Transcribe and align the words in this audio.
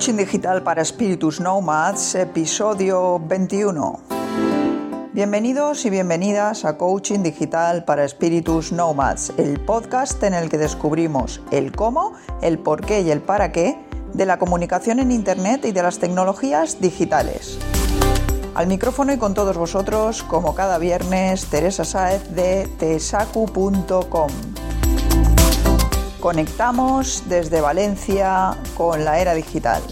Coaching 0.00 0.16
Digital 0.16 0.62
para 0.62 0.80
Espíritus 0.80 1.40
Nomads, 1.40 2.14
episodio 2.14 3.18
21. 3.18 4.00
Bienvenidos 5.12 5.84
y 5.84 5.90
bienvenidas 5.90 6.64
a 6.64 6.78
Coaching 6.78 7.22
Digital 7.22 7.84
para 7.84 8.06
Espíritus 8.06 8.72
Nomads, 8.72 9.34
el 9.36 9.60
podcast 9.60 10.22
en 10.22 10.32
el 10.32 10.48
que 10.48 10.56
descubrimos 10.56 11.42
el 11.50 11.72
cómo, 11.72 12.14
el 12.40 12.58
por 12.58 12.80
qué 12.80 13.02
y 13.02 13.10
el 13.10 13.20
para 13.20 13.52
qué 13.52 13.78
de 14.14 14.24
la 14.24 14.38
comunicación 14.38 15.00
en 15.00 15.12
Internet 15.12 15.66
y 15.66 15.72
de 15.72 15.82
las 15.82 15.98
tecnologías 15.98 16.80
digitales. 16.80 17.58
Al 18.54 18.68
micrófono 18.68 19.12
y 19.12 19.18
con 19.18 19.34
todos 19.34 19.58
vosotros, 19.58 20.22
como 20.22 20.54
cada 20.54 20.78
viernes, 20.78 21.44
Teresa 21.44 21.84
Saez 21.84 22.34
de 22.34 22.66
tesacu.com. 22.78 24.30
Conectamos 26.20 27.24
desde 27.30 27.62
Valencia 27.62 28.54
con 28.76 29.06
la 29.06 29.20
era 29.20 29.32
digital. 29.32 29.82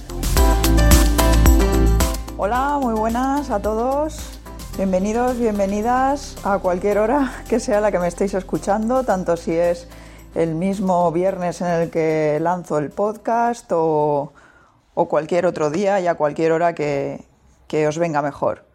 Hola, 2.36 2.78
muy 2.82 2.92
buenas 2.92 3.50
a 3.50 3.60
todos. 3.60 4.38
Bienvenidos, 4.76 5.38
bienvenidas 5.38 6.36
a 6.44 6.58
cualquier 6.58 6.98
hora 6.98 7.32
que 7.48 7.60
sea 7.60 7.80
la 7.80 7.90
que 7.90 7.98
me 7.98 8.08
estéis 8.08 8.34
escuchando, 8.34 9.04
tanto 9.04 9.38
si 9.38 9.52
es 9.52 9.88
el 10.34 10.54
mismo 10.54 11.10
viernes 11.12 11.62
en 11.62 11.68
el 11.68 11.90
que 11.90 12.38
lanzo 12.42 12.76
el 12.76 12.90
podcast 12.90 13.64
o, 13.72 14.34
cualquier 14.92 15.46
otro 15.46 15.70
día 15.70 15.98
y 15.98 16.08
a 16.08 16.16
cualquier 16.16 16.52
hora 16.52 16.74
que, 16.74 17.24
os 17.88 17.96
venga 17.96 18.20
mejor. 18.20 18.66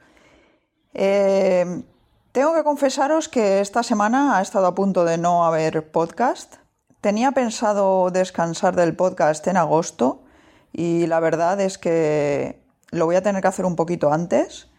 Eh, 0.96 1.84
tengo 2.32 2.56
que 2.56 2.64
confesaros 2.64 3.30
que 3.30 3.62
esta 3.62 3.84
semana 3.84 4.40
ha 4.40 4.42
estado 4.42 4.66
a 4.66 4.74
punto 4.74 5.06
de 5.06 5.20
no 5.20 5.46
haber 5.46 5.92
podcast 5.92 6.63
Tenía 7.04 7.34
pensado 7.34 8.12
descansar 8.12 8.78
del 8.78 8.96
podcast 8.96 9.46
en 9.48 9.58
agosto 9.58 10.24
y 10.72 11.06
la 11.08 11.20
verdad 11.20 11.60
es 11.60 11.78
que 11.78 12.64
lo 12.92 13.06
voy 13.06 13.18
a 13.18 13.22
tener 13.22 13.42
que 13.42 13.48
hacer 13.50 13.66
un 13.66 13.76
poquito 13.76 14.14
antes. 14.14 14.70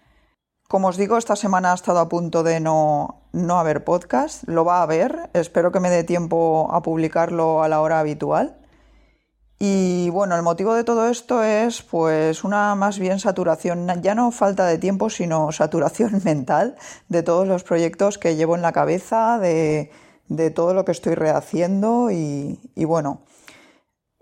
Como 0.67 0.89
os 0.89 0.97
digo, 0.97 1.19
esta 1.19 1.37
semana 1.37 1.73
ha 1.73 1.75
estado 1.75 1.99
a 1.99 2.09
punto 2.09 2.43
de 2.43 2.61
no, 2.61 3.27
no 3.33 3.59
haber 3.59 3.85
podcast. 3.85 4.45
Lo 4.49 4.65
va 4.65 4.79
a 4.79 4.85
haber. 4.85 5.29
Espero 5.35 5.71
que 5.71 5.81
me 5.81 5.91
dé 5.91 6.03
tiempo 6.03 6.71
a 6.73 6.81
publicarlo 6.81 7.63
a 7.63 7.69
la 7.69 7.83
hora 7.83 8.01
habitual. 8.01 8.57
Y 9.59 10.09
bueno, 10.09 10.35
el 10.35 10.43
motivo 10.43 10.73
de 10.73 10.83
todo 10.83 11.11
esto 11.11 11.45
es 11.45 11.83
pues 11.83 12.43
una 12.43 12.75
más 12.75 12.99
bien 12.99 13.21
saturación, 13.21 13.87
ya 14.01 14.15
no 14.15 14.31
falta 14.31 14.65
de 14.65 14.79
tiempo, 14.79 15.11
sino 15.11 15.53
saturación 15.53 16.23
mental 16.25 16.77
de 17.11 17.23
todos 17.23 17.47
los 17.47 17.65
proyectos 17.65 18.17
que 18.17 18.35
llevo 18.35 18.57
en 18.57 18.63
la 18.63 18.73
cabeza, 18.73 19.39
de, 19.39 19.91
de 20.29 20.51
todo 20.51 20.75
lo 20.75 20.85
que 20.85 20.93
estoy 20.93 21.15
rehaciendo 21.15 22.11
y, 22.11 22.59
bueno, 22.77 23.23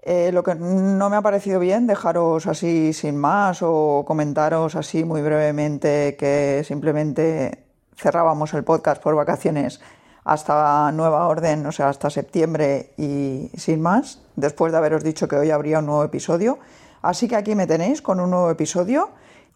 eh, 0.03 0.31
lo 0.33 0.43
que 0.43 0.55
no 0.55 1.11
me 1.11 1.17
ha 1.17 1.23
parecido 1.23 1.61
bien, 1.61 1.87
dejaros 1.87 2.47
así 2.47 2.93
sin 2.93 3.17
más 3.17 3.61
o 3.63 4.05
comentaros 4.07 4.75
así 4.75 5.05
muy 5.05 5.23
brevemente 5.23 6.17
que 6.19 6.63
simplemente 6.67 7.67
cerrábamos 7.97 8.53
el 8.55 8.65
podcast 8.65 9.01
por 9.01 9.15
vacaciones 9.15 9.81
hasta 10.25 10.91
nueva 10.93 11.27
orden, 11.27 11.67
o 11.67 11.73
sea, 11.73 11.89
hasta 11.89 12.11
septiembre 12.11 12.93
y 12.97 13.51
sin 13.57 13.81
más, 13.81 14.21
después 14.37 14.73
de 14.73 14.79
haberos 14.79 15.03
dicho 15.03 15.29
que 15.29 15.37
hoy 15.37 15.51
habría 15.51 15.81
un 15.81 15.87
nuevo 15.87 16.05
episodio. 16.05 16.59
Así 17.03 17.27
que 17.27 17.37
aquí 17.37 17.55
me 17.55 17.67
tenéis 17.67 18.03
con 18.03 18.21
un 18.21 18.31
nuevo 18.31 18.51
episodio 18.51 19.11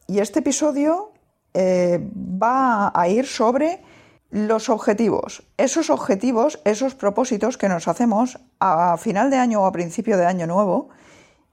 y 0.09 0.19
este 0.19 0.41
episodio 0.41 1.13
eh, 1.55 2.01
va 2.13 2.93
a 2.95 3.09
ir 3.09 3.27
sobre 3.27 3.83
los 4.31 4.69
objetivos, 4.69 5.45
esos 5.57 5.91
objetivos, 5.91 6.61
esos 6.65 6.95
propósitos 6.95 7.57
que 7.57 7.69
nos 7.69 7.89
hacemos 7.89 8.41
a 8.61 8.97
final 8.97 9.31
de 9.31 9.37
año 9.37 9.63
o 9.63 9.67
a 9.67 9.73
principio 9.73 10.17
de 10.17 10.27
año 10.27 10.47
nuevo 10.47 10.89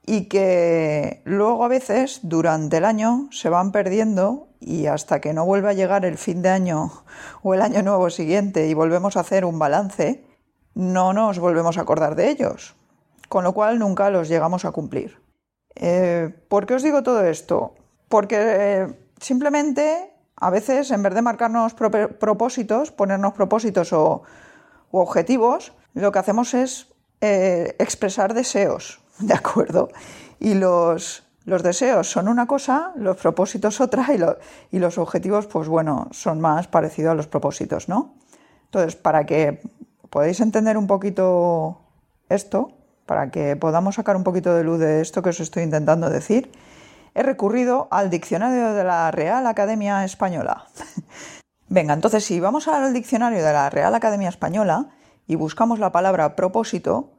y 0.05 0.25
que 0.25 1.21
luego 1.23 1.63
a 1.63 1.67
veces 1.69 2.19
durante 2.23 2.77
el 2.77 2.85
año 2.85 3.29
se 3.31 3.49
van 3.49 3.71
perdiendo 3.71 4.47
y 4.59 4.87
hasta 4.87 5.21
que 5.21 5.33
no 5.33 5.45
vuelva 5.45 5.69
a 5.69 5.73
llegar 5.73 6.05
el 6.05 6.17
fin 6.17 6.41
de 6.41 6.49
año 6.49 6.91
o 7.41 7.53
el 7.53 7.61
año 7.61 7.83
nuevo 7.83 8.09
siguiente 8.09 8.67
y 8.67 8.73
volvemos 8.73 9.17
a 9.17 9.21
hacer 9.21 9.45
un 9.45 9.59
balance, 9.59 10.25
no 10.73 11.13
nos 11.13 11.39
volvemos 11.39 11.77
a 11.77 11.81
acordar 11.81 12.15
de 12.15 12.29
ellos, 12.29 12.75
con 13.29 13.43
lo 13.43 13.53
cual 13.53 13.79
nunca 13.79 14.09
los 14.09 14.27
llegamos 14.27 14.65
a 14.65 14.71
cumplir. 14.71 15.21
Eh, 15.75 16.33
¿Por 16.49 16.65
qué 16.65 16.75
os 16.75 16.83
digo 16.83 17.03
todo 17.03 17.23
esto? 17.25 17.75
Porque 18.09 18.37
eh, 18.39 18.87
simplemente 19.19 20.12
a 20.43 20.49
veces, 20.49 20.91
en 20.91 21.01
vez 21.01 21.13
de 21.13 21.21
marcarnos 21.21 21.73
propósitos, 21.73 22.91
ponernos 22.91 23.33
propósitos 23.33 23.93
o 23.93 24.23
objetivos, 24.91 25.73
lo 25.93 26.11
que 26.11 26.19
hacemos 26.19 26.53
es 26.53 26.93
eh, 27.21 27.75
expresar 27.79 28.33
deseos, 28.33 28.99
¿de 29.19 29.33
acuerdo? 29.33 29.89
Y 30.39 30.55
los, 30.55 31.23
deseos 31.45 32.09
son 32.09 32.27
una 32.27 32.47
cosa, 32.47 32.91
los 32.97 33.15
propósitos 33.15 33.79
otra 33.79 34.05
y, 34.13 34.75
y, 34.75 34.79
los 34.79 34.97
objetivos, 34.97 35.47
pues 35.47 35.69
bueno, 35.69 36.09
son 36.11 36.41
más 36.41 36.67
parecidos 36.67 37.11
a 37.11 37.15
los 37.15 37.27
propósitos, 37.27 37.87
¿no? 37.87 38.15
Entonces, 38.65 38.97
para 38.97 39.25
que 39.25 39.61
podáis 40.09 40.41
entender 40.41 40.77
un 40.77 40.87
poquito 40.87 41.79
esto, 42.27 42.71
para 43.05 43.31
que 43.31 43.55
podamos 43.55 43.95
sacar 43.95 44.17
un 44.17 44.23
poquito 44.23 44.53
de 44.53 44.63
luz 44.63 44.79
de 44.79 44.99
esto 44.99 45.21
que 45.21 45.29
os 45.29 45.39
estoy 45.39 45.63
intentando 45.63 46.09
decir, 46.09 46.51
he 47.15 47.23
recurrido 47.23 47.87
al 47.91 48.09
diccionario 48.09 48.73
de 48.73 48.83
la 48.83 49.11
Real 49.11 49.45
Academia 49.47 50.03
Española. 50.03 50.67
Venga, 51.69 51.93
entonces 51.93 52.23
si 52.23 52.39
vamos 52.39 52.67
al 52.67 52.93
diccionario 52.93 53.43
de 53.43 53.53
la 53.53 53.69
Real 53.69 53.95
Academia 53.95 54.29
Española 54.29 54.89
y 55.27 55.35
buscamos 55.35 55.79
la 55.79 55.91
palabra 55.91 56.35
propósito, 56.35 57.13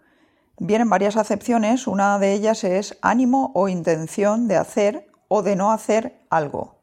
vienen 0.59 0.91
varias 0.91 1.17
acepciones. 1.17 1.87
Una 1.87 2.19
de 2.19 2.33
ellas 2.33 2.65
es 2.65 2.99
ánimo 3.03 3.53
o 3.55 3.69
intención 3.69 4.49
de 4.49 4.57
hacer 4.57 5.07
o 5.29 5.43
de 5.43 5.57
no 5.57 5.73
hacer 5.73 6.25
algo. 6.31 6.83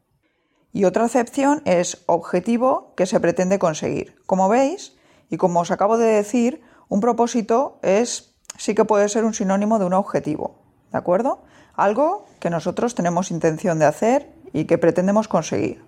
Y 0.73 0.85
otra 0.85 1.05
acepción 1.05 1.61
es 1.66 2.03
objetivo 2.07 2.93
que 2.95 3.05
se 3.05 3.19
pretende 3.19 3.59
conseguir. 3.59 4.22
Como 4.25 4.47
veis, 4.47 4.97
y 5.29 5.38
como 5.38 5.61
os 5.61 5.72
acabo 5.72 5.97
de 5.97 6.07
decir, 6.07 6.61
un 6.88 7.01
propósito 7.01 7.79
es 7.83 8.35
sí 8.57 8.75
que 8.75 8.85
puede 8.85 9.09
ser 9.09 9.25
un 9.25 9.33
sinónimo 9.33 9.79
de 9.79 9.85
un 9.85 9.93
objetivo. 9.93 10.59
¿De 10.91 10.97
acuerdo? 10.97 11.43
Algo 11.76 12.26
que 12.40 12.50
nosotros 12.50 12.96
tenemos 12.96 13.32
intención 13.32 13.80
de 13.80 13.86
hacer 13.86 14.32
y 14.54 14.66
que 14.66 14.78
pretendemos 14.78 15.28
conseguir. 15.28 15.84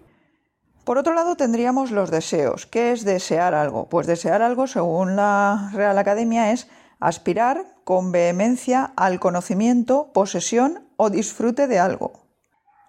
Por 0.84 0.98
otro 0.98 1.14
lado, 1.14 1.38
tendríamos 1.38 1.92
los 1.92 2.12
deseos. 2.12 2.66
¿Qué 2.66 2.92
es 2.92 3.06
desear 3.06 3.54
algo? 3.54 3.88
Pues 3.88 4.06
desear 4.06 4.42
algo, 4.42 4.68
según 4.68 5.16
la 5.16 5.70
Real 5.74 5.98
Academia, 5.98 6.52
es 6.52 6.68
aspirar 7.00 7.66
con 7.86 8.12
vehemencia 8.12 8.92
al 8.96 9.20
conocimiento, 9.20 10.12
posesión 10.14 10.86
o 10.98 11.10
disfrute 11.10 11.68
de 11.68 11.80
algo. 11.80 12.24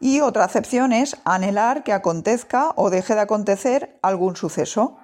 Y 0.00 0.20
otra 0.20 0.44
acepción 0.44 0.92
es 0.92 1.16
anhelar 1.24 1.84
que 1.84 1.92
acontezca 1.92 2.72
o 2.74 2.90
deje 2.90 3.14
de 3.14 3.20
acontecer 3.20 3.98
algún 4.02 4.36
suceso. 4.36 4.98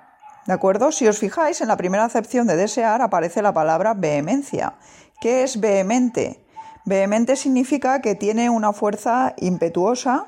¿De 0.47 0.53
acuerdo? 0.53 0.91
Si 0.91 1.07
os 1.07 1.19
fijáis, 1.19 1.61
en 1.61 1.69
la 1.69 1.77
primera 1.77 2.05
acepción 2.05 2.47
de 2.47 2.57
desear 2.57 3.03
aparece 3.03 3.41
la 3.41 3.55
palabra 3.55 3.95
vehemencia. 3.95 4.75
¿Qué 5.21 5.43
es 5.45 5.61
vehemente? 5.61 6.45
Vehemente 6.85 7.37
significa 7.37 8.01
que 8.01 8.15
tiene 8.15 8.51
una 8.51 8.73
fuerza 8.73 9.35
impetuosa, 9.39 10.27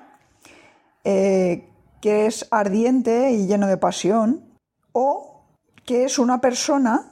eh, 1.04 1.68
que 2.00 2.26
es 2.26 2.46
ardiente 2.50 3.30
y 3.32 3.46
lleno 3.46 3.66
de 3.66 3.76
pasión, 3.76 4.44
o 4.92 5.44
que 5.84 6.04
es 6.04 6.18
una 6.18 6.40
persona 6.40 7.08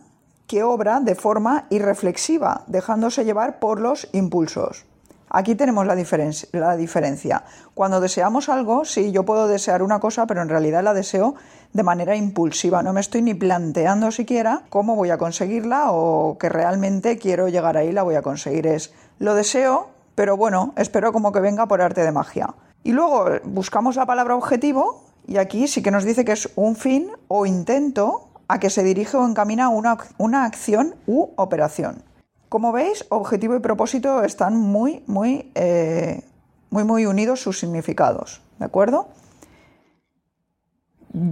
que 0.46 0.62
obra 0.62 1.00
de 1.00 1.14
forma 1.14 1.66
irreflexiva, 1.70 2.64
dejándose 2.66 3.24
llevar 3.24 3.60
por 3.60 3.80
los 3.80 4.08
impulsos. 4.12 4.84
Aquí 5.32 5.54
tenemos 5.54 5.86
la, 5.86 5.94
la, 5.94 6.76
diferencia. 6.76 7.44
Cuando 7.72 8.00
deseamos 8.00 8.48
algo, 8.48 8.84
sí, 8.84 9.12
yo 9.12 9.24
puedo 9.24 9.46
desear 9.46 9.84
una 9.84 10.00
cosa, 10.00 10.26
pero 10.26 10.42
en 10.42 10.48
realidad 10.48 10.82
la 10.82 10.92
deseo 10.92 11.36
de 11.72 11.84
manera 11.84 12.16
impulsiva. 12.16 12.82
No 12.82 12.92
me 12.92 13.00
estoy 13.00 13.22
ni 13.22 13.34
planteando 13.34 14.10
siquiera 14.10 14.64
cómo 14.70 14.96
voy 14.96 15.10
a 15.10 15.18
conseguirla 15.18 15.92
o 15.92 16.36
que 16.36 16.48
realmente 16.48 17.16
quiero 17.16 17.48
llegar 17.48 17.76
ahí, 17.76 17.92
la 17.92 18.02
voy 18.02 18.16
a 18.16 18.22
conseguir. 18.22 18.66
Es 18.66 18.92
lo 19.20 19.34
deseo, 19.34 19.90
pero 20.16 20.36
bueno, 20.36 20.72
espero 20.76 21.12
como 21.12 21.30
que 21.30 21.40
venga 21.40 21.66
por 21.66 21.80
arte 21.80 22.02
de 22.02 22.10
magia. 22.10 22.54
Y 22.82 22.92
luego 22.92 23.26
buscamos 23.44 23.94
la 23.94 24.06
palabra 24.06 24.34
objetivo 24.34 25.04
y 25.28 25.36
aquí 25.36 25.68
sí 25.68 25.82
que 25.82 25.90
nos 25.90 26.04
dice 26.04 26.24
que 26.24 26.32
es 26.32 26.50
un 26.56 26.74
fin 26.74 27.12
o 27.28 27.46
intento 27.46 28.30
a 28.48 28.58
que 28.58 28.70
se 28.70 28.82
dirige 28.82 29.16
o 29.16 29.26
encamina 29.26 29.68
una, 29.68 29.98
una 30.18 30.44
acción 30.44 30.96
u 31.06 31.28
operación. 31.36 32.02
Como 32.48 32.72
veis, 32.72 33.04
objetivo 33.10 33.54
y 33.54 33.60
propósito 33.60 34.24
están 34.24 34.56
muy, 34.56 35.04
muy, 35.06 35.52
eh, 35.54 36.24
muy, 36.70 36.82
muy 36.84 37.06
unidos 37.06 37.42
sus 37.42 37.60
significados, 37.60 38.40
¿de 38.58 38.64
acuerdo? 38.64 39.08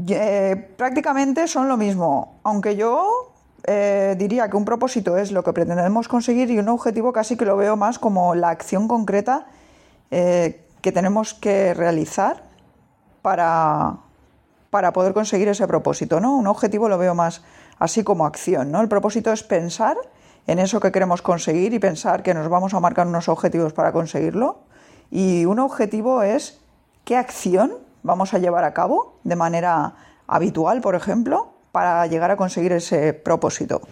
Eh, 0.09 0.75
prácticamente 0.77 1.49
son 1.49 1.69
lo 1.69 1.77
mismo, 1.77 2.39
aunque 2.45 2.77
yo 2.77 3.33
eh, 3.65 4.15
diría 4.19 4.49
que 4.49 4.57
un 4.57 4.65
propósito 4.65 5.17
es 5.17 5.33
lo 5.33 5.43
que 5.43 5.53
pretendemos 5.53 6.09
conseguir 6.09 6.51
y 6.51 6.59
un 6.59 6.69
objetivo 6.69 7.13
casi 7.13 7.37
que 7.37 7.45
lo 7.45 7.57
veo 7.57 7.77
más 7.77 7.99
como 7.99 8.35
la 8.35 8.51
acción 8.51 8.89
concreta 8.89 9.47
que 10.11 10.93
tenemos 10.93 11.35
que 11.35 11.75
realizar 11.75 12.45
para, 13.21 13.99
para 14.71 14.93
poder 14.93 15.13
conseguir 15.13 15.49
ese 15.49 15.67
propósito, 15.67 16.21
¿no? 16.21 16.37
Un 16.37 16.47
objetivo 16.47 16.89
lo 16.89 16.97
veo 16.97 17.15
más 17.15 17.43
así 17.79 18.05
como 18.05 18.27
acción, 18.27 18.71
¿no? 18.71 18.81
El 18.81 18.89
propósito 18.89 19.33
es 19.33 19.43
pensar 19.43 19.97
en 20.47 20.59
eso 20.59 20.81
que 20.81 20.93
queremos 20.93 21.23
conseguir 21.23 21.75
y 21.75 21.79
pensar 21.79 22.23
que 22.23 22.35
nos 22.35 22.49
vamos 22.49 22.75
a 22.75 22.81
marcar 22.81 23.07
unos 23.07 23.29
objetivos 23.29 23.73
para 23.73 23.93
conseguirlo. 23.93 24.61
Y 25.11 25.45
un 25.45 25.59
objetivo 25.59 26.23
es 26.23 26.61
qué 27.05 27.17
acción 27.17 27.73
vamos 28.03 28.35
a 28.35 28.39
llevar 28.39 28.65
a 28.65 28.73
cabo 28.73 29.19
de 29.25 29.37
manera 29.37 29.95
habitual, 30.27 30.81
por 30.81 30.95
ejemplo, 30.95 31.53
para 31.79 32.09
llegar 32.09 32.33
a 32.33 32.37
conseguir 32.37 32.73
ese 32.73 33.13
propósito. 33.13 33.83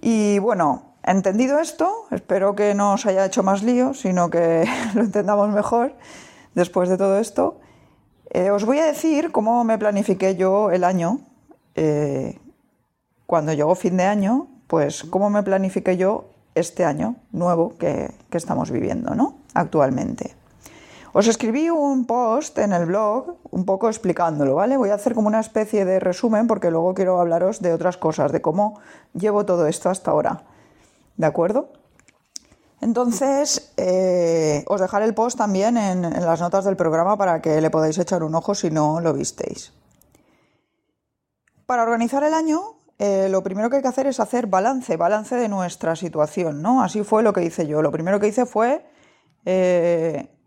Y 0.00 0.38
bueno, 0.38 0.94
entendido 1.04 1.58
esto, 1.58 2.06
espero 2.10 2.54
que 2.54 2.74
no 2.74 2.94
os 2.94 3.04
haya 3.04 3.26
hecho 3.26 3.42
más 3.42 3.62
lío, 3.62 3.92
sino 3.92 4.30
que 4.30 4.64
lo 4.94 5.02
entendamos 5.02 5.50
mejor 5.50 5.92
después 6.54 6.88
de 6.88 6.96
todo 6.96 7.18
esto. 7.18 7.60
Eh, 8.30 8.50
os 8.50 8.64
voy 8.64 8.78
a 8.78 8.86
decir 8.86 9.30
cómo 9.30 9.62
me 9.62 9.76
planifiqué 9.76 10.36
yo 10.36 10.70
el 10.70 10.84
año. 10.84 11.20
Eh, 11.74 12.38
cuando 13.26 13.52
llegó 13.52 13.74
fin 13.74 13.98
de 13.98 14.04
año, 14.04 14.48
pues 14.68 15.04
cómo 15.04 15.28
me 15.28 15.42
planifiqué 15.42 15.98
yo 15.98 16.30
este 16.54 16.86
año 16.86 17.16
nuevo 17.30 17.76
que, 17.76 18.10
estamos 18.32 18.70
viviendo 18.70 19.14
¿no? 19.14 19.36
actualmente. 19.52 20.34
Os 21.18 21.26
escribí 21.26 21.68
un 21.68 22.06
post 22.06 22.56
en 22.58 22.72
el 22.72 22.86
blog 22.86 23.38
un 23.50 23.64
poco 23.64 23.88
explicándolo, 23.88 24.54
¿vale? 24.54 24.76
Voy 24.76 24.90
a 24.90 24.94
hacer 24.94 25.14
como 25.14 25.26
una 25.26 25.40
especie 25.40 25.84
de 25.84 25.98
resumen 25.98 26.46
porque 26.46 26.70
luego 26.70 26.94
quiero 26.94 27.18
hablaros 27.18 27.60
de 27.60 27.72
otras 27.72 27.96
cosas, 27.96 28.30
de 28.30 28.40
cómo 28.40 28.78
llevo 29.14 29.44
todo 29.44 29.66
esto 29.66 29.90
hasta 29.90 30.12
ahora. 30.12 30.44
¿De 31.16 31.26
acuerdo? 31.26 31.72
Entonces, 32.80 33.72
eh, 33.76 34.62
os 34.68 34.80
dejaré 34.80 35.06
el 35.06 35.14
post 35.14 35.36
también 35.36 35.76
en, 35.76 36.02
las 36.02 36.40
notas 36.40 36.64
del 36.64 36.76
programa 36.76 37.16
para 37.16 37.42
que 37.42 37.60
le 37.60 37.68
podáis 37.68 37.98
echar 37.98 38.22
un 38.22 38.36
ojo 38.36 38.54
si 38.54 38.70
no 38.70 39.00
lo 39.00 39.12
visteis. 39.12 39.72
Para 41.66 41.82
organizar 41.82 42.22
el 42.22 42.32
año, 42.32 42.76
eh, 43.00 43.26
lo 43.28 43.42
primero 43.42 43.70
que 43.70 43.78
hay 43.78 43.82
que 43.82 43.88
hacer 43.88 44.06
es 44.06 44.20
hacer 44.20 44.46
balance, 44.46 44.96
balance 44.96 45.34
de 45.34 45.48
nuestra 45.48 45.96
situación, 45.96 46.62
¿no? 46.62 46.80
Así 46.80 47.02
fue 47.02 47.24
lo 47.24 47.32
que 47.32 47.42
hice 47.42 47.66
yo. 47.66 47.82
Lo 47.82 47.90
primero 47.90 48.20
que 48.20 48.28
hice 48.28 48.46
fue 48.46 48.86
eh, 49.44 50.37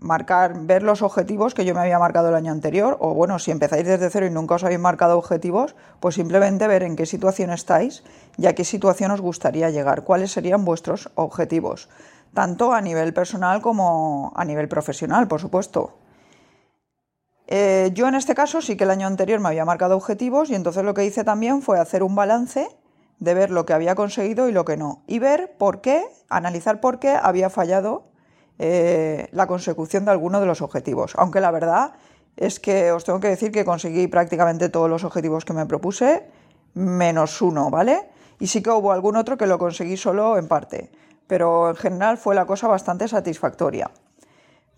marcar, 0.00 0.54
ver 0.66 0.82
los 0.82 1.02
objetivos 1.02 1.54
que 1.54 1.64
yo 1.64 1.74
me 1.74 1.80
había 1.80 1.98
marcado 1.98 2.30
el 2.30 2.34
año 2.34 2.52
anterior, 2.52 2.96
o 3.00 3.14
bueno, 3.14 3.38
si 3.38 3.50
empezáis 3.50 3.86
desde 3.86 4.10
cero 4.10 4.26
y 4.26 4.30
nunca 4.30 4.56
os 4.56 4.64
habéis 4.64 4.80
marcado 4.80 5.16
objetivos, 5.16 5.76
pues 6.00 6.14
simplemente 6.14 6.66
ver 6.66 6.82
en 6.82 6.96
qué 6.96 7.06
situación 7.06 7.50
estáis 7.50 8.02
y 8.36 8.46
a 8.46 8.54
qué 8.54 8.64
situación 8.64 9.10
os 9.10 9.20
gustaría 9.20 9.70
llegar, 9.70 10.04
cuáles 10.04 10.32
serían 10.32 10.64
vuestros 10.64 11.10
objetivos, 11.14 11.88
tanto 12.34 12.72
a 12.72 12.80
nivel 12.80 13.12
personal 13.12 13.60
como 13.60 14.32
a 14.34 14.44
nivel 14.44 14.68
profesional, 14.68 15.28
por 15.28 15.40
supuesto. 15.40 15.98
Eh, 17.46 17.90
yo 17.92 18.06
en 18.08 18.14
este 18.14 18.34
caso 18.34 18.62
sí 18.62 18.76
que 18.76 18.84
el 18.84 18.90
año 18.90 19.06
anterior 19.06 19.40
me 19.40 19.48
había 19.48 19.64
marcado 19.64 19.96
objetivos 19.96 20.50
y 20.50 20.54
entonces 20.54 20.84
lo 20.84 20.94
que 20.94 21.04
hice 21.04 21.24
también 21.24 21.62
fue 21.62 21.80
hacer 21.80 22.02
un 22.04 22.14
balance 22.14 22.68
de 23.18 23.34
ver 23.34 23.50
lo 23.50 23.66
que 23.66 23.74
había 23.74 23.96
conseguido 23.96 24.48
y 24.48 24.52
lo 24.52 24.64
que 24.64 24.76
no, 24.76 25.02
y 25.06 25.18
ver 25.18 25.56
por 25.58 25.80
qué, 25.80 26.04
analizar 26.28 26.80
por 26.80 27.00
qué 27.00 27.10
había 27.10 27.50
fallado 27.50 28.09
eh, 28.62 29.30
la 29.32 29.46
consecución 29.46 30.04
de 30.04 30.10
alguno 30.10 30.38
de 30.38 30.44
los 30.44 30.60
objetivos. 30.60 31.14
Aunque 31.16 31.40
la 31.40 31.50
verdad 31.50 31.94
es 32.36 32.60
que 32.60 32.92
os 32.92 33.04
tengo 33.04 33.18
que 33.18 33.28
decir 33.28 33.50
que 33.50 33.64
conseguí 33.64 34.06
prácticamente 34.06 34.68
todos 34.68 34.90
los 34.90 35.02
objetivos 35.02 35.46
que 35.46 35.54
me 35.54 35.64
propuse, 35.64 36.28
menos 36.74 37.40
uno, 37.40 37.70
¿vale? 37.70 38.10
Y 38.38 38.48
sí 38.48 38.62
que 38.62 38.68
hubo 38.68 38.92
algún 38.92 39.16
otro 39.16 39.38
que 39.38 39.46
lo 39.46 39.58
conseguí 39.58 39.96
solo 39.96 40.36
en 40.36 40.46
parte, 40.46 40.92
pero 41.26 41.70
en 41.70 41.76
general 41.76 42.18
fue 42.18 42.34
la 42.34 42.44
cosa 42.44 42.68
bastante 42.68 43.08
satisfactoria. 43.08 43.90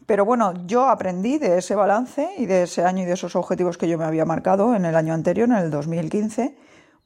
Pero 0.06 0.24
bueno, 0.24 0.52
yo 0.64 0.88
aprendí 0.88 1.38
de 1.38 1.58
ese 1.58 1.74
balance 1.74 2.28
y 2.38 2.46
de 2.46 2.62
ese 2.62 2.84
año 2.84 3.02
y 3.02 3.06
de 3.06 3.14
esos 3.14 3.34
objetivos 3.34 3.78
que 3.78 3.88
yo 3.88 3.98
me 3.98 4.04
había 4.04 4.24
marcado 4.24 4.76
en 4.76 4.84
el 4.84 4.94
año 4.94 5.12
anterior, 5.12 5.48
en 5.48 5.56
el 5.56 5.72
2015, 5.72 6.56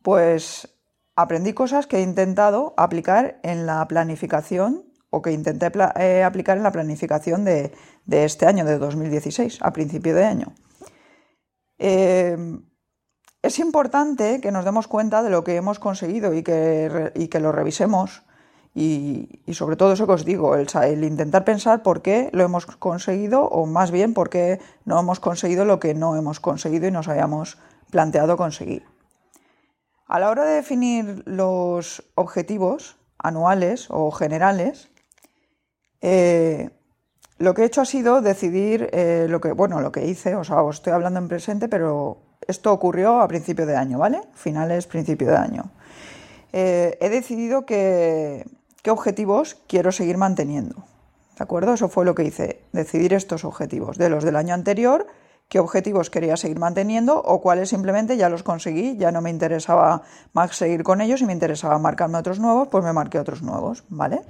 pues 0.03 0.77
aprendí 1.15 1.55
cosas 1.55 1.87
que 1.87 1.97
he 1.97 2.03
intentado 2.03 2.75
aplicar 2.77 3.41
en 3.43 3.65
la 3.65 3.89
planificación 3.89 4.86
o 5.17 5.23
que 5.23 5.33
intenté 5.33 5.73
eh, 5.97 6.23
aplicar 6.23 6.57
en 6.57 6.63
la 6.63 6.73
planificación 6.73 7.45
de, 7.45 7.73
este 8.07 8.45
año, 8.47 8.65
de 8.65 8.79
2016, 8.79 9.59
a 9.63 9.73
principio 9.73 10.15
de 10.15 10.25
año. 10.25 10.53
Eh, 11.79 12.37
es 13.43 13.59
importante 13.59 14.41
que 14.41 14.53
nos 14.53 14.65
demos 14.65 14.89
cuenta 14.89 15.23
de 15.23 15.31
lo 15.31 15.43
que 15.45 15.57
hemos 15.57 15.79
conseguido 15.79 16.35
y 16.35 16.43
que, 16.43 17.41
lo 17.41 17.53
revisemos 17.53 18.25
y, 18.75 19.41
sobre 19.53 19.77
todo 19.77 19.93
eso 19.93 20.07
que 20.07 20.13
os 20.13 20.25
digo, 20.25 20.55
el, 20.57 20.67
el, 20.83 21.05
intentar 21.05 21.45
pensar 21.45 21.83
por 21.83 22.03
qué 22.03 22.29
lo 22.33 22.45
hemos 22.45 22.67
conseguido 22.67 23.43
o 23.45 23.65
más 23.65 23.91
bien 23.91 24.13
por 24.13 24.29
qué 24.29 24.61
no 24.85 25.01
hemos 25.01 25.21
conseguido 25.21 25.65
lo 25.65 25.81
que 25.81 25.95
no 25.95 26.17
hemos 26.17 26.41
conseguido 26.41 26.89
y 26.89 26.91
nos 26.91 27.09
habíamos 27.09 27.57
planteado 27.91 28.37
conseguir. 28.37 28.85
A 30.07 30.21
la 30.21 30.29
hora 30.29 30.45
de 30.45 30.57
definir 30.57 31.23
los 31.25 32.03
objetivos 32.17 32.97
anuales 33.19 33.89
o 33.91 34.11
generales, 34.11 34.91
eh, 36.01 36.71
lo 37.39 37.55
que 37.55 37.63
he 37.63 37.67
hecho 37.67 37.81
ha 37.81 37.85
sido 37.85 38.21
decidir 38.21 38.89
eh, 38.93 39.27
lo 39.29 39.41
que, 39.41 39.53
bueno, 39.53 39.81
lo 39.81 39.93
que 39.93 40.07
hice, 40.07 40.35
o 40.35 40.45
sea, 40.45 40.63
os 40.63 40.77
estoy 40.77 40.93
hablando 40.93 41.19
en 41.19 41.29
presente, 41.29 41.69
pero 41.69 42.19
esto 42.47 42.73
ocurrió 42.73 43.21
a 43.21 43.29
principio 43.29 43.67
de 43.67 43.77
año, 43.77 43.99
¿vale? 43.99 44.23
Finales, 44.35 44.87
principio 44.87 45.29
de 45.29 45.37
año. 45.37 45.71
Eh, 46.53 46.97
he 47.01 47.09
decidido 47.11 47.67
qué 47.67 48.45
objetivos 48.87 49.57
quiero 49.67 49.93
seguir 49.93 50.17
manteniendo. 50.17 50.77
¿De 51.37 51.45
acuerdo? 51.45 51.75
Eso 51.75 51.89
fue 51.89 52.07
lo 52.07 52.15
que 52.15 52.25
hice, 52.25 52.63
decidir 52.73 53.13
estos 53.13 53.45
objetivos. 53.45 53.99
De 53.99 54.09
los 54.09 54.25
del 54.25 54.37
año 54.37 54.55
anterior, 54.55 55.07
qué 55.49 55.59
objetivos 55.59 56.09
quería 56.09 56.37
seguir 56.37 56.59
manteniendo 56.59 57.21
o 57.21 57.43
cuáles 57.43 57.69
simplemente 57.69 58.17
ya 58.17 58.31
los 58.31 58.43
conseguí, 58.43 58.97
ya 58.97 59.13
no 59.13 59.21
me 59.21 59.31
interesaba 59.31 60.03
más 60.33 60.57
seguir 60.57 60.83
con 60.83 61.01
ellos 61.01 61.21
y 61.21 61.27
me 61.27 61.35
interesaba 61.35 61.79
marcarme 61.79 62.19
otros 62.19 62.41
nuevos, 62.41 62.69
pues 62.69 62.83
me 62.83 62.93
marqué 62.93 63.19
otros 63.19 63.43
nuevos, 63.43 63.85
¿vale? 63.91 64.23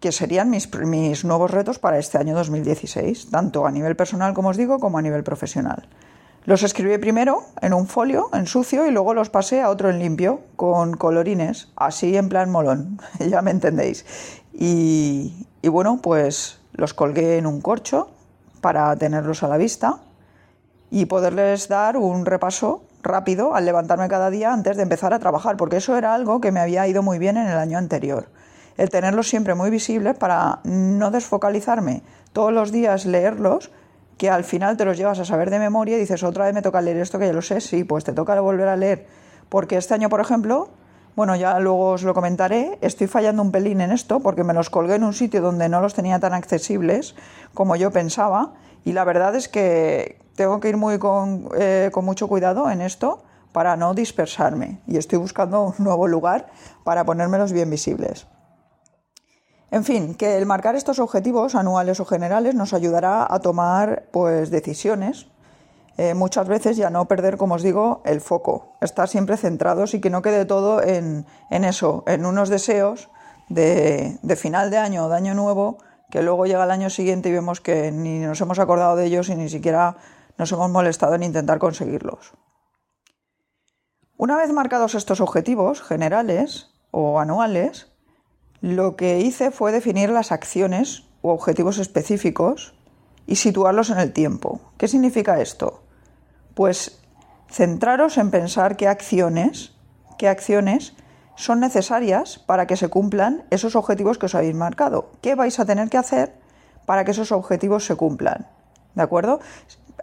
Que 0.00 0.12
serían 0.12 0.48
mis, 0.48 0.74
mis, 0.80 1.24
nuevos 1.24 1.50
retos 1.50 1.78
para 1.78 1.98
este 1.98 2.16
año 2.16 2.34
2016, 2.34 3.30
tanto 3.30 3.66
a 3.66 3.70
nivel 3.70 3.96
personal, 3.96 4.32
como 4.32 4.48
os 4.48 4.56
digo, 4.56 4.78
como 4.78 4.96
a 4.98 5.02
nivel 5.02 5.22
profesional. 5.22 5.86
Los 6.46 6.62
escribí 6.62 6.96
primero 6.96 7.42
en 7.60 7.74
un 7.74 7.86
folio, 7.86 8.30
en 8.32 8.46
sucio, 8.46 8.86
y 8.86 8.90
luego 8.90 9.12
los 9.12 9.28
pasé 9.28 9.60
a 9.60 9.68
otro 9.68 9.90
en 9.90 9.98
limpio, 9.98 10.40
con 10.56 10.96
colorines, 10.96 11.68
así 11.76 12.16
en 12.16 12.30
plan 12.30 12.50
molón, 12.50 12.98
ya 13.20 13.42
me 13.42 13.50
entendéis. 13.50 14.06
Y, 14.54 15.46
y 15.60 15.68
bueno, 15.68 16.00
pues 16.02 16.60
los 16.72 16.94
colgué 16.94 17.36
en 17.36 17.46
un 17.46 17.60
corcho 17.60 18.10
para 18.62 18.96
tenerlos 18.96 19.42
a 19.42 19.48
la 19.48 19.58
vista 19.58 19.98
y 20.90 21.04
poderles 21.04 21.68
dar 21.68 21.98
un 21.98 22.24
repaso 22.24 22.82
rápido 23.02 23.54
al 23.54 23.66
levantarme 23.66 24.08
cada 24.08 24.30
día 24.30 24.52
antes 24.52 24.78
de 24.78 24.82
empezar 24.82 25.12
a 25.12 25.18
trabajar, 25.18 25.58
porque 25.58 25.76
eso 25.76 25.96
era 25.98 26.14
algo 26.14 26.40
que 26.40 26.52
me 26.52 26.60
había 26.60 26.88
ido 26.88 27.02
muy 27.02 27.18
bien 27.18 27.36
en 27.36 27.48
el 27.48 27.58
año 27.58 27.76
anterior 27.76 28.28
el 28.80 28.88
tenerlos 28.88 29.28
siempre 29.28 29.54
muy 29.54 29.68
visibles 29.68 30.16
para 30.16 30.60
no 30.64 31.10
desfocalizarme 31.10 32.02
todos 32.32 32.50
los 32.50 32.72
días 32.72 33.04
leerlos, 33.04 33.70
que 34.16 34.30
al 34.30 34.42
final 34.42 34.78
te 34.78 34.86
los 34.86 34.96
llevas 34.96 35.18
a 35.18 35.26
saber 35.26 35.50
de 35.50 35.58
memoria 35.58 35.98
y 35.98 36.00
dices, 36.00 36.22
otra 36.22 36.46
vez 36.46 36.54
me 36.54 36.62
toca 36.62 36.80
leer 36.80 36.96
esto 36.96 37.18
que 37.18 37.26
ya 37.26 37.34
lo 37.34 37.42
sé, 37.42 37.60
sí, 37.60 37.84
pues 37.84 38.04
te 38.04 38.14
toca 38.14 38.40
volver 38.40 38.68
a 38.68 38.76
leer. 38.76 39.06
Porque 39.50 39.76
este 39.76 39.92
año, 39.92 40.08
por 40.08 40.20
ejemplo, 40.20 40.70
bueno, 41.14 41.36
ya 41.36 41.58
luego 41.58 41.90
os 41.90 42.04
lo 42.04 42.14
comentaré, 42.14 42.78
estoy 42.80 43.06
fallando 43.06 43.42
un 43.42 43.52
pelín 43.52 43.82
en 43.82 43.92
esto 43.92 44.20
porque 44.20 44.44
me 44.44 44.54
los 44.54 44.70
colgué 44.70 44.94
en 44.94 45.04
un 45.04 45.12
sitio 45.12 45.42
donde 45.42 45.68
no 45.68 45.82
los 45.82 45.92
tenía 45.92 46.18
tan 46.18 46.32
accesibles 46.32 47.14
como 47.52 47.76
yo 47.76 47.90
pensaba 47.90 48.54
y 48.86 48.94
la 48.94 49.04
verdad 49.04 49.34
es 49.34 49.48
que 49.48 50.22
tengo 50.36 50.58
que 50.60 50.70
ir 50.70 50.78
muy 50.78 50.98
con, 50.98 51.50
eh, 51.58 51.90
con 51.92 52.06
mucho 52.06 52.28
cuidado 52.28 52.70
en 52.70 52.80
esto 52.80 53.24
para 53.52 53.76
no 53.76 53.92
dispersarme 53.92 54.80
y 54.86 54.96
estoy 54.96 55.18
buscando 55.18 55.64
un 55.64 55.74
nuevo 55.84 56.08
lugar 56.08 56.46
para 56.82 57.04
ponérmelos 57.04 57.52
bien 57.52 57.68
visibles. 57.68 58.26
En 59.70 59.84
fin, 59.84 60.14
que 60.14 60.36
el 60.36 60.46
marcar 60.46 60.74
estos 60.74 60.98
objetivos 60.98 61.54
anuales 61.54 62.00
o 62.00 62.04
generales 62.04 62.54
nos 62.54 62.72
ayudará 62.74 63.26
a 63.28 63.38
tomar 63.38 64.04
pues, 64.10 64.50
decisiones, 64.50 65.28
eh, 65.96 66.14
muchas 66.14 66.48
veces 66.48 66.76
ya 66.76 66.90
no 66.90 67.06
perder, 67.06 67.36
como 67.36 67.54
os 67.54 67.62
digo, 67.62 68.00
el 68.04 68.20
foco, 68.20 68.74
estar 68.80 69.08
siempre 69.08 69.36
centrados 69.36 69.94
y 69.94 70.00
que 70.00 70.10
no 70.10 70.22
quede 70.22 70.44
todo 70.44 70.82
en, 70.82 71.26
eso, 71.50 72.04
en 72.06 72.26
unos 72.26 72.48
deseos 72.48 73.10
de, 73.48 74.18
final 74.36 74.70
de 74.70 74.78
año 74.78 75.04
o 75.04 75.08
de 75.08 75.16
año 75.16 75.34
nuevo, 75.34 75.78
que 76.10 76.22
luego 76.22 76.46
llega 76.46 76.64
el 76.64 76.70
año 76.70 76.90
siguiente 76.90 77.28
y 77.28 77.32
vemos 77.32 77.60
que 77.60 77.92
ni 77.92 78.18
nos 78.18 78.40
hemos 78.40 78.58
acordado 78.58 78.96
de 78.96 79.04
ellos 79.04 79.28
y 79.28 79.36
ni 79.36 79.48
siquiera 79.48 79.98
nos 80.38 80.50
hemos 80.50 80.70
molestado 80.70 81.14
en 81.14 81.22
intentar 81.22 81.58
conseguirlos. 81.58 82.32
Una 84.16 84.36
vez 84.36 84.50
marcados 84.52 84.94
estos 84.94 85.20
objetivos 85.20 85.82
generales 85.82 86.70
o 86.90 87.20
anuales, 87.20 87.89
lo 88.60 88.96
que 88.96 89.20
hice 89.20 89.50
fue 89.50 89.72
definir 89.72 90.10
las 90.10 90.32
acciones 90.32 91.04
u 91.22 91.28
objetivos 91.28 91.78
específicos 91.78 92.74
y 93.26 93.36
situarlos 93.36 93.90
en 93.90 93.98
el 93.98 94.12
tiempo. 94.12 94.60
¿Qué 94.76 94.88
significa 94.88 95.40
esto? 95.40 95.82
Pues 96.54 97.00
centraros 97.48 98.18
en 98.18 98.30
pensar 98.30 98.76
qué 98.76 98.88
acciones, 98.88 99.74
qué 100.18 100.28
acciones 100.28 100.94
son 101.36 101.60
necesarias 101.60 102.38
para 102.38 102.66
que 102.66 102.76
se 102.76 102.88
cumplan 102.88 103.44
esos 103.50 103.76
objetivos 103.76 104.18
que 104.18 104.26
os 104.26 104.34
habéis 104.34 104.54
marcado. 104.54 105.10
¿Qué 105.22 105.34
vais 105.34 105.58
a 105.58 105.64
tener 105.64 105.88
que 105.88 105.96
hacer 105.96 106.34
para 106.84 107.04
que 107.04 107.12
esos 107.12 107.32
objetivos 107.32 107.86
se 107.86 107.96
cumplan? 107.96 108.46
¿De 108.94 109.02
acuerdo? 109.02 109.40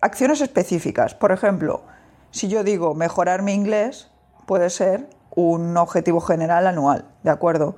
Acciones 0.01 0.41
específicas. 0.41 1.13
Por 1.13 1.31
ejemplo, 1.31 1.83
si 2.31 2.47
yo 2.47 2.63
digo 2.63 2.95
mejorar 2.95 3.43
mi 3.43 3.53
inglés, 3.53 4.09
puede 4.45 4.69
ser 4.69 5.09
un 5.35 5.77
objetivo 5.77 6.21
general 6.21 6.65
anual, 6.65 7.05
¿de 7.23 7.29
acuerdo? 7.29 7.75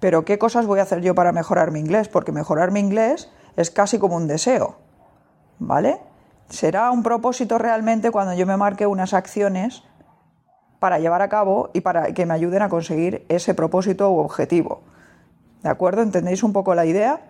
Pero 0.00 0.24
¿qué 0.24 0.38
cosas 0.38 0.66
voy 0.66 0.80
a 0.80 0.82
hacer 0.82 1.00
yo 1.00 1.14
para 1.14 1.32
mejorar 1.32 1.70
mi 1.70 1.80
inglés? 1.80 2.08
Porque 2.08 2.32
mejorar 2.32 2.70
mi 2.70 2.80
inglés 2.80 3.30
es 3.56 3.70
casi 3.70 3.98
como 3.98 4.16
un 4.16 4.28
deseo, 4.28 4.76
¿vale? 5.58 6.00
Será 6.48 6.90
un 6.90 7.02
propósito 7.02 7.58
realmente 7.58 8.10
cuando 8.10 8.34
yo 8.34 8.46
me 8.46 8.56
marque 8.56 8.86
unas 8.86 9.12
acciones 9.12 9.82
para 10.78 10.98
llevar 10.98 11.22
a 11.22 11.28
cabo 11.28 11.70
y 11.74 11.80
para 11.80 12.12
que 12.12 12.24
me 12.24 12.34
ayuden 12.34 12.62
a 12.62 12.68
conseguir 12.68 13.26
ese 13.28 13.54
propósito 13.54 14.10
u 14.10 14.18
objetivo. 14.18 14.82
¿De 15.62 15.68
acuerdo? 15.68 16.02
¿Entendéis 16.02 16.42
un 16.42 16.52
poco 16.52 16.74
la 16.74 16.86
idea? 16.86 17.20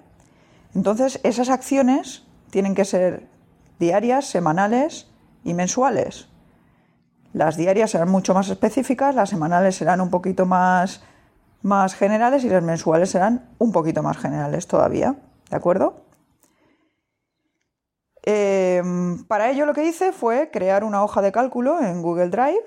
Entonces, 0.74 1.18
esas 1.22 1.48
acciones 1.48 2.26
tienen 2.50 2.74
que 2.74 2.84
ser 2.84 3.26
diarias, 3.78 4.26
semanales 4.26 5.10
y 5.44 5.54
mensuales. 5.54 6.28
Las 7.32 7.56
diarias 7.56 7.90
serán 7.90 8.10
mucho 8.10 8.34
más 8.34 8.48
específicas, 8.48 9.14
las 9.14 9.30
semanales 9.30 9.76
serán 9.76 10.00
un 10.00 10.10
poquito 10.10 10.44
más, 10.46 11.02
más 11.62 11.94
generales 11.94 12.44
y 12.44 12.48
las 12.48 12.62
mensuales 12.62 13.10
serán 13.10 13.48
un 13.58 13.72
poquito 13.72 14.02
más 14.02 14.18
generales 14.18 14.66
todavía. 14.66 15.16
¿De 15.50 15.56
acuerdo? 15.56 16.02
Em, 18.22 19.24
para 19.24 19.50
ello 19.50 19.64
lo 19.64 19.74
que 19.74 19.84
hice 19.84 20.12
fue 20.12 20.50
crear 20.50 20.84
una 20.84 21.02
hoja 21.02 21.22
de 21.22 21.32
cálculo 21.32 21.80
en 21.80 22.02
Google 22.02 22.28
Drive 22.28 22.62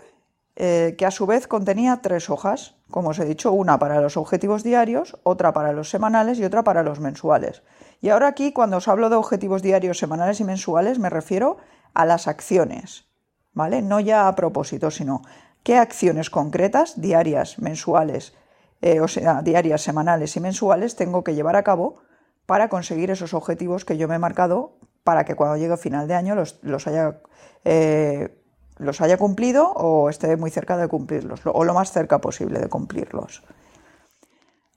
eh, 0.55 0.95
que 0.97 1.05
a 1.05 1.11
su 1.11 1.25
vez 1.25 1.47
contenía 1.47 2.01
tres 2.01 2.29
hojas, 2.29 2.75
como 2.89 3.09
os 3.09 3.19
he 3.19 3.25
dicho, 3.25 3.51
una 3.51 3.79
para 3.79 4.01
los 4.01 4.17
objetivos 4.17 4.63
diarios, 4.63 5.17
otra 5.23 5.53
para 5.53 5.71
los 5.71 5.89
semanales 5.89 6.39
y 6.39 6.43
otra 6.43 6.63
para 6.63 6.83
los 6.83 6.99
mensuales. 6.99 7.63
Y 8.01 8.09
ahora 8.09 8.27
aquí, 8.27 8.51
cuando 8.51 8.77
os 8.77 8.87
hablo 8.87 9.09
de 9.09 9.15
objetivos 9.15 9.61
diarios, 9.61 9.97
semanales 9.97 10.39
y 10.39 10.43
mensuales, 10.43 10.99
me 10.99 11.09
refiero 11.09 11.57
a 11.93 12.05
las 12.05 12.27
acciones, 12.27 13.05
¿vale? 13.53 13.81
No 13.81 13.99
ya 13.99 14.27
a 14.27 14.35
propósito, 14.35 14.91
sino 14.91 15.21
qué 15.63 15.77
acciones 15.77 16.29
concretas, 16.29 16.99
diarias, 16.99 17.59
mensuales, 17.59 18.33
eh, 18.81 18.99
o 18.99 19.07
sea, 19.07 19.41
diarias, 19.41 19.81
semanales 19.81 20.35
y 20.35 20.39
mensuales, 20.39 20.95
tengo 20.95 21.23
que 21.23 21.35
llevar 21.35 21.55
a 21.55 21.63
cabo 21.63 21.97
para 22.45 22.69
conseguir 22.69 23.11
esos 23.11 23.33
objetivos 23.33 23.85
que 23.85 23.97
yo 23.97 24.07
me 24.07 24.15
he 24.15 24.19
marcado 24.19 24.77
para 25.03 25.25
que 25.25 25.35
cuando 25.35 25.57
llegue 25.57 25.77
final 25.77 26.07
de 26.07 26.15
año 26.15 26.35
los, 26.35 26.87
haya, 26.87 27.21
eh, 27.63 28.37
los 28.77 29.01
haya 29.01 29.17
cumplido 29.17 29.71
o 29.71 30.09
esté 30.09 30.35
muy 30.37 30.51
cerca 30.51 30.77
de 30.77 30.87
cumplirlos, 30.87 31.41
o 31.45 31.63
lo 31.63 31.73
más 31.73 31.91
cerca 31.91 32.19
posible 32.19 32.59
de 32.59 32.69
cumplirlos. 32.69 33.43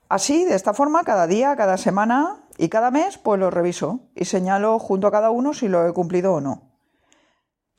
Así, 0.08 0.44
de 0.44 0.54
esta 0.54 0.75
forma, 0.75 1.02
cada 1.04 1.26
día, 1.26 1.56
cada 1.56 1.76
semana 1.76 2.44
y 2.56 2.68
cada 2.68 2.90
mes, 2.90 3.18
pues 3.18 3.40
lo 3.40 3.50
reviso 3.50 4.00
y 4.14 4.26
señalo 4.26 4.78
junto 4.78 5.06
a 5.06 5.11
cada 5.11 5.30
uno 5.30 5.52
si 5.52 5.68
lo 5.68 5.87
he 5.88 5.92
cumplido 5.92 6.34
o 6.34 6.40
no. 6.40 6.75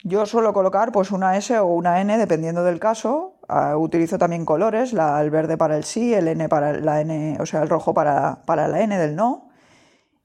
Yo 0.04 0.26
suelo 0.26 0.52
colocar 0.52 0.92
pues 0.92 1.10
una 1.10 1.36
S 1.36 1.58
o 1.58 1.66
una 1.66 2.00
N 2.00 2.16
dependiendo 2.18 2.62
del 2.62 2.78
caso. 2.78 3.35
Ah, 3.48 3.76
utilizo 3.76 4.18
también 4.18 4.44
colores, 4.44 4.92
el 4.92 5.30
verde 5.30 5.56
para 5.56 5.76
el 5.76 5.84
sí, 5.84 6.12
el 6.12 6.26
N 6.26 6.48
para 6.48 6.72
la 6.72 7.00
N, 7.00 7.38
o 7.40 7.46
sea, 7.46 7.62
el 7.62 7.68
rojo 7.68 7.94
para, 7.94 8.42
para 8.44 8.66
la 8.66 8.80
N 8.80 8.98
del 8.98 9.14
no. 9.14 9.50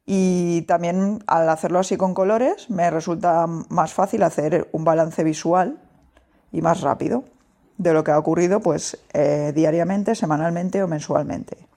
Y 0.06 0.64
también 0.64 1.24
al 1.28 1.48
hacerlo 1.50 1.80
así 1.80 1.98
con 1.98 2.16
colores 2.16 2.70
me 2.70 2.90
resulta 2.90 3.46
más 3.48 3.94
fácil 3.94 4.24
hacer 4.24 4.68
un 4.72 4.84
balance 4.84 5.24
visual 5.24 5.80
y 6.52 6.62
más 6.62 6.82
rápido 6.82 7.24
de 7.78 7.94
lo 7.94 8.04
que 8.04 8.12
ha 8.12 8.18
ocurrido 8.18 8.60
pues 8.60 8.98
eh, 9.14 9.52
diariamente, 9.56 10.16
semanalmente 10.16 10.82
o 10.82 10.88
mensualmente. 10.88 11.68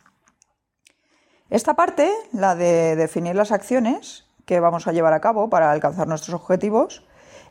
Esta 1.51 1.75
parte, 1.75 2.11
la 2.33 2.55
de 2.55 2.97
definir 2.97 3.37
las 3.37 3.53
acciones 3.53 4.25
que 4.47 4.61
vamos 4.61 4.87
a 4.87 4.93
llevar 4.93 5.13
a 5.13 5.21
cabo 5.21 5.51
para 5.51 5.71
alcanzar 5.71 6.09
nuestros 6.09 6.35
objetivos, 6.41 7.05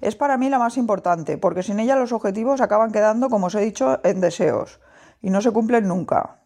es 0.03 0.15
para 0.15 0.37
mí 0.37 0.49
la 0.49 0.59
más 0.59 0.77
importante, 0.77 1.37
porque 1.37 1.63
sin 1.63 1.79
ella 1.79 1.95
los 1.95 2.11
objetivos 2.11 2.61
acaban 2.61 2.91
quedando, 2.91 3.29
como 3.29 3.47
os 3.47 3.55
he 3.55 3.61
dicho, 3.61 3.99
en 4.03 4.21
deseos 4.21 4.79
y 5.23 5.29
no 5.29 5.41
se 5.41 5.51
cumplen 5.51 5.87
nunca. 5.87 6.41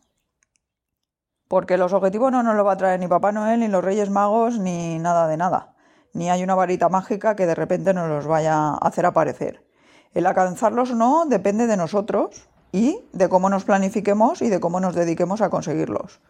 Porque 1.47 1.77
los 1.77 1.91
objetivos 1.93 2.31
no 2.31 2.43
nos 2.43 2.55
lo 2.55 2.63
va 2.63 2.73
a 2.73 2.77
traer 2.77 2.99
ni 2.99 3.07
Papá 3.07 3.31
Noel, 3.31 3.59
ni 3.59 3.67
los 3.67 3.83
Reyes 3.83 4.09
Magos, 4.09 4.59
ni 4.59 4.99
nada 4.99 5.27
de 5.27 5.35
nada. 5.35 5.73
Ni 6.13 6.29
hay 6.29 6.43
una 6.43 6.55
varita 6.55 6.87
mágica 6.87 7.35
que 7.35 7.47
de 7.47 7.55
repente 7.55 7.93
nos 7.93 8.07
los 8.07 8.27
vaya 8.27 8.55
a 8.55 8.77
hacer 8.77 9.05
aparecer. 9.05 9.65
El 10.13 10.25
alcanzarlos 10.25 10.93
no 10.93 11.25
depende 11.25 11.67
de 11.67 11.75
nosotros 11.75 12.49
y 12.71 12.99
de 13.13 13.29
cómo 13.29 13.49
nos 13.49 13.65
planifiquemos 13.65 14.41
y 14.41 14.49
de 14.49 14.59
cómo 14.59 14.79
nos 14.79 14.93
dediquemos 14.93 15.41
a 15.41 15.49
conseguirlos. 15.49 16.21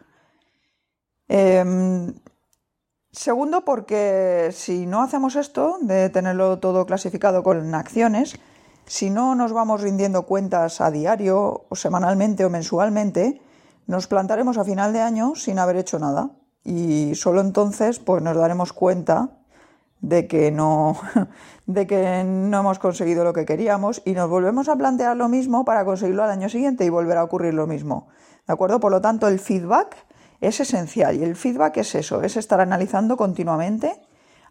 Em, 1.28 2.14
segundo, 3.18 3.64
porque 3.64 4.50
si 4.52 4.86
no 4.86 5.02
hacemos 5.02 5.36
esto, 5.36 5.78
de 5.80 6.08
tenerlo 6.08 6.58
todo 6.58 6.86
clasificado 6.86 7.42
con 7.42 7.74
acciones, 7.74 8.38
si 8.86 9.10
no 9.10 9.34
nos 9.34 9.52
vamos 9.52 9.82
rindiendo 9.82 10.22
cuentas 10.22 10.80
a 10.80 10.90
diario, 10.90 11.64
o 11.68 11.74
semanalmente 11.74 12.44
o 12.44 12.50
mensualmente, 12.50 13.42
nos 13.86 14.06
plantaremos 14.06 14.56
a 14.56 14.64
final 14.64 14.92
de 14.92 15.00
año 15.00 15.34
sin 15.34 15.58
haber 15.58 15.76
hecho 15.76 15.98
nada. 15.98 16.30
Y 16.64 17.14
solo 17.14 17.40
entonces 17.40 17.98
pues, 17.98 18.22
nos 18.22 18.36
daremos 18.36 18.72
cuenta 18.72 19.30
de 20.00 20.28
que 20.28 20.52
no, 20.52 20.96
de 21.66 21.86
que 21.86 22.22
no 22.24 22.60
hemos 22.60 22.78
conseguido 22.78 23.24
lo 23.24 23.32
que 23.32 23.44
queríamos 23.44 24.00
y 24.04 24.12
nos 24.12 24.30
volvemos 24.30 24.68
a 24.68 24.76
plantear 24.76 25.16
lo 25.16 25.28
mismo 25.28 25.64
para 25.64 25.84
conseguirlo 25.84 26.22
al 26.22 26.30
año 26.30 26.48
siguiente 26.48 26.84
y 26.84 26.88
volver 26.88 27.18
a 27.18 27.24
ocurrir 27.24 27.54
lo 27.54 27.66
mismo. 27.66 28.08
¿De 28.46 28.52
acuerdo? 28.52 28.78
Por 28.78 28.92
lo 28.92 29.00
tanto, 29.00 29.26
el 29.26 29.40
feedback 29.40 29.96
es 30.40 30.60
esencial 30.60 31.16
y 31.16 31.24
el 31.24 31.36
feedback 31.36 31.78
es 31.78 31.94
eso, 31.94 32.22
es 32.22 32.36
estar 32.36 32.60
analizando 32.60 33.16
continuamente, 33.16 34.00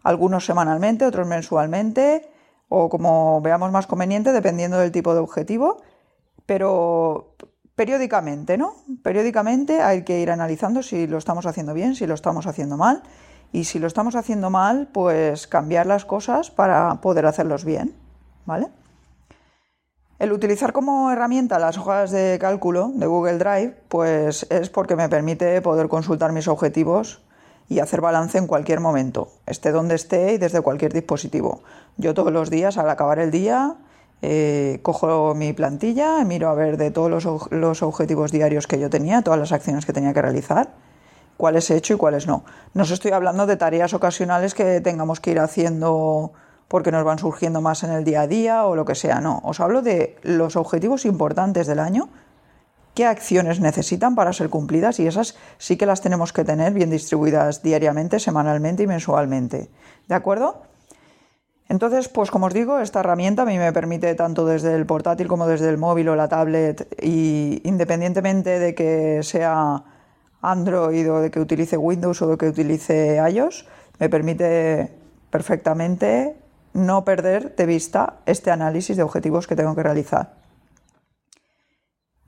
algunos 0.02 0.44
semanalmente, 0.44 1.06
otros 1.06 1.26
mensualmente 1.26 2.28
o 2.68 2.88
como 2.88 3.40
veamos 3.40 3.72
más 3.72 3.86
conveniente 3.86 4.32
dependiendo 4.32 4.78
del 4.78 4.92
tipo 4.92 5.14
de 5.14 5.20
objetivo, 5.20 5.82
pero 6.46 7.34
periódicamente, 7.74 8.58
¿no? 8.58 8.74
Periódicamente 9.02 9.80
hay 9.80 10.02
que 10.02 10.20
ir 10.20 10.30
analizando 10.30 10.82
si 10.82 11.06
lo 11.06 11.16
estamos 11.16 11.46
haciendo 11.46 11.74
bien, 11.74 11.94
si 11.94 12.06
lo 12.06 12.14
estamos 12.14 12.46
haciendo 12.46 12.76
mal 12.76 13.02
y 13.52 13.64
si 13.64 13.78
lo 13.78 13.86
estamos 13.86 14.16
haciendo 14.16 14.50
mal, 14.50 14.88
pues 14.92 15.46
cambiar 15.46 15.86
las 15.86 16.04
cosas 16.04 16.50
para 16.50 17.00
poder 17.00 17.24
hacerlos 17.24 17.64
bien, 17.64 17.94
¿vale? 18.44 18.68
El 20.18 20.32
utilizar 20.32 20.72
como 20.72 21.12
herramienta 21.12 21.60
las 21.60 21.78
hojas 21.78 22.10
de 22.10 22.38
cálculo 22.40 22.90
de 22.92 23.06
Google 23.06 23.38
Drive, 23.38 23.76
pues 23.88 24.46
es 24.50 24.68
porque 24.68 24.96
me 24.96 25.08
permite 25.08 25.62
poder 25.62 25.88
consultar 25.88 26.32
mis 26.32 26.48
objetivos 26.48 27.22
y 27.68 27.78
hacer 27.78 28.00
balance 28.00 28.36
en 28.36 28.48
cualquier 28.48 28.80
momento, 28.80 29.28
esté 29.46 29.70
donde 29.70 29.94
esté 29.94 30.32
y 30.32 30.38
desde 30.38 30.60
cualquier 30.60 30.92
dispositivo. 30.92 31.62
Yo 31.98 32.14
todos 32.14 32.32
los 32.32 32.50
días, 32.50 32.78
al 32.78 32.90
acabar 32.90 33.20
el 33.20 33.30
día, 33.30 33.76
eh, 34.20 34.80
cojo 34.82 35.36
mi 35.36 35.52
plantilla, 35.52 36.24
miro 36.24 36.48
a 36.48 36.54
ver 36.54 36.78
de 36.78 36.90
todos 36.90 37.10
los, 37.10 37.52
los, 37.52 37.82
objetivos 37.84 38.32
diarios 38.32 38.66
que 38.66 38.80
yo 38.80 38.90
tenía, 38.90 39.22
todas 39.22 39.38
las 39.38 39.52
acciones 39.52 39.86
que 39.86 39.92
tenía 39.92 40.12
que 40.12 40.22
realizar, 40.22 40.70
cuáles 41.36 41.70
he 41.70 41.76
hecho 41.76 41.94
y 41.94 41.96
cuáles 41.96 42.26
no. 42.26 42.42
No 42.74 42.82
os 42.82 42.90
estoy 42.90 43.12
hablando 43.12 43.46
de 43.46 43.56
tareas 43.56 43.94
ocasionales 43.94 44.54
que 44.54 44.80
tengamos 44.80 45.20
que 45.20 45.30
ir 45.30 45.38
haciendo 45.38 46.32
porque 46.68 46.92
nos 46.92 47.04
van 47.04 47.18
surgiendo 47.18 47.60
más 47.60 47.82
en 47.82 47.90
el 47.90 48.04
día 48.04 48.22
a 48.22 48.26
día 48.26 48.66
o 48.66 48.76
lo 48.76 48.84
que 48.84 48.94
sea. 48.94 49.20
No, 49.20 49.40
os 49.42 49.58
hablo 49.60 49.82
de 49.82 50.16
los 50.22 50.56
objetivos 50.56 51.06
importantes 51.06 51.66
del 51.66 51.80
año, 51.80 52.10
qué 52.94 53.06
acciones 53.06 53.60
necesitan 53.60 54.14
para 54.14 54.32
ser 54.32 54.50
cumplidas 54.50 55.00
y 55.00 55.06
esas 55.06 55.36
sí 55.56 55.76
que 55.76 55.86
las 55.86 56.02
tenemos 56.02 56.32
que 56.32 56.44
tener 56.44 56.72
bien 56.74 56.90
distribuidas 56.90 57.62
diariamente, 57.62 58.20
semanalmente 58.20 58.82
y 58.82 58.86
mensualmente. 58.86 59.70
¿De 60.08 60.14
acuerdo? 60.14 60.62
Entonces, 61.68 62.08
pues 62.08 62.30
como 62.30 62.46
os 62.46 62.54
digo, 62.54 62.80
esta 62.80 63.00
herramienta 63.00 63.42
a 63.42 63.44
mí 63.44 63.58
me 63.58 63.72
permite 63.72 64.14
tanto 64.14 64.46
desde 64.46 64.74
el 64.74 64.86
portátil 64.86 65.28
como 65.28 65.46
desde 65.46 65.68
el 65.68 65.76
móvil 65.76 66.08
o 66.08 66.16
la 66.16 66.28
tablet 66.28 66.88
y 67.02 67.60
independientemente 67.64 68.58
de 68.58 68.74
que 68.74 69.20
sea 69.22 69.84
Android 70.40 71.12
o 71.12 71.20
de 71.20 71.30
que 71.30 71.40
utilice 71.40 71.76
Windows 71.76 72.22
o 72.22 72.28
de 72.28 72.38
que 72.38 72.48
utilice 72.48 73.20
iOS, 73.30 73.66
me 73.98 74.08
permite 74.08 74.90
perfectamente 75.30 76.36
no 76.72 77.04
perder 77.04 77.56
de 77.56 77.66
vista 77.66 78.18
este 78.26 78.50
análisis 78.50 78.96
de 78.96 79.02
objetivos 79.02 79.46
que 79.46 79.56
tengo 79.56 79.74
que 79.74 79.82
realizar. 79.82 80.38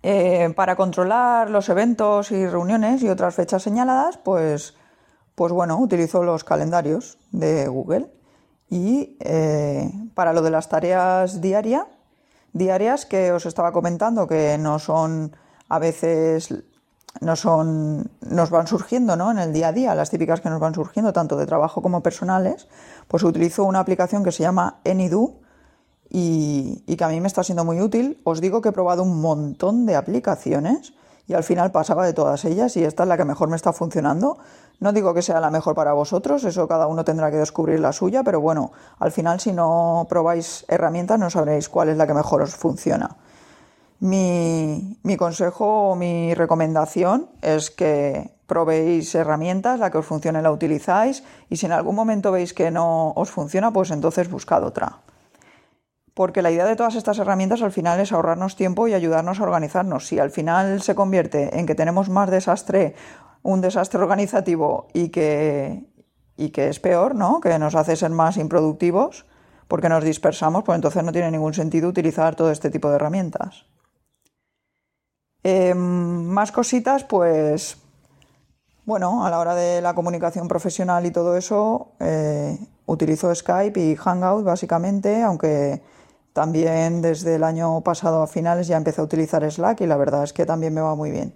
Eh, 0.02 0.52
para 0.56 0.76
controlar 0.76 1.50
los 1.50 1.68
eventos 1.68 2.30
y 2.30 2.46
reuniones 2.46 3.02
y 3.02 3.08
otras 3.08 3.34
fechas 3.34 3.62
señaladas, 3.62 4.16
pues, 4.16 4.74
pues 5.34 5.52
bueno, 5.52 5.78
utilizo 5.78 6.22
los 6.22 6.42
calendarios 6.42 7.18
de 7.32 7.68
Google. 7.68 8.10
Y 8.70 9.18
eh, 9.20 9.90
para 10.14 10.32
lo 10.32 10.42
de 10.42 10.50
las 10.50 10.68
tareas 10.68 11.40
diarias, 11.40 11.84
diarias 12.52 13.04
que 13.04 13.32
os 13.32 13.44
estaba 13.44 13.72
comentando, 13.72 14.26
que 14.26 14.56
no 14.58 14.78
son 14.78 15.36
a 15.68 15.78
veces 15.78 16.54
no 17.20 17.36
son, 17.36 18.10
nos 18.20 18.50
van 18.50 18.66
surgiendo 18.66 19.16
¿no? 19.16 19.30
en 19.30 19.38
el 19.38 19.52
día 19.52 19.68
a 19.68 19.72
día, 19.72 19.94
las 19.94 20.10
típicas 20.10 20.40
que 20.40 20.48
nos 20.48 20.60
van 20.60 20.74
surgiendo, 20.74 21.12
tanto 21.12 21.36
de 21.36 21.46
trabajo 21.46 21.82
como 21.82 22.02
personales, 22.02 22.68
pues 23.08 23.22
utilizo 23.22 23.64
una 23.64 23.80
aplicación 23.80 24.22
que 24.22 24.32
se 24.32 24.42
llama 24.42 24.80
Anydo 24.84 25.34
y, 26.08 26.84
y 26.86 26.96
que 26.96 27.04
a 27.04 27.08
mí 27.08 27.20
me 27.20 27.26
está 27.26 27.42
siendo 27.42 27.64
muy 27.64 27.80
útil. 27.80 28.20
Os 28.24 28.40
digo 28.40 28.60
que 28.60 28.70
he 28.70 28.72
probado 28.72 29.02
un 29.02 29.20
montón 29.20 29.86
de 29.86 29.96
aplicaciones 29.96 30.94
y 31.26 31.34
al 31.34 31.44
final 31.44 31.70
pasaba 31.70 32.06
de 32.06 32.12
todas 32.12 32.44
ellas 32.44 32.76
y 32.76 32.84
esta 32.84 33.04
es 33.04 33.08
la 33.08 33.16
que 33.16 33.24
mejor 33.24 33.48
me 33.48 33.56
está 33.56 33.72
funcionando. 33.72 34.38
No 34.80 34.92
digo 34.92 35.12
que 35.12 35.22
sea 35.22 35.40
la 35.40 35.50
mejor 35.50 35.74
para 35.74 35.92
vosotros, 35.92 36.42
eso 36.44 36.66
cada 36.66 36.86
uno 36.86 37.04
tendrá 37.04 37.30
que 37.30 37.36
descubrir 37.36 37.80
la 37.80 37.92
suya, 37.92 38.22
pero 38.24 38.40
bueno, 38.40 38.72
al 38.98 39.12
final 39.12 39.38
si 39.38 39.52
no 39.52 40.06
probáis 40.08 40.64
herramientas 40.68 41.20
no 41.20 41.28
sabréis 41.28 41.68
cuál 41.68 41.90
es 41.90 41.96
la 41.96 42.06
que 42.06 42.14
mejor 42.14 42.42
os 42.42 42.56
funciona. 42.56 43.16
Mi, 44.00 45.16
consejo 45.18 45.90
o 45.90 45.94
mi 45.94 46.32
recomendación 46.32 47.28
es 47.42 47.70
que 47.70 48.30
probéis 48.46 49.14
herramientas, 49.14 49.78
la 49.78 49.90
que 49.90 49.98
os 49.98 50.06
funcione 50.06 50.40
la 50.40 50.50
utilizáis 50.50 51.22
y 51.50 51.56
si 51.56 51.66
en 51.66 51.72
algún 51.72 51.96
momento 51.96 52.32
veis 52.32 52.54
que 52.54 52.70
no 52.70 53.12
os 53.12 53.30
funciona, 53.30 53.72
pues 53.72 53.90
entonces 53.90 54.30
buscad 54.30 54.64
otra. 54.64 55.00
Porque 56.14 56.40
la 56.40 56.50
idea 56.50 56.64
de 56.64 56.76
todas 56.76 56.94
estas 56.94 57.18
herramientas 57.18 57.60
al 57.60 57.72
final 57.72 58.00
es 58.00 58.12
ahorrarnos 58.12 58.56
tiempo 58.56 58.88
y 58.88 58.94
ayudarnos 58.94 59.38
a 59.38 59.44
organizarnos. 59.44 60.06
Si 60.06 60.18
al 60.18 60.30
final 60.30 60.80
se 60.80 60.94
convierte 60.94 61.58
en 61.58 61.66
que 61.66 61.74
tenemos 61.74 62.08
más 62.08 62.30
desastre, 62.30 62.94
un 63.42 63.60
desastre 63.60 64.00
organizativo 64.00 64.88
y 64.94 65.10
que, 65.10 65.84
y 66.38 66.50
que 66.50 66.68
es 66.68 66.80
peor, 66.80 67.14
¿no? 67.14 67.40
Que 67.40 67.58
nos 67.58 67.74
hace 67.74 67.96
ser 67.96 68.10
más 68.10 68.38
improductivos 68.38 69.26
porque 69.68 69.90
nos 69.90 70.02
dispersamos, 70.02 70.64
pues 70.64 70.76
entonces 70.76 71.04
no 71.04 71.12
tiene 71.12 71.30
ningún 71.30 71.54
sentido 71.54 71.88
utilizar 71.88 72.34
todo 72.34 72.50
este 72.50 72.70
tipo 72.70 72.88
de 72.88 72.96
herramientas. 72.96 73.69
Em, 75.42 76.26
más 76.26 76.52
cositas, 76.52 77.04
pues 77.04 77.78
bueno, 78.84 79.24
a 79.24 79.30
la 79.30 79.38
hora 79.38 79.54
de 79.54 79.80
la 79.80 79.94
comunicación 79.94 80.48
profesional 80.48 81.06
y 81.06 81.10
todo 81.10 81.36
eso, 81.36 81.92
eh, 82.00 82.58
utilizo 82.86 83.34
Skype 83.34 83.78
y 83.80 83.96
Hangout 83.96 84.44
básicamente, 84.44 85.22
aunque 85.22 85.80
también 86.32 87.00
desde 87.00 87.36
el 87.36 87.44
año 87.44 87.80
pasado 87.82 88.22
a 88.22 88.26
finales 88.26 88.66
ya 88.66 88.76
empecé 88.76 89.00
a 89.00 89.04
utilizar 89.04 89.48
Slack 89.50 89.80
y 89.82 89.86
la 89.86 89.96
verdad 89.96 90.24
es 90.24 90.32
que 90.32 90.44
también 90.44 90.74
me 90.74 90.80
va 90.80 90.94
muy 90.94 91.10
bien. 91.10 91.34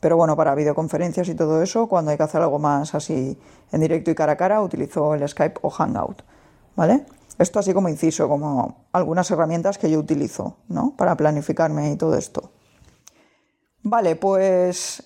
Pero 0.00 0.16
bueno, 0.16 0.36
para 0.36 0.54
videoconferencias 0.54 1.28
y 1.28 1.34
todo 1.34 1.62
eso, 1.62 1.88
cuando 1.88 2.10
hay 2.10 2.16
que 2.16 2.22
hacer 2.22 2.40
algo 2.40 2.58
más 2.58 2.94
así 2.94 3.38
en 3.72 3.80
directo 3.80 4.10
y 4.10 4.14
cara 4.14 4.32
a 4.32 4.36
cara, 4.36 4.62
utilizo 4.62 5.14
el 5.14 5.28
Skype 5.28 5.60
o 5.62 5.70
Hangout. 5.70 6.22
¿Vale? 6.76 7.06
Esto 7.38 7.58
así 7.58 7.72
como 7.72 7.88
inciso, 7.88 8.28
como 8.28 8.86
algunas 8.92 9.30
herramientas 9.30 9.78
que 9.78 9.90
yo 9.90 9.98
utilizo, 9.98 10.56
¿no? 10.68 10.94
Para 10.96 11.16
planificarme 11.16 11.92
y 11.92 11.96
todo 11.96 12.16
esto. 12.16 12.50
Vale, 13.82 14.16
pues 14.16 15.02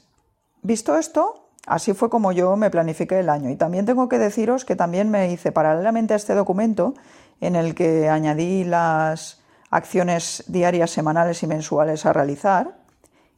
visto 0.63 0.97
esto, 0.97 1.49
así 1.67 1.93
fue 1.95 2.11
como 2.11 2.33
yo 2.33 2.57
me 2.57 2.71
planifiqué 2.71 3.21
el 3.21 3.29
año. 3.29 3.51
Y 3.51 3.57
también 3.57 3.87
tengo 3.87 4.09
que 4.09 4.19
deciros 4.19 4.65
que 4.65 4.77
también 4.77 5.11
me 5.11 5.31
hice 5.31 5.53
paralelamente 5.53 6.15
a 6.15 6.17
este 6.17 6.35
documento 6.35 6.95
en 7.41 7.57
el 7.57 7.75
que 7.75 8.09
añadí 8.09 8.65
las 8.65 9.41
acciones 9.71 10.45
diarias, 10.47 10.91
semanales 10.91 11.43
y 11.43 11.47
mensuales 11.47 12.07
a 12.07 12.13
realizar. 12.13 12.77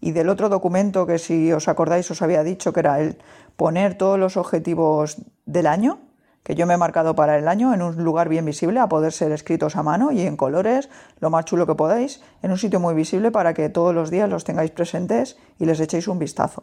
Y 0.00 0.12
del 0.12 0.28
otro 0.28 0.48
documento 0.48 1.06
que 1.06 1.18
si 1.18 1.52
os 1.52 1.68
acordáis 1.68 2.10
os 2.10 2.20
había 2.20 2.42
dicho 2.42 2.72
que 2.72 2.80
era 2.80 3.00
el 3.00 3.16
poner 3.56 3.96
todos 3.96 4.18
los 4.18 4.36
objetivos 4.36 5.16
del 5.46 5.66
año, 5.66 5.98
que 6.44 6.54
yo 6.54 6.66
me 6.66 6.74
he 6.74 6.76
marcado 6.76 7.16
para 7.16 7.38
el 7.38 7.48
año 7.48 7.74
en 7.74 7.82
un 7.82 8.04
lugar 8.04 8.28
bien 8.28 8.44
visible, 8.44 8.78
a 8.78 8.86
poder 8.86 9.12
ser 9.12 9.32
escritos 9.32 9.76
a 9.76 9.82
mano 9.82 10.12
y 10.12 10.20
en 10.20 10.36
colores, 10.36 10.90
lo 11.18 11.30
más 11.30 11.46
chulo 11.46 11.66
que 11.66 11.74
podáis, 11.74 12.20
en 12.42 12.52
un 12.52 12.58
sitio 12.58 12.78
muy 12.78 12.94
visible 12.94 13.30
para 13.30 13.54
que 13.54 13.70
todos 13.70 13.94
los 13.94 14.10
días 14.10 14.28
los 14.28 14.44
tengáis 14.44 14.70
presentes 14.70 15.38
y 15.58 15.64
les 15.64 15.80
echéis 15.80 16.06
un 16.06 16.18
vistazo. 16.18 16.62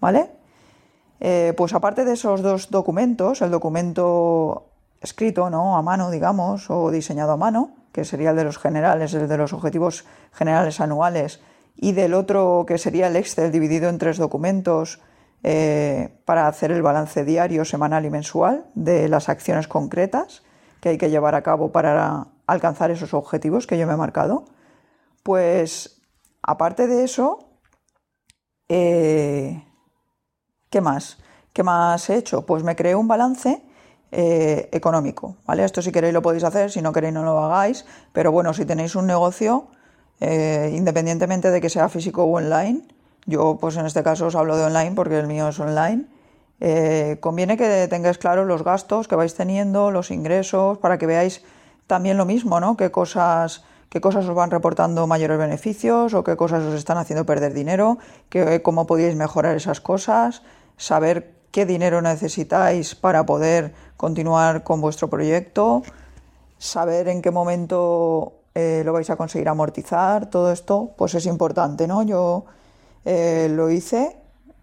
¿Vale? 0.00 0.30
Eh, 1.20 1.54
pues 1.56 1.74
aparte 1.74 2.04
de 2.04 2.14
esos 2.14 2.42
dos 2.42 2.70
documentos, 2.70 3.40
el 3.40 3.50
documento 3.50 4.66
escrito, 5.00 5.48
¿no? 5.48 5.76
A 5.76 5.82
mano, 5.82 6.10
digamos, 6.10 6.68
o 6.68 6.90
diseñado 6.90 7.32
a 7.32 7.36
mano, 7.36 7.70
que 7.92 8.04
sería 8.04 8.30
el 8.30 8.36
de 8.36 8.44
los 8.44 8.58
generales, 8.58 9.14
el 9.14 9.28
de 9.28 9.36
los 9.36 9.52
objetivos 9.52 10.04
generales 10.32 10.80
anuales, 10.80 11.40
y 11.76 11.92
del 11.92 12.14
otro 12.14 12.64
que 12.66 12.78
sería 12.78 13.06
el 13.06 13.16
Excel 13.16 13.52
dividido 13.52 13.88
en 13.88 13.98
tres 13.98 14.18
documentos 14.18 15.00
eh, 15.42 16.20
para 16.26 16.46
hacer 16.48 16.70
el 16.70 16.82
balance 16.82 17.24
diario, 17.24 17.64
semanal 17.64 18.04
y 18.04 18.10
mensual 18.10 18.66
de 18.74 19.08
las 19.08 19.30
acciones 19.30 19.68
concretas 19.68 20.42
que 20.80 20.90
hay 20.90 20.98
que 20.98 21.08
llevar 21.08 21.34
a 21.34 21.42
cabo 21.42 21.72
para 21.72 22.26
alcanzar 22.46 22.90
esos 22.90 23.14
objetivos 23.14 23.66
que 23.66 23.78
yo 23.78 23.86
me 23.86 23.94
he 23.94 23.96
marcado. 23.96 24.44
Pues 25.22 26.02
aparte 26.42 26.86
de 26.86 27.04
eso, 27.04 27.38
eh, 28.68 29.64
¿qué 30.68 30.80
más? 30.82 31.18
¿Qué 31.54 31.62
más 31.62 32.10
he 32.10 32.16
hecho? 32.16 32.44
Pues 32.44 32.62
me 32.62 32.76
creé 32.76 32.94
un 32.94 33.08
balance 33.08 33.62
eh, 34.12 34.68
económico, 34.72 35.36
¿vale? 35.46 35.64
Esto 35.64 35.80
si 35.80 35.90
queréis 35.90 36.12
lo 36.12 36.20
podéis 36.20 36.44
hacer, 36.44 36.70
si 36.70 36.82
no 36.82 36.92
queréis 36.92 37.14
no 37.14 37.22
lo 37.22 37.38
hagáis, 37.42 37.86
pero 38.12 38.30
bueno, 38.30 38.52
si 38.52 38.66
tenéis 38.66 38.94
un 38.94 39.06
negocio, 39.06 39.68
independientemente 40.20 41.50
de 41.50 41.62
que 41.62 41.70
sea 41.70 41.88
físico 41.88 42.24
o 42.24 42.36
online, 42.36 42.82
yo, 43.26 43.58
pues 43.60 43.76
en 43.76 43.86
este 43.86 44.02
caso 44.02 44.26
os 44.26 44.34
hablo 44.34 44.56
de 44.56 44.64
online 44.64 44.92
porque 44.92 45.18
el 45.18 45.26
mío 45.26 45.48
es 45.48 45.60
online. 45.60 46.06
Eh, 46.60 47.16
conviene 47.20 47.56
que 47.56 47.88
tengáis 47.88 48.18
claros 48.18 48.46
los 48.46 48.62
gastos 48.64 49.08
que 49.08 49.16
vais 49.16 49.34
teniendo, 49.34 49.90
los 49.90 50.10
ingresos, 50.10 50.78
para 50.78 50.98
que 50.98 51.06
veáis 51.06 51.42
también 51.86 52.16
lo 52.18 52.26
mismo, 52.26 52.60
¿no? 52.60 52.76
Qué 52.76 52.90
cosas, 52.90 53.64
qué 53.88 54.00
cosas 54.00 54.26
os 54.26 54.34
van 54.34 54.50
reportando 54.50 55.06
mayores 55.06 55.38
beneficios 55.38 56.12
o 56.14 56.22
qué 56.22 56.36
cosas 56.36 56.62
os 56.64 56.74
están 56.74 56.98
haciendo 56.98 57.24
perder 57.24 57.54
dinero, 57.54 57.98
cómo 58.62 58.86
podéis 58.86 59.16
mejorar 59.16 59.56
esas 59.56 59.80
cosas, 59.80 60.42
saber 60.76 61.32
qué 61.50 61.66
dinero 61.66 62.02
necesitáis 62.02 62.94
para 62.94 63.26
poder 63.26 63.74
continuar 63.96 64.62
con 64.62 64.80
vuestro 64.80 65.08
proyecto, 65.08 65.82
saber 66.58 67.08
en 67.08 67.22
qué 67.22 67.30
momento 67.30 68.34
eh, 68.54 68.82
lo 68.84 68.92
vais 68.92 69.10
a 69.10 69.16
conseguir 69.16 69.48
amortizar, 69.48 70.30
todo 70.30 70.52
esto, 70.52 70.90
pues 70.96 71.14
es 71.14 71.26
importante, 71.26 71.86
¿no? 71.86 72.02
Yo 72.02 72.44
eh, 73.04 73.48
lo 73.50 73.70
hice, 73.70 74.16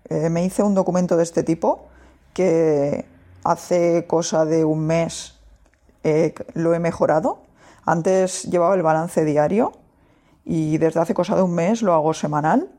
eh, 0.09 0.29
me 0.29 0.43
hice 0.43 0.63
un 0.63 0.75
documento 0.75 1.17
de 1.17 1.23
este 1.23 1.43
tipo 1.43 1.87
que 2.33 3.05
hace 3.43 4.05
cosa 4.07 4.45
de 4.45 4.63
un 4.63 4.85
mes 4.85 5.39
eh, 6.03 6.33
lo 6.53 6.73
he 6.73 6.79
mejorado. 6.79 7.39
Antes 7.85 8.43
llevaba 8.43 8.75
el 8.75 8.83
balance 8.83 9.25
diario 9.25 9.73
y 10.45 10.77
desde 10.77 10.99
hace 10.99 11.13
cosa 11.13 11.35
de 11.35 11.41
un 11.41 11.55
mes 11.55 11.81
lo 11.81 11.93
hago 11.93 12.13
semanal, 12.13 12.69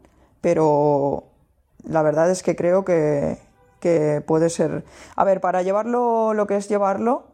pero 0.40 1.24
la 1.84 2.02
verdad 2.02 2.30
es 2.30 2.42
que 2.42 2.54
creo 2.54 2.84
que, 2.84 3.38
que 3.80 4.22
puede 4.26 4.50
ser... 4.50 4.84
A 5.16 5.24
ver, 5.24 5.40
para 5.40 5.62
llevarlo, 5.62 6.34
lo 6.34 6.46
que 6.46 6.56
es 6.56 6.68
llevarlo, 6.68 7.26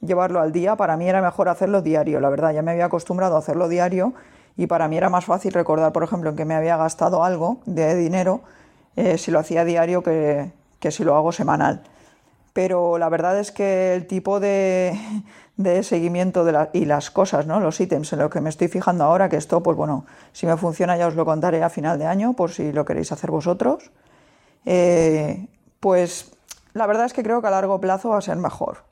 llevarlo 0.00 0.40
al 0.40 0.52
día, 0.52 0.76
para 0.76 0.96
mí 0.98 1.08
era 1.08 1.22
mejor 1.22 1.48
hacerlo 1.48 1.80
diario, 1.80 2.20
la 2.20 2.28
verdad, 2.28 2.52
ya 2.52 2.62
me 2.62 2.72
había 2.72 2.84
acostumbrado 2.84 3.36
a 3.36 3.38
hacerlo 3.38 3.68
diario 3.68 4.12
y 4.58 4.66
para 4.66 4.88
mí 4.88 4.96
era 4.98 5.08
más 5.08 5.24
fácil 5.24 5.52
recordar, 5.52 5.92
por 5.92 6.02
ejemplo, 6.02 6.30
en 6.30 6.36
que 6.36 6.44
me 6.44 6.56
había 6.56 6.76
gastado 6.76 7.22
algo 7.22 7.60
de 7.64 7.94
dinero 7.94 8.42
eh, 8.96 9.16
si 9.16 9.30
lo 9.30 9.38
hacía 9.38 9.64
diario 9.64 10.02
que, 10.02 10.50
si 10.90 11.04
lo 11.04 11.14
hago 11.14 11.30
semanal. 11.30 11.84
Pero 12.52 12.98
la 12.98 13.08
verdad 13.08 13.38
es 13.38 13.52
que 13.52 13.94
el 13.94 14.08
tipo 14.08 14.40
de, 14.40 14.98
seguimiento 15.82 16.44
de 16.44 16.70
y 16.72 16.86
las 16.86 17.12
cosas, 17.12 17.46
¿no? 17.46 17.60
los 17.60 17.80
ítems 17.80 18.12
en 18.12 18.18
lo 18.18 18.30
que 18.30 18.40
me 18.40 18.50
estoy 18.50 18.66
fijando 18.66 19.04
ahora, 19.04 19.28
que 19.28 19.36
esto, 19.36 19.62
pues 19.62 19.76
bueno, 19.76 20.06
si 20.32 20.46
me 20.46 20.56
funciona 20.56 20.96
ya 20.96 21.06
os 21.06 21.14
lo 21.14 21.24
contaré 21.24 21.62
a 21.62 21.70
final 21.70 21.96
de 21.96 22.06
año, 22.06 22.32
por 22.32 22.50
si 22.50 22.72
lo 22.72 22.84
queréis 22.84 23.12
hacer 23.12 23.30
vosotros, 23.30 23.92
eh, 24.66 25.46
pues 25.78 26.32
la 26.72 26.88
verdad 26.88 27.06
es 27.06 27.12
que 27.12 27.22
creo 27.22 27.40
que 27.40 27.46
a 27.46 27.52
largo 27.52 27.80
plazo 27.80 28.08
va 28.08 28.18
a 28.18 28.22
ser 28.22 28.36
mejor. 28.36 28.87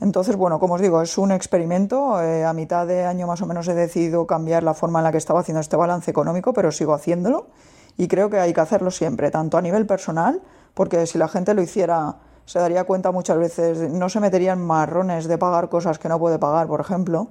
Entonces, 0.00 0.36
bueno, 0.36 0.60
como 0.60 0.74
os 0.74 0.80
digo, 0.80 1.02
es 1.02 1.18
un 1.18 1.32
experimento. 1.32 2.22
Eh, 2.22 2.44
a 2.44 2.52
mitad 2.52 2.86
de 2.86 3.04
año 3.04 3.26
más 3.26 3.42
o 3.42 3.46
menos 3.46 3.66
he 3.68 3.74
decidido 3.74 4.26
cambiar 4.26 4.62
la 4.62 4.74
forma 4.74 5.00
en 5.00 5.04
la 5.04 5.12
que 5.12 5.18
estaba 5.18 5.40
haciendo 5.40 5.60
este 5.60 5.76
balance 5.76 6.10
económico, 6.10 6.52
pero 6.52 6.70
sigo 6.70 6.94
haciéndolo 6.94 7.46
y 7.96 8.06
creo 8.06 8.30
que 8.30 8.38
hay 8.38 8.54
que 8.54 8.60
hacerlo 8.60 8.90
siempre, 8.90 9.30
tanto 9.30 9.58
a 9.58 9.62
nivel 9.62 9.84
personal, 9.84 10.40
porque 10.72 11.04
si 11.06 11.18
la 11.18 11.26
gente 11.28 11.52
lo 11.52 11.60
hiciera 11.60 12.16
se 12.48 12.58
daría 12.60 12.84
cuenta 12.84 13.12
muchas 13.12 13.36
veces, 13.36 13.92
no 13.92 14.08
se 14.08 14.20
metería 14.20 14.54
en 14.54 14.66
marrones 14.66 15.28
de 15.28 15.36
pagar 15.36 15.68
cosas 15.68 15.98
que 15.98 16.08
no 16.08 16.18
puede 16.18 16.38
pagar, 16.38 16.66
por 16.66 16.80
ejemplo, 16.80 17.28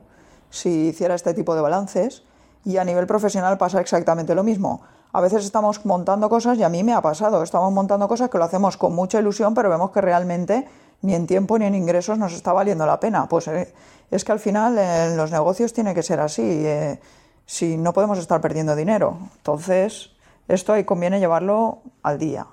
si 0.52 0.90
hiciera 0.90 1.16
este 1.16 1.34
tipo 1.34 1.56
de 1.56 1.62
balances. 1.62 2.24
Y 2.64 2.78
a 2.78 2.84
nivel 2.84 3.08
profesional 3.08 3.58
pasa 3.58 3.82
exactamente 3.82 4.36
lo 4.36 4.44
mismo. 4.44 4.82
A 5.14 5.20
veces 5.20 5.44
estamos 5.44 5.84
montando 5.88 6.30
cosas 6.30 6.60
y 6.60 6.64
a 6.64 6.70
mí 6.70 6.84
me 6.84 6.94
ha 6.94 7.02
pasado, 7.02 7.42
estamos 7.42 7.74
montando 7.74 8.08
cosas 8.08 8.30
que 8.30 8.38
lo 8.38 8.44
hacemos 8.44 8.78
con 8.78 8.94
mucha 8.94 9.20
ilusión, 9.20 9.56
pero 9.56 9.72
vemos 9.72 9.90
que 9.90 10.02
realmente 10.02 10.68
ni 11.02 11.16
en 11.16 11.28
tiempo 11.28 11.58
ni 11.58 11.66
en 11.66 11.76
ingresos 11.76 12.18
nos 12.18 12.34
está 12.34 12.54
valiendo 12.54 12.86
la 12.86 13.00
pena. 13.00 13.28
Pues 13.28 13.48
eh, 13.48 13.74
es 14.12 14.24
que 14.24 14.32
al 14.32 14.40
final 14.40 14.78
en 14.78 15.18
los 15.18 15.32
negocios 15.32 15.74
tiene 15.74 15.94
que 15.94 16.04
ser 16.04 16.20
así. 16.20 16.44
Eh, 16.44 17.00
si 17.48 17.78
no 17.78 17.94
podemos 17.94 18.20
estar 18.20 18.40
perdiendo 18.42 18.76
dinero. 18.76 19.18
Entonces, 19.38 20.12
esto 20.48 20.74
ahí 20.74 20.84
conviene 20.84 21.20
llevarlo 21.20 21.80
al 22.04 22.20
día. 22.20 22.46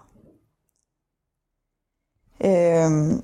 Em, 2.39 3.21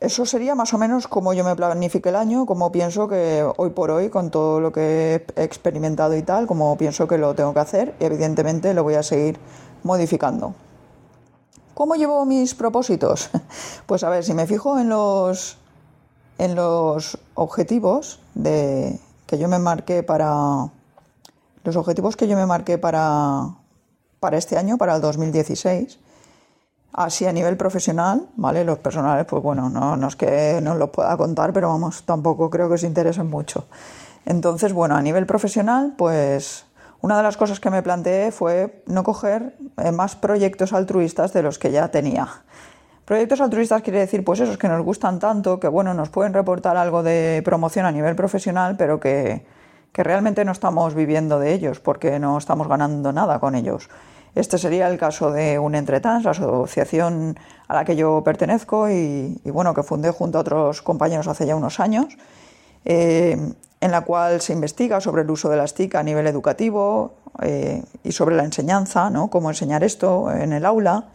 eso 0.00 0.26
sería 0.26 0.54
más 0.54 0.72
o 0.74 0.78
menos 0.78 1.06
como 1.06 1.32
yo 1.34 1.44
me 1.44 1.54
planifique 1.54 2.08
el 2.08 2.16
año, 2.16 2.46
como 2.46 2.72
pienso 2.72 3.08
que 3.08 3.46
hoy 3.56 3.70
por 3.70 3.90
hoy, 3.90 4.08
con 4.08 4.30
todo 4.30 4.60
lo 4.60 4.72
que 4.72 5.26
he 5.36 5.42
experimentado 5.44 6.16
y 6.16 6.22
tal, 6.22 6.46
como 6.46 6.76
pienso 6.76 7.06
que 7.06 7.18
lo 7.18 7.34
tengo 7.34 7.52
que 7.54 7.60
hacer 7.60 7.94
y 8.00 8.04
evidentemente 8.04 8.74
lo 8.74 8.82
voy 8.82 8.94
a 8.94 9.02
seguir 9.02 9.38
modificando. 9.82 10.54
¿Cómo 11.76 11.94
llevo 11.94 12.24
mis 12.24 12.54
propósitos? 12.54 13.28
Pues 13.86 14.02
a 14.02 14.08
ver, 14.08 14.24
si 14.24 14.32
me 14.32 14.46
fijo 14.46 14.78
en 14.78 14.88
los, 14.88 15.58
en 16.38 16.54
los 16.54 17.18
objetivos 17.34 18.18
de, 18.34 18.98
que 19.26 19.36
yo 19.36 19.46
me 19.46 19.58
marqué 19.58 20.02
para. 20.02 20.70
Los 21.64 21.76
objetivos 21.76 22.16
que 22.16 22.26
yo 22.28 22.36
me 22.36 22.46
marqué 22.46 22.78
para, 22.78 23.50
para 24.20 24.38
este 24.38 24.56
año, 24.56 24.78
para 24.78 24.96
el 24.96 25.02
2016, 25.02 25.98
así 26.94 27.26
a 27.26 27.32
nivel 27.32 27.58
profesional, 27.58 28.26
¿vale? 28.36 28.64
Los 28.64 28.78
personales, 28.78 29.26
pues 29.26 29.42
bueno, 29.42 29.68
no, 29.68 29.96
no 29.96 30.08
es 30.08 30.16
que 30.16 30.60
no 30.62 30.74
los 30.76 30.88
pueda 30.90 31.16
contar, 31.18 31.52
pero 31.52 31.68
vamos, 31.68 32.04
tampoco 32.04 32.48
creo 32.48 32.68
que 32.68 32.74
os 32.74 32.84
interesen 32.84 33.28
mucho. 33.28 33.66
Entonces, 34.24 34.72
bueno, 34.72 34.96
a 34.96 35.02
nivel 35.02 35.26
profesional, 35.26 35.94
pues 35.98 36.65
una 37.06 37.16
de 37.18 37.22
las 37.22 37.36
cosas 37.36 37.60
que 37.60 37.70
me 37.70 37.84
planteé 37.84 38.32
fue 38.32 38.82
no 38.86 39.04
coger 39.04 39.54
eh, 39.76 39.92
más 39.92 40.16
proyectos 40.16 40.72
altruistas 40.72 41.32
de 41.32 41.40
los 41.40 41.56
que 41.56 41.70
ya 41.70 41.86
tenía. 41.92 42.26
Proyectos 43.04 43.40
altruistas 43.40 43.82
quiere 43.82 44.00
decir, 44.00 44.24
pues 44.24 44.40
esos 44.40 44.58
que 44.58 44.66
nos 44.66 44.82
gustan 44.82 45.20
tanto, 45.20 45.60
que 45.60 45.68
bueno, 45.68 45.94
nos 45.94 46.08
pueden 46.08 46.34
reportar 46.34 46.76
algo 46.76 47.04
de 47.04 47.42
promoción 47.44 47.86
a 47.86 47.92
nivel 47.92 48.16
profesional, 48.16 48.74
pero 48.76 48.98
que, 48.98 49.46
que 49.92 50.02
realmente 50.02 50.44
no 50.44 50.50
estamos 50.50 50.96
viviendo 50.96 51.38
de 51.38 51.52
ellos, 51.54 51.78
porque 51.78 52.18
no 52.18 52.38
estamos 52.38 52.66
ganando 52.66 53.12
nada 53.12 53.38
con 53.38 53.54
ellos. 53.54 53.88
Este 54.34 54.58
sería 54.58 54.88
el 54.88 54.98
caso 54.98 55.30
de 55.30 55.60
un 55.60 55.76
Entretrans, 55.76 56.24
la 56.24 56.32
asociación 56.32 57.38
a 57.68 57.74
la 57.74 57.84
que 57.84 57.94
yo 57.94 58.24
pertenezco 58.24 58.90
y, 58.90 59.40
bueno, 59.44 59.74
que 59.74 59.84
fundé 59.84 60.10
junto 60.10 60.38
a 60.38 60.40
otros 60.40 60.82
compañeros 60.82 61.28
hace 61.28 61.46
ya 61.46 61.54
unos 61.54 61.78
años, 61.78 62.18
eh, 62.84 63.38
en 63.80 63.90
la 63.90 64.02
cual 64.02 64.40
se 64.40 64.52
investiga 64.52 65.00
sobre 65.00 65.22
el 65.22 65.30
uso 65.30 65.48
de 65.48 65.56
las 65.56 65.74
TIC 65.74 65.94
a 65.96 66.02
nivel 66.02 66.26
educativo 66.26 67.14
eh, 67.42 67.82
y 68.02 68.12
sobre 68.12 68.36
la 68.36 68.44
enseñanza, 68.44 69.10
¿no? 69.10 69.28
cómo 69.28 69.50
enseñar 69.50 69.84
esto 69.84 70.30
en 70.32 70.52
el 70.52 70.64
aula 70.64 71.08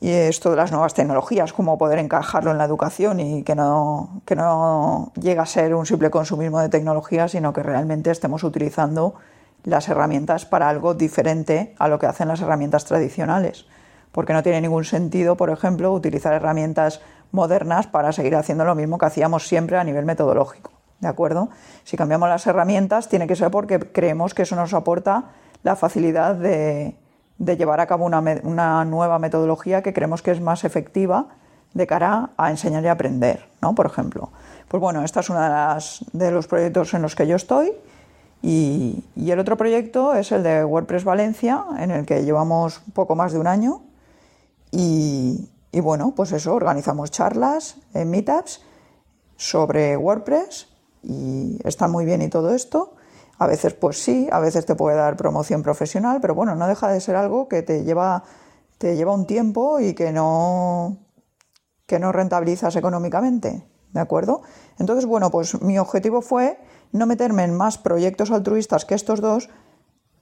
y 0.00 0.10
esto 0.10 0.50
de 0.50 0.56
las 0.56 0.72
nuevas 0.72 0.94
tecnologías, 0.94 1.52
cómo 1.52 1.78
poder 1.78 2.00
encajarlo 2.00 2.50
en 2.50 2.58
la 2.58 2.64
educación 2.64 3.20
y 3.20 3.44
que 3.44 3.54
no, 3.54 4.22
que 4.24 4.34
no 4.34 5.12
llegue 5.20 5.38
a 5.38 5.46
ser 5.46 5.76
un 5.76 5.86
simple 5.86 6.10
consumismo 6.10 6.58
de 6.60 6.68
tecnología, 6.68 7.28
sino 7.28 7.52
que 7.52 7.62
realmente 7.62 8.10
estemos 8.10 8.42
utilizando 8.42 9.14
las 9.62 9.88
herramientas 9.88 10.44
para 10.44 10.68
algo 10.68 10.94
diferente 10.94 11.76
a 11.78 11.86
lo 11.86 12.00
que 12.00 12.06
hacen 12.06 12.26
las 12.26 12.40
herramientas 12.40 12.84
tradicionales. 12.84 13.66
Porque 14.10 14.32
no 14.32 14.42
tiene 14.42 14.60
ningún 14.60 14.84
sentido, 14.84 15.36
por 15.36 15.50
ejemplo, 15.50 15.92
utilizar 15.92 16.32
herramientas 16.32 17.00
modernas 17.30 17.86
para 17.86 18.10
seguir 18.10 18.34
haciendo 18.34 18.64
lo 18.64 18.74
mismo 18.74 18.98
que 18.98 19.06
hacíamos 19.06 19.46
siempre 19.46 19.76
a 19.76 19.84
nivel 19.84 20.04
metodológico. 20.04 20.81
¿De 21.02 21.08
acuerdo? 21.08 21.48
Si 21.82 21.96
cambiamos 21.96 22.28
las 22.28 22.46
herramientas, 22.46 23.08
tiene 23.08 23.26
que 23.26 23.34
ser 23.34 23.50
porque 23.50 23.80
creemos 23.80 24.34
que 24.34 24.42
eso 24.42 24.54
nos 24.54 24.72
aporta 24.72 25.24
la 25.64 25.74
facilidad 25.74 26.36
de, 26.36 26.94
llevar 27.38 27.80
a 27.80 27.88
cabo 27.88 28.06
una, 28.06 28.84
nueva 28.84 29.18
metodología 29.18 29.82
que 29.82 29.92
creemos 29.92 30.22
que 30.22 30.30
es 30.30 30.40
más 30.40 30.62
efectiva 30.62 31.26
de 31.74 31.88
cara 31.88 32.30
a 32.36 32.50
enseñar 32.52 32.84
y 32.84 32.86
aprender, 32.86 33.48
¿no? 33.60 33.74
Por 33.74 33.86
ejemplo. 33.86 34.30
Pues 34.68 34.80
bueno, 34.80 35.02
esta 35.02 35.20
es 35.20 35.28
uno 35.28 35.40
de, 36.12 36.30
los 36.30 36.46
proyectos 36.46 36.94
en 36.94 37.02
los 37.02 37.16
que 37.16 37.26
yo 37.26 37.34
estoy 37.34 37.72
y, 38.40 39.02
el 39.16 39.40
otro 39.40 39.56
proyecto 39.56 40.14
es 40.14 40.30
el 40.30 40.44
de 40.44 40.64
WordPress 40.64 41.02
Valencia, 41.02 41.64
en 41.80 41.90
el 41.90 42.06
que 42.06 42.24
llevamos 42.24 42.80
poco 42.94 43.16
más 43.16 43.32
de 43.32 43.40
un 43.40 43.48
año 43.48 43.82
y, 44.70 45.48
y 45.72 45.80
bueno, 45.80 46.12
pues 46.14 46.30
eso, 46.30 46.54
organizamos 46.54 47.10
charlas 47.10 47.74
en 47.92 48.08
meetups 48.08 48.62
sobre 49.36 49.96
WordPress 49.96 50.71
y 51.02 51.58
está 51.64 51.88
muy 51.88 52.04
bien 52.04 52.22
y 52.22 52.28
todo 52.28 52.54
esto. 52.54 52.94
A 53.38 53.46
veces 53.46 53.74
pues 53.74 54.02
sí, 54.02 54.28
a 54.30 54.38
veces 54.40 54.66
te 54.66 54.74
puede 54.74 54.96
dar 54.96 55.16
promoción 55.16 55.62
profesional, 55.62 56.18
pero 56.20 56.34
bueno, 56.34 56.54
no 56.54 56.68
deja 56.68 56.88
de 56.88 57.00
ser 57.00 57.16
algo 57.16 57.48
que 57.48 57.62
te 57.62 57.84
lleva, 57.84 58.24
te 58.78 58.96
lleva 58.96 59.12
un 59.12 59.26
tiempo 59.26 59.80
y 59.80 59.94
que 59.94 60.12
no, 60.12 60.98
que 61.86 61.98
no 61.98 62.12
rentabilizas 62.12 62.76
económicamente, 62.76 63.66
¿de 63.92 64.00
acuerdo? 64.00 64.42
Entonces, 64.78 65.06
bueno, 65.06 65.30
pues 65.30 65.60
mi 65.60 65.78
objetivo 65.78 66.22
fue 66.22 66.58
no 66.92 67.06
meterme 67.06 67.44
en 67.44 67.56
más 67.56 67.78
proyectos 67.78 68.30
altruistas 68.30 68.84
que 68.84 68.94
estos 68.94 69.20
dos 69.20 69.48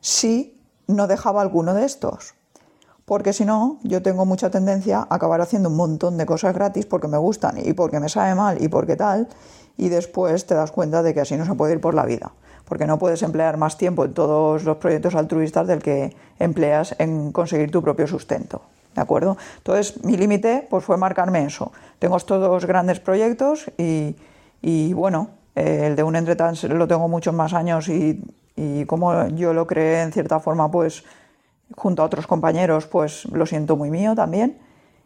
si 0.01 0.63
no 0.87 1.07
dejaba 1.07 1.43
alguno 1.43 1.75
de 1.75 1.85
estos. 1.85 2.35
Porque 3.05 3.33
si 3.33 3.45
no, 3.45 3.81
yo 3.83 4.03
tengo 4.03 4.25
mucha 4.25 4.51
tendencia 4.51 5.01
a 5.01 5.15
acabar 5.17 5.41
haciendo 5.41 5.69
un 5.69 5.77
montón 5.77 6.17
de 6.17 6.27
cosas 6.27 6.55
gratis 6.55 6.87
porque 6.87 7.09
me 7.09 7.19
gustan 7.19 7.59
y 7.59 7.73
porque 7.73 7.99
me 7.99 8.09
sabe 8.09 8.37
mal 8.37 8.63
y 8.63 8.69
porque 8.69 8.95
tal, 8.95 9.29
y 9.81 9.89
después 9.89 10.47
te 10.47 10.55
das 10.55 10.71
cuenta 10.71 11.03
de 11.03 11.15
que 11.15 11.21
así 11.21 11.37
no 11.37 11.47
se 11.47 11.55
puede 11.55 11.73
ir 11.73 11.81
por 11.81 11.95
la 11.95 12.05
vida 12.05 12.33
porque 12.71 12.87
no 12.87 13.01
puedes 13.01 13.21
emplear 13.25 13.57
más 13.57 13.77
tiempo 13.77 14.05
en 14.05 14.15
todos 14.15 14.63
los 14.63 14.77
proyectos 14.77 15.17
altruistas 15.17 15.67
del 15.67 15.83
que 15.83 16.15
empleas 16.39 16.95
en 17.01 17.33
conseguir 17.33 17.73
tu 17.73 17.83
propio 17.83 18.07
sustento. 18.07 18.63
¿De 18.95 19.01
acuerdo? 19.01 19.37
Entonces, 19.57 20.05
mi 20.05 20.17
límite 20.17 20.69
pues, 20.71 20.85
fue 20.85 20.97
marcarme 20.97 21.45
eso. 21.45 21.73
Tengo 21.99 22.17
estos 22.17 22.41
dos 22.41 22.67
grandes 22.67 23.01
proyectos 23.01 23.73
y, 23.77 24.93
bueno, 24.93 25.31
eh, 25.57 25.87
el 25.89 25.97
de 25.97 26.05
un 26.05 26.15
entretrans 26.15 26.63
lo 26.63 26.87
tengo 26.87 27.09
muchos 27.09 27.35
más 27.35 27.55
años 27.55 27.89
y, 27.89 28.23
y, 28.55 28.85
como 28.85 29.27
yo 29.31 29.53
lo 29.53 29.67
creé 29.67 30.03
en 30.03 30.13
cierta 30.13 30.39
forma, 30.39 30.71
pues 30.71 31.03
junto 31.75 32.03
a 32.03 32.07
otros 32.07 32.29
compañeros, 32.29 32.87
pues 32.87 33.25
lo 33.33 33.47
siento 33.47 33.77
muy 33.77 33.91
mío 33.91 34.15
también 34.15 34.59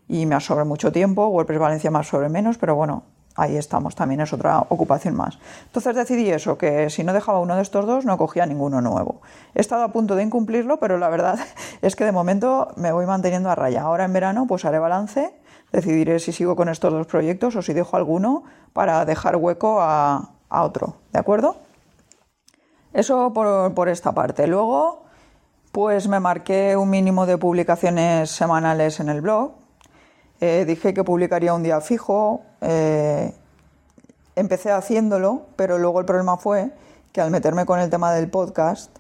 y 0.07 0.27
me 0.27 0.35
absorbe 0.35 0.65
mucho 0.65 0.93
tiempo. 0.93 1.29
WordPress 1.29 1.61
Valencia 1.61 1.91
más 1.91 2.09
sobre 2.09 2.29
menos, 2.29 2.59
pero 2.59 2.75
bueno, 2.75 3.05
ahí 3.35 3.57
estamos, 3.57 3.95
también 3.95 4.21
es 4.21 4.33
otra 4.33 4.61
ocupación 4.69 5.15
más. 5.17 5.39
Entonces 5.67 5.97
decidí 5.97 6.31
eso, 6.31 6.57
que 6.57 6.91
si 6.91 7.05
no 7.05 7.13
dejaba 7.13 7.41
uno 7.41 7.57
de 7.57 7.63
estos 7.63 7.87
dos 7.87 8.05
no 8.05 8.17
cogía 8.17 8.47
ninguno 8.47 8.81
nuevo. 8.81 9.21
He 9.55 9.61
estado 9.61 9.83
a 9.83 9.89
punto 9.89 10.15
de 10.15 10.23
incumplirlo, 10.23 10.79
pero 10.79 10.99
la 10.99 11.09
verdad 11.09 11.39
es 11.83 11.97
que 11.97 12.05
de 12.05 12.13
momento 12.13 12.69
me 12.77 12.93
voy 12.93 13.07
manteniendo 13.07 13.51
a 13.51 13.55
raya. 13.55 13.83
Ahora 13.83 14.05
en 14.05 14.13
verano 14.13 14.47
pues 14.47 14.65
haré 14.65 14.79
balance, 14.79 15.35
decidiré 15.73 16.19
si 16.19 16.33
sigo 16.33 16.57
con 16.57 16.69
estos 16.69 16.93
dos 16.93 17.07
proyectos 17.07 17.57
o 17.57 17.63
si 17.63 17.73
dejo 17.73 17.97
alguno 17.97 18.45
para 18.73 19.05
dejar 19.05 19.37
hueco 19.37 19.79
a, 19.81 20.31
otro, 20.51 20.97
¿de 21.13 21.19
acuerdo? 21.19 21.57
Eso 22.93 23.33
por, 23.33 23.75
por 23.75 23.89
esta 23.89 24.13
parte. 24.13 24.47
Luego 24.47 25.03
pues 25.73 26.07
me 26.07 26.21
marqué 26.21 26.77
un 26.77 26.89
mínimo 26.89 27.27
de 27.27 27.37
publicaciones 27.37 28.31
semanales 28.31 29.01
en 29.01 29.09
el 29.09 29.21
blog, 29.21 29.64
eh, 30.41 30.65
dije 30.67 30.95
que 30.95 31.05
publicaría 31.05 31.55
un 31.55 31.63
día 31.63 31.81
fijo, 31.81 32.43
eh, 32.61 33.33
empecé 34.37 34.71
haciéndolo, 34.71 35.43
pero 35.57 35.79
luego 35.79 36.01
el 36.01 36.07
problema 36.07 36.37
fue 36.37 36.73
que 37.13 37.21
al 37.21 37.31
meterme 37.31 37.67
con 37.67 37.79
el 37.79 37.91
tema 37.91 38.13
del 38.13 38.29
podcast, 38.29 38.91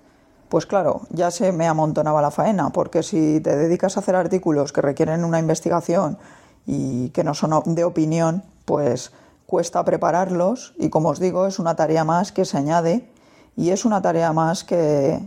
pues 0.49 0.67
claro, 0.67 1.03
ya 1.11 1.31
se 1.31 1.51
me 1.51 1.67
amontonaba 1.67 2.23
la 2.23 2.31
faena, 2.31 2.71
porque 2.71 3.03
si 3.03 3.41
te 3.41 3.57
dedicas 3.57 3.97
a 3.97 4.01
hacer 4.01 4.15
artículos 4.15 4.73
que 4.73 4.81
requieren 4.81 5.25
una 5.25 5.41
investigación 5.41 6.19
y 6.67 7.09
que 7.11 7.25
no 7.25 7.35
son 7.35 7.75
de 7.75 7.85
opinión, 7.85 8.45
pues 8.65 9.13
cuesta 9.47 9.85
prepararlos 9.85 10.75
y 10.79 10.91
como 10.91 11.09
os 11.11 11.19
digo, 11.19 11.47
es 11.47 11.59
una 11.59 11.75
tarea 11.75 12.05
más 12.05 12.33
que 12.33 12.45
se 12.45 12.57
añade 12.57 13.11
y 13.57 13.71
es 13.71 13.85
una 13.85 14.01
tarea 14.01 14.33
más 14.33 14.65
que, 14.65 15.21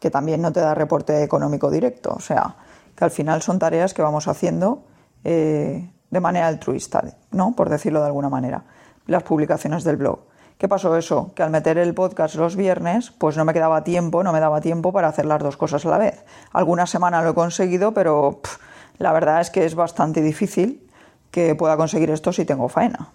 que 0.00 0.10
también 0.10 0.40
no 0.42 0.52
te 0.52 0.60
da 0.60 0.74
reporte 0.74 1.22
económico 1.22 1.70
directo, 1.70 2.14
o 2.16 2.20
sea, 2.20 2.56
que 2.96 3.04
al 3.04 3.10
final 3.10 3.42
son 3.42 3.58
tareas 3.58 3.94
que 3.94 4.02
vamos 4.02 4.26
haciendo 4.26 4.82
eh, 5.24 5.90
de 6.10 6.20
manera 6.20 6.48
altruista, 6.48 7.02
¿no? 7.30 7.54
por 7.56 7.68
decirlo 7.68 8.00
de 8.00 8.06
alguna 8.06 8.28
manera, 8.28 8.64
las 9.06 9.22
publicaciones 9.22 9.84
del 9.84 9.96
blog. 9.96 10.20
¿Qué 10.58 10.68
pasó 10.68 10.96
eso? 10.96 11.32
Que 11.34 11.42
al 11.42 11.50
meter 11.50 11.76
el 11.78 11.92
podcast 11.92 12.36
los 12.36 12.54
viernes, 12.54 13.10
pues 13.10 13.36
no 13.36 13.44
me 13.44 13.52
quedaba 13.52 13.82
tiempo, 13.82 14.22
no 14.22 14.32
me 14.32 14.38
daba 14.38 14.60
tiempo 14.60 14.92
para 14.92 15.08
hacer 15.08 15.24
las 15.24 15.42
dos 15.42 15.56
cosas 15.56 15.84
a 15.84 15.88
la 15.88 15.98
vez. 15.98 16.24
Alguna 16.52 16.86
semana 16.86 17.20
lo 17.22 17.30
he 17.30 17.34
conseguido, 17.34 17.92
pero 17.92 18.40
la 18.98 19.12
verdad 19.12 19.40
es 19.40 19.50
que 19.50 19.64
es 19.64 19.74
bastante 19.74 20.22
difícil 20.22 20.88
que 21.32 21.56
pueda 21.56 21.76
conseguir 21.76 22.10
esto 22.10 22.32
si 22.32 22.44
tengo 22.44 22.68
faena. 22.68 23.10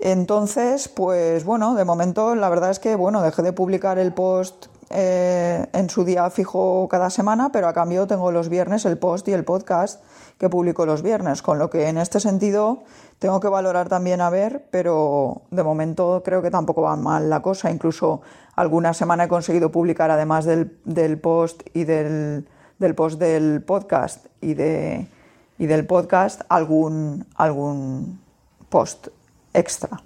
Entonces, 0.00 0.88
pues 0.88 1.44
bueno, 1.44 1.74
de 1.74 1.84
momento 1.84 2.34
la 2.34 2.48
verdad 2.48 2.70
es 2.70 2.78
que 2.78 2.96
bueno, 2.96 3.22
dejé 3.22 3.42
de 3.42 3.52
publicar 3.52 3.98
el 3.98 4.12
post 4.12 4.66
eh, 4.90 5.66
en 5.72 5.90
su 5.90 6.04
día 6.04 6.30
fijo 6.30 6.88
cada 6.90 7.10
semana, 7.10 7.50
pero 7.52 7.68
a 7.68 7.72
cambio 7.72 8.06
tengo 8.06 8.32
los 8.32 8.48
viernes 8.48 8.84
el 8.86 8.98
post 8.98 9.28
y 9.28 9.32
el 9.34 9.44
podcast 9.44 10.02
que 10.38 10.48
publico 10.48 10.86
los 10.86 11.02
viernes, 11.02 11.42
con 11.42 11.58
lo 11.58 11.68
que 11.68 11.88
en 11.88 11.98
este 11.98 12.20
sentido 12.20 12.84
tengo 13.18 13.40
que 13.40 13.48
valorar 13.48 13.88
también 13.88 14.20
a 14.20 14.30
ver, 14.30 14.68
pero 14.70 15.42
de 15.50 15.64
momento 15.64 16.22
creo 16.24 16.42
que 16.42 16.50
tampoco 16.50 16.82
va 16.82 16.94
mal 16.94 17.28
la 17.28 17.42
cosa. 17.42 17.70
Incluso 17.70 18.22
alguna 18.54 18.94
semana 18.94 19.24
he 19.24 19.28
conseguido 19.28 19.72
publicar, 19.72 20.10
además 20.10 20.44
del, 20.44 20.70
post 21.20 21.62
y 21.74 21.84
del, 21.84 22.46
post 22.94 23.18
del 23.18 23.62
podcast 23.62 24.26
y, 24.40 24.54
de, 24.54 25.08
y 25.58 25.66
del 25.66 25.86
podcast, 25.86 26.42
algún, 26.48 27.26
algún 27.34 28.20
post 28.68 29.08
extra. 29.52 30.00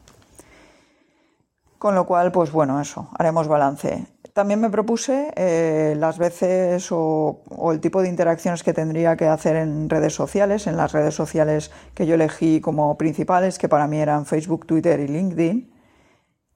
Con 1.79 1.95
lo 1.95 2.07
cual, 2.07 2.33
pues 2.33 2.51
bueno, 2.53 2.81
eso, 2.81 3.09
haremos 3.19 3.49
balance. 3.49 4.07
También 4.33 4.61
me 4.61 4.71
propuse 4.71 5.31
eh, 5.37 5.95
las 5.99 6.17
veces 6.17 6.89
o, 6.91 7.43
el 7.71 7.81
tipo 7.81 8.01
de 8.01 8.09
interacciones 8.09 8.63
que 8.63 8.73
tendría 8.73 9.15
que 9.17 9.27
hacer 9.27 9.57
en 9.57 9.91
redes 9.91 10.15
sociales, 10.15 10.67
en 10.67 10.79
las 10.79 10.93
redes 10.93 11.15
sociales 11.15 11.71
que 11.95 12.07
yo 12.07 12.15
elegí 12.15 12.63
como 12.63 12.97
principales, 12.97 13.59
que 13.59 13.69
para 13.69 13.87
mí 13.87 13.99
eran 13.99 14.25
Facebook, 14.25 14.67
Twitter 14.67 15.01
y 15.01 15.09
LinkedIn. 15.09 15.71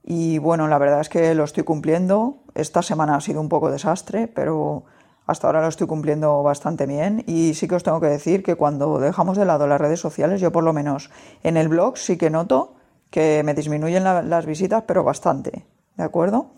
Y 0.04 0.38
bueno, 0.38 0.68
la 0.68 0.78
verdad 0.78 1.00
es 1.00 1.10
que 1.10 1.34
lo 1.34 1.44
estoy 1.44 1.64
cumpliendo. 1.64 2.44
Esta 2.54 2.80
semana 2.80 3.16
ha 3.16 3.20
sido 3.20 3.42
un 3.42 3.50
poco 3.50 3.70
desastre, 3.70 4.26
pero 4.28 4.84
hasta 5.26 5.46
ahora 5.46 5.60
lo 5.60 5.68
estoy 5.68 5.86
cumpliendo 5.86 6.42
bastante 6.42 6.86
bien. 6.86 7.24
Y 7.26 7.52
sí 7.54 7.68
que 7.68 7.74
os 7.74 7.82
tengo 7.82 8.00
que 8.00 8.06
decir 8.06 8.42
que 8.42 8.54
cuando 8.54 9.00
dejamos 9.00 9.36
de 9.36 9.44
lado 9.44 9.66
las 9.66 9.80
redes 9.80 10.00
sociales, 10.00 10.40
yo 10.40 10.50
por 10.50 10.64
lo 10.64 10.72
menos 10.72 11.10
en 11.42 11.58
el 11.58 11.68
blog 11.68 11.98
sí 11.98 12.16
que 12.16 12.30
noto 12.30 12.76
que 13.10 13.42
me 13.44 13.52
disminuyen 13.52 14.04
las 14.04 14.46
visitas, 14.46 14.84
pero 14.86 15.04
bastante. 15.04 15.66
¿De 15.96 16.04
acuerdo? 16.04 16.52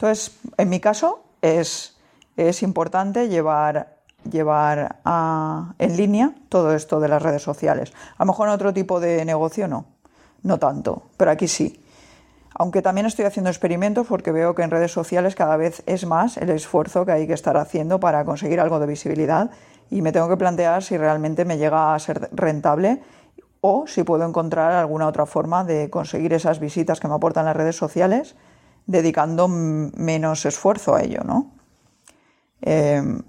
Entonces, 0.00 0.34
en 0.56 0.70
mi 0.70 0.80
caso 0.80 1.24
es, 1.42 1.94
importante 2.62 3.28
llevar, 3.28 3.98
llevar 4.30 4.96
en 5.78 5.96
línea 5.98 6.32
todo 6.48 6.74
esto 6.74 7.00
de 7.00 7.08
las 7.08 7.20
redes 7.20 7.42
sociales. 7.42 7.92
A 8.16 8.24
lo 8.24 8.28
mejor 8.28 8.48
en 8.48 8.54
otro 8.54 8.72
tipo 8.72 8.98
de 8.98 9.22
negocio 9.26 9.68
no, 9.68 9.84
no 10.42 10.58
tanto, 10.58 11.02
pero 11.18 11.30
aquí 11.30 11.48
sí. 11.48 11.84
Aunque 12.54 12.80
también 12.80 13.06
estoy 13.06 13.26
haciendo 13.26 13.50
experimentos 13.50 14.06
porque 14.06 14.32
veo 14.32 14.54
que 14.54 14.62
en 14.62 14.70
redes 14.70 14.90
sociales 14.90 15.34
cada 15.34 15.58
vez 15.58 15.82
es 15.84 16.06
más 16.06 16.38
el 16.38 16.48
esfuerzo 16.48 17.04
que 17.04 17.12
hay 17.12 17.26
que 17.26 17.34
estar 17.34 17.58
haciendo 17.58 18.00
para 18.00 18.24
conseguir 18.24 18.58
algo 18.58 18.80
de 18.80 18.86
visibilidad 18.86 19.50
y 19.90 20.00
me 20.00 20.12
tengo 20.12 20.30
que 20.30 20.38
plantear 20.38 20.82
si 20.82 20.96
realmente 20.96 21.44
me 21.44 21.58
llega 21.58 21.94
a 21.94 21.98
ser 21.98 22.30
rentable 22.32 23.02
o 23.60 23.86
si 23.86 24.02
puedo 24.02 24.26
encontrar 24.26 24.72
alguna 24.72 25.06
otra 25.06 25.26
forma 25.26 25.62
de 25.62 25.90
conseguir 25.90 26.32
esas 26.32 26.58
visitas 26.58 27.00
que 27.00 27.08
me 27.08 27.14
aportan 27.14 27.44
las 27.44 27.54
redes 27.54 27.76
sociales 27.76 28.34
dedicando 28.86 29.48
menos 29.48 30.46
esfuerzo 30.46 30.94
a 30.94 31.02
ello, 31.02 31.22
¿no? 31.24 31.52
Em, 32.62 33.22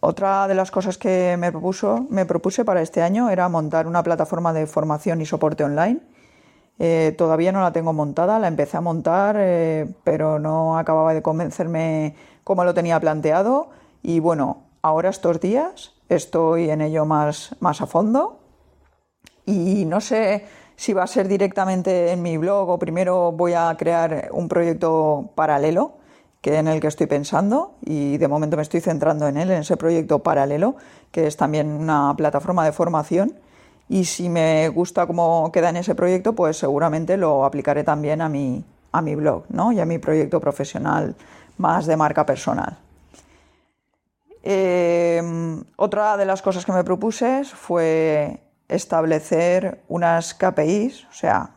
otra 0.00 0.46
de 0.48 0.54
las 0.54 0.70
cosas 0.70 0.98
que 0.98 1.36
me, 1.38 1.50
propuso, 1.50 2.06
me 2.10 2.26
propuse 2.26 2.64
para 2.64 2.82
este 2.82 3.02
año 3.02 3.30
era 3.30 3.48
montar 3.48 3.86
una 3.86 4.02
plataforma 4.02 4.52
de 4.52 4.66
formación 4.66 5.20
y 5.20 5.26
soporte 5.26 5.64
online. 5.64 6.00
Eh, 6.78 7.14
todavía 7.16 7.52
no 7.52 7.62
la 7.62 7.72
tengo 7.72 7.92
montada, 7.92 8.38
la 8.38 8.48
empecé 8.48 8.76
a 8.76 8.82
montar, 8.82 9.36
eh, 9.38 9.86
pero 10.04 10.38
no 10.38 10.78
acababa 10.78 11.14
de 11.14 11.22
convencerme 11.22 12.14
como 12.44 12.64
lo 12.64 12.74
tenía 12.74 13.00
planteado. 13.00 13.70
Y 14.02 14.20
bueno, 14.20 14.64
ahora 14.82 15.08
estos 15.08 15.40
días 15.40 15.94
estoy 16.08 16.70
en 16.70 16.82
ello 16.82 17.06
más, 17.06 17.56
más 17.60 17.80
a 17.80 17.86
fondo. 17.86 18.40
Y 19.46 19.84
no 19.86 20.00
sé 20.00 20.44
si 20.76 20.92
va 20.92 21.04
a 21.04 21.06
ser 21.06 21.26
directamente 21.26 22.12
en 22.12 22.22
mi 22.22 22.36
blog 22.36 22.68
o 22.68 22.78
primero 22.78 23.32
voy 23.32 23.54
a 23.54 23.74
crear 23.78 24.28
un 24.32 24.48
proyecto 24.48 25.30
paralelo 25.34 25.94
que 26.40 26.56
en 26.56 26.68
el 26.68 26.80
que 26.80 26.86
estoy 26.86 27.06
pensando 27.06 27.74
y 27.84 28.18
de 28.18 28.28
momento 28.28 28.56
me 28.56 28.62
estoy 28.62 28.80
centrando 28.80 29.26
en 29.26 29.36
él, 29.36 29.50
en 29.50 29.62
ese 29.62 29.76
proyecto 29.76 30.20
paralelo, 30.20 30.76
que 31.10 31.26
es 31.26 31.36
también 31.36 31.72
una 31.72 32.14
plataforma 32.16 32.64
de 32.64 32.72
formación. 32.72 33.34
Y 33.88 34.04
si 34.04 34.28
me 34.28 34.68
gusta 34.68 35.06
cómo 35.06 35.50
queda 35.50 35.70
en 35.70 35.76
ese 35.78 35.94
proyecto, 35.94 36.34
pues 36.34 36.56
seguramente 36.56 37.16
lo 37.16 37.44
aplicaré 37.44 37.82
también 37.82 38.20
a 38.20 38.28
mi, 38.28 38.64
a 38.92 39.02
mi 39.02 39.14
blog 39.14 39.44
¿no? 39.48 39.72
y 39.72 39.80
a 39.80 39.86
mi 39.86 39.98
proyecto 39.98 40.40
profesional 40.40 41.16
más 41.58 41.86
de 41.86 41.96
marca 41.96 42.24
personal. 42.24 42.78
Em, 44.42 45.64
otra 45.76 46.16
de 46.16 46.26
las 46.26 46.42
cosas 46.42 46.64
que 46.64 46.70
me 46.70 46.84
propuse 46.84 47.42
fue 47.44 48.45
establecer 48.68 49.84
unas 49.88 50.34
KPIs, 50.34 51.04
o 51.04 51.12
sea, 51.12 51.50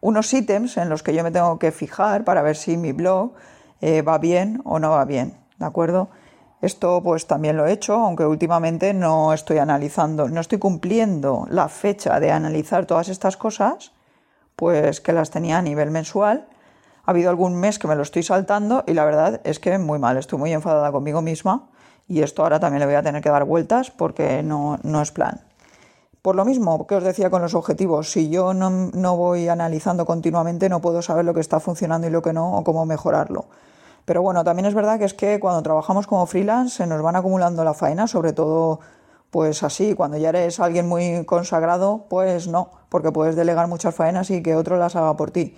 unos 0.00 0.32
ítems 0.32 0.76
en 0.76 0.88
los 0.88 1.02
que 1.02 1.14
yo 1.14 1.22
me 1.22 1.30
tengo 1.30 1.58
que 1.58 1.72
fijar 1.72 2.24
para 2.24 2.42
ver 2.42 2.56
si 2.56 2.76
mi 2.76 2.92
blog 2.92 3.32
eh, 3.80 4.02
va 4.02 4.18
bien 4.18 4.60
o 4.64 4.78
no 4.78 4.90
va 4.90 5.04
bien, 5.04 5.38
¿de 5.58 5.66
acuerdo? 5.66 6.10
Esto 6.60 7.02
pues 7.02 7.26
también 7.26 7.56
lo 7.56 7.66
he 7.66 7.72
hecho, 7.72 7.94
aunque 7.94 8.24
últimamente 8.24 8.94
no 8.94 9.32
estoy 9.32 9.58
analizando, 9.58 10.28
no 10.28 10.40
estoy 10.40 10.58
cumpliendo 10.58 11.46
la 11.50 11.68
fecha 11.68 12.20
de 12.20 12.30
analizar 12.30 12.86
todas 12.86 13.08
estas 13.08 13.36
cosas, 13.36 13.92
pues 14.54 15.00
que 15.00 15.12
las 15.12 15.30
tenía 15.30 15.58
a 15.58 15.62
nivel 15.62 15.90
mensual. 15.90 16.46
Ha 17.04 17.10
habido 17.10 17.30
algún 17.30 17.56
mes 17.56 17.80
que 17.80 17.88
me 17.88 17.96
lo 17.96 18.02
estoy 18.02 18.22
saltando 18.22 18.84
y 18.86 18.94
la 18.94 19.04
verdad 19.04 19.40
es 19.42 19.58
que 19.58 19.76
muy 19.78 19.98
mal, 19.98 20.16
estoy 20.16 20.38
muy 20.38 20.52
enfadada 20.52 20.92
conmigo 20.92 21.20
misma 21.20 21.68
y 22.06 22.22
esto 22.22 22.42
ahora 22.42 22.60
también 22.60 22.78
le 22.78 22.86
voy 22.86 22.94
a 22.94 23.02
tener 23.02 23.22
que 23.22 23.30
dar 23.30 23.44
vueltas 23.44 23.90
porque 23.90 24.44
no, 24.44 24.78
no 24.84 25.02
es 25.02 25.10
plan. 25.10 25.40
Por 26.22 26.36
lo 26.36 26.44
mismo 26.44 26.86
que 26.86 26.94
os 26.94 27.02
decía 27.02 27.30
con 27.30 27.42
los 27.42 27.54
objetivos, 27.54 28.12
si 28.12 28.28
yo 28.28 28.54
no, 28.54 29.16
voy 29.16 29.48
analizando 29.48 30.06
continuamente 30.06 30.68
no 30.68 30.80
puedo 30.80 31.02
saber 31.02 31.24
lo 31.24 31.34
que 31.34 31.40
está 31.40 31.58
funcionando 31.58 32.06
y 32.06 32.10
lo 32.10 32.22
que 32.22 32.32
no 32.32 32.58
o 32.58 32.62
cómo 32.62 32.86
mejorarlo. 32.86 33.46
Pero 34.04 34.22
bueno, 34.22 34.44
también 34.44 34.66
es 34.66 34.74
verdad 34.74 35.00
que 35.00 35.04
es 35.04 35.14
que 35.14 35.40
cuando 35.40 35.62
trabajamos 35.62 36.06
como 36.06 36.26
freelance 36.26 36.76
se 36.76 36.86
nos 36.86 37.02
van 37.02 37.16
acumulando 37.16 37.64
la 37.64 37.74
faena, 37.74 38.06
sobre 38.06 38.32
todo 38.32 38.78
pues 39.30 39.64
así, 39.64 39.94
cuando 39.94 40.16
ya 40.16 40.28
eres 40.28 40.60
alguien 40.60 40.86
muy 40.88 41.24
consagrado, 41.24 42.04
pues 42.08 42.46
no, 42.46 42.70
porque 42.88 43.10
puedes 43.10 43.34
delegar 43.34 43.66
muchas 43.66 43.94
faenas 43.94 44.30
y 44.30 44.42
que 44.44 44.54
otro 44.54 44.76
las 44.76 44.94
haga 44.94 45.16
por 45.16 45.32
ti. 45.32 45.56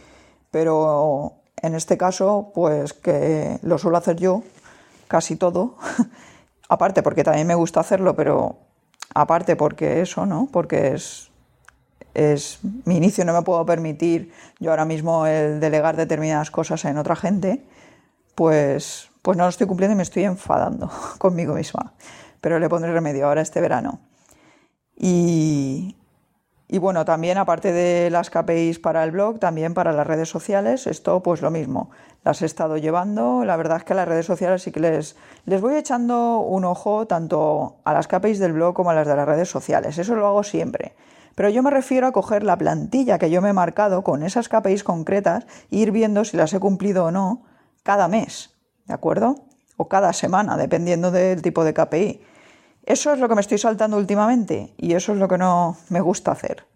Pero 0.50 1.32
en 1.60 1.74
este 1.74 1.98
caso, 1.98 2.52
pues 2.54 2.94
que 2.94 3.58
lo 3.62 3.76
suelo 3.76 3.98
hacer 3.98 4.16
yo, 4.16 4.42
casi 5.08 5.36
todo, 5.36 5.74
aparte 6.70 7.02
porque 7.02 7.24
también 7.24 7.46
me 7.46 7.54
gusta 7.54 7.80
hacerlo, 7.80 8.14
pero 8.14 8.63
aparte 9.12 9.56
porque 9.56 10.00
eso, 10.00 10.26
¿no? 10.26 10.48
Porque 10.50 10.94
es, 10.94 11.30
es 12.14 12.60
mi 12.84 12.96
inicio, 12.96 13.24
no 13.24 13.32
me 13.32 13.42
puedo 13.42 13.66
permitir 13.66 14.32
yo 14.60 14.70
ahora 14.70 14.84
mismo 14.84 15.26
el 15.26 15.60
delegar 15.60 15.96
determinadas 15.96 16.50
cosas 16.50 16.84
en 16.84 16.96
otra 16.96 17.16
gente, 17.16 17.64
pues, 18.34 19.10
pues 19.22 19.36
no 19.36 19.44
lo 19.44 19.50
estoy 19.50 19.66
cumpliendo 19.66 19.94
y 19.94 19.96
me 19.96 20.02
estoy 20.02 20.24
enfadando 20.24 20.90
conmigo 21.18 21.54
misma. 21.54 21.92
Pero 22.40 22.58
le 22.58 22.68
pondré 22.68 22.92
remedio 22.92 23.26
ahora 23.26 23.42
este 23.42 23.60
verano. 23.60 24.00
Y, 24.96 25.96
y 26.66 26.78
bueno, 26.78 27.04
también 27.04 27.36
aparte 27.36 27.72
de 27.72 28.08
las 28.10 28.30
KPIs 28.30 28.78
para 28.78 29.04
el 29.04 29.10
blog, 29.10 29.38
también 29.38 29.74
para 29.74 29.92
las 29.92 30.06
redes 30.06 30.30
sociales, 30.30 30.86
esto 30.86 31.22
pues 31.22 31.42
lo 31.42 31.50
mismo. 31.50 31.90
Las 32.24 32.40
he 32.40 32.46
estado 32.46 32.78
llevando, 32.78 33.44
la 33.44 33.56
verdad 33.56 33.78
es 33.78 33.84
que 33.84 33.92
a 33.92 33.96
las 33.96 34.08
redes 34.08 34.24
sociales 34.24 34.62
sí 34.62 34.72
que 34.72 34.80
les, 34.80 35.14
les 35.44 35.60
voy 35.60 35.74
echando 35.74 36.38
un 36.38 36.64
ojo 36.64 37.06
tanto 37.06 37.76
a 37.84 37.92
las 37.92 38.08
KPIs 38.08 38.38
del 38.38 38.54
blog 38.54 38.74
como 38.74 38.90
a 38.90 38.94
las 38.94 39.06
de 39.06 39.14
las 39.14 39.26
redes 39.26 39.50
sociales, 39.50 39.98
eso 39.98 40.14
lo 40.14 40.26
hago 40.26 40.42
siempre. 40.42 40.94
Pero 41.34 41.50
yo 41.50 41.62
me 41.62 41.70
refiero 41.70 42.06
a 42.06 42.12
coger 42.12 42.44
la 42.44 42.56
plantilla 42.56 43.18
que 43.18 43.30
yo 43.30 43.42
me 43.42 43.50
he 43.50 43.52
marcado 43.52 44.02
con 44.02 44.22
esas 44.22 44.48
KPIs 44.48 44.84
concretas 44.84 45.46
e 45.70 45.76
ir 45.76 45.90
viendo 45.90 46.24
si 46.24 46.36
las 46.36 46.54
he 46.54 46.60
cumplido 46.60 47.06
o 47.06 47.10
no 47.10 47.42
cada 47.82 48.08
mes, 48.08 48.54
¿de 48.86 48.94
acuerdo? 48.94 49.36
O 49.76 49.88
cada 49.88 50.12
semana, 50.12 50.56
dependiendo 50.56 51.10
del 51.10 51.42
tipo 51.42 51.64
de 51.64 51.74
KPI. 51.74 52.22
Eso 52.84 53.12
es 53.12 53.18
lo 53.18 53.28
que 53.28 53.34
me 53.34 53.40
estoy 53.40 53.58
saltando 53.58 53.96
últimamente 53.96 54.74
y 54.76 54.92
eso 54.94 55.12
es 55.12 55.18
lo 55.18 55.26
que 55.26 55.38
no 55.38 55.76
me 55.88 56.00
gusta 56.00 56.32
hacer. 56.32 56.66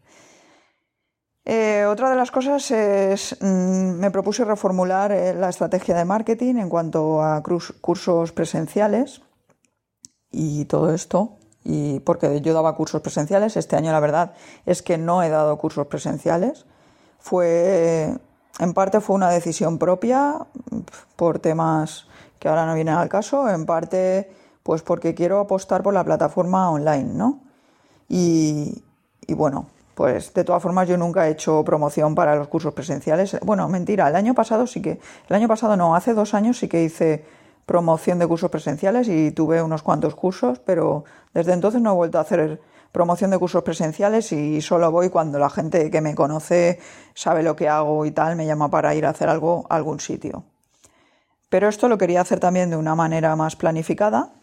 Eh, 1.44 1.86
otra 1.86 2.10
de 2.10 2.16
las 2.16 2.30
cosas 2.30 2.70
es, 2.70 3.36
mm, 3.40 3.98
me 3.98 4.10
propuse 4.10 4.44
reformular 4.44 5.12
eh, 5.12 5.34
la 5.34 5.48
estrategia 5.48 5.96
de 5.96 6.04
marketing 6.04 6.56
en 6.56 6.68
cuanto 6.68 7.22
a 7.22 7.42
cursos 7.42 8.32
presenciales 8.32 9.22
y 10.30 10.64
todo 10.66 10.92
esto. 10.94 11.36
Y 11.64 12.00
porque 12.00 12.40
yo 12.40 12.54
daba 12.54 12.76
cursos 12.76 13.02
presenciales, 13.02 13.56
este 13.56 13.76
año 13.76 13.92
la 13.92 14.00
verdad 14.00 14.32
es 14.64 14.82
que 14.82 14.96
no 14.96 15.22
he 15.22 15.28
dado 15.28 15.58
cursos 15.58 15.86
presenciales. 15.86 16.66
Fue, 17.18 18.14
en 18.58 18.74
parte 18.74 19.00
fue 19.00 19.16
una 19.16 19.30
decisión 19.30 19.78
propia 19.78 20.46
por 21.16 21.38
temas 21.38 22.06
que 22.38 22.48
ahora 22.48 22.66
no 22.66 22.74
vienen 22.74 22.94
al 22.94 23.08
caso, 23.08 23.48
en 23.50 23.66
parte 23.66 24.30
pues 24.68 24.82
porque 24.82 25.14
quiero 25.14 25.40
apostar 25.40 25.82
por 25.82 25.94
la 25.94 26.04
plataforma 26.04 26.70
online, 26.70 27.14
¿no? 27.14 27.40
Y, 28.06 28.84
bueno, 29.26 29.70
pues 29.94 30.34
de 30.34 30.44
todas 30.44 30.62
formas 30.62 30.86
yo 30.86 30.98
nunca 30.98 31.26
he 31.26 31.30
hecho 31.30 31.64
promoción 31.64 32.14
para 32.14 32.36
los 32.36 32.48
cursos 32.48 32.74
presenciales. 32.74 33.38
Bueno, 33.40 33.66
mentira, 33.70 34.08
el 34.08 34.14
año 34.14 34.34
pasado 34.34 34.66
sí 34.66 34.82
que, 34.82 35.00
el 35.26 35.34
año 35.34 35.48
pasado 35.48 35.74
no, 35.74 35.96
hace 35.96 36.12
dos 36.12 36.34
años 36.34 36.58
sí 36.58 36.68
que 36.68 36.82
hice 36.82 37.24
promoción 37.64 38.18
de 38.18 38.26
cursos 38.26 38.50
presenciales 38.50 39.08
y 39.08 39.30
tuve 39.30 39.62
unos 39.62 39.82
cuantos 39.82 40.14
cursos, 40.14 40.58
pero 40.58 41.04
desde 41.32 41.54
entonces 41.54 41.80
no 41.80 41.92
he 41.92 41.94
vuelto 41.94 42.18
a 42.18 42.20
hacer 42.20 42.60
promoción 42.92 43.30
de 43.30 43.38
cursos 43.38 43.62
presenciales 43.62 44.30
y 44.32 44.60
solo 44.60 44.92
voy 44.92 45.08
cuando 45.08 45.38
la 45.38 45.48
gente 45.48 45.90
que 45.90 46.02
me 46.02 46.14
conoce 46.14 46.78
sabe 47.14 47.42
lo 47.42 47.56
que 47.56 47.70
hago 47.70 48.04
y 48.04 48.10
tal, 48.10 48.36
me 48.36 48.44
llama 48.44 48.70
para 48.70 48.94
ir 48.94 49.06
a 49.06 49.08
hacer 49.08 49.30
algo 49.30 49.64
a 49.70 49.76
algún 49.76 49.98
sitio. 49.98 50.44
Pero 51.48 51.70
esto 51.70 51.88
lo 51.88 51.96
quería 51.96 52.20
hacer 52.20 52.38
también 52.38 52.68
de 52.68 52.76
una 52.76 52.94
manera 52.94 53.34
más 53.34 53.56
planificada 53.56 54.34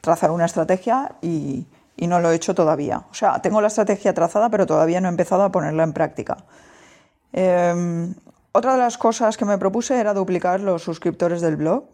trazar 0.00 0.30
una 0.30 0.44
estrategia 0.44 1.16
y, 1.22 1.66
no 1.96 2.20
lo 2.20 2.30
he 2.30 2.34
hecho 2.34 2.54
todavía. 2.54 3.04
O 3.10 3.14
sea, 3.14 3.40
tengo 3.40 3.60
la 3.60 3.68
estrategia 3.68 4.12
trazada, 4.12 4.50
pero 4.50 4.66
todavía 4.66 5.00
no 5.00 5.08
he 5.08 5.10
empezado 5.10 5.42
a 5.42 5.50
ponerla 5.50 5.84
en 5.84 5.92
práctica. 5.92 6.36
Em, 7.32 8.14
otra 8.52 8.72
de 8.72 8.78
las 8.78 8.98
cosas 8.98 9.36
que 9.36 9.44
me 9.44 9.58
propuse 9.58 9.98
era 9.98 10.12
duplicar 10.12 10.60
los 10.60 10.82
suscriptores 10.82 11.40
del 11.40 11.56
blog. 11.56 11.84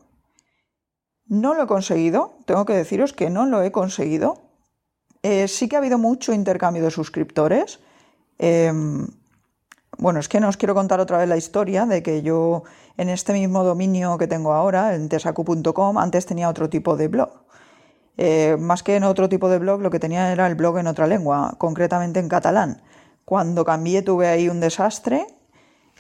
No 1.26 1.54
lo 1.54 1.62
he 1.62 1.66
conseguido, 1.66 2.34
tengo 2.44 2.64
que 2.64 2.74
deciros 2.74 3.12
que 3.12 3.30
no 3.30 3.46
lo 3.46 3.62
he 3.62 3.70
conseguido. 3.70 4.42
Eh, 5.22 5.46
sí 5.46 5.68
que 5.68 5.76
ha 5.76 5.78
habido 5.78 5.98
mucho 5.98 6.32
intercambio 6.32 6.82
de 6.82 6.90
suscriptores. 6.90 7.78
Em, 8.38 9.06
bueno, 10.00 10.18
es 10.18 10.28
que 10.28 10.40
no 10.40 10.48
os 10.48 10.56
quiero 10.56 10.74
contar 10.74 10.98
otra 10.98 11.18
vez 11.18 11.28
la 11.28 11.36
historia 11.36 11.84
de 11.84 12.02
que 12.02 12.22
yo 12.22 12.64
en 12.96 13.10
este 13.10 13.34
mismo 13.34 13.64
dominio 13.64 14.16
que 14.16 14.26
tengo 14.26 14.54
ahora, 14.54 14.94
en 14.94 15.10
tesacu.com, 15.10 15.98
antes 15.98 16.24
tenía 16.24 16.48
otro 16.48 16.70
tipo 16.70 16.96
de 16.96 17.08
blog. 17.08 17.28
Eh, 18.16 18.56
más 18.58 18.82
que 18.82 18.96
en 18.96 19.04
otro 19.04 19.28
tipo 19.28 19.50
de 19.50 19.58
blog, 19.58 19.82
lo 19.82 19.90
que 19.90 19.98
tenía 19.98 20.32
era 20.32 20.46
el 20.46 20.54
blog 20.54 20.78
en 20.78 20.86
otra 20.86 21.06
lengua, 21.06 21.54
concretamente 21.58 22.18
en 22.18 22.28
catalán. 22.28 22.82
Cuando 23.26 23.64
cambié 23.64 24.00
tuve 24.00 24.28
ahí 24.28 24.48
un 24.48 24.60
desastre 24.60 25.26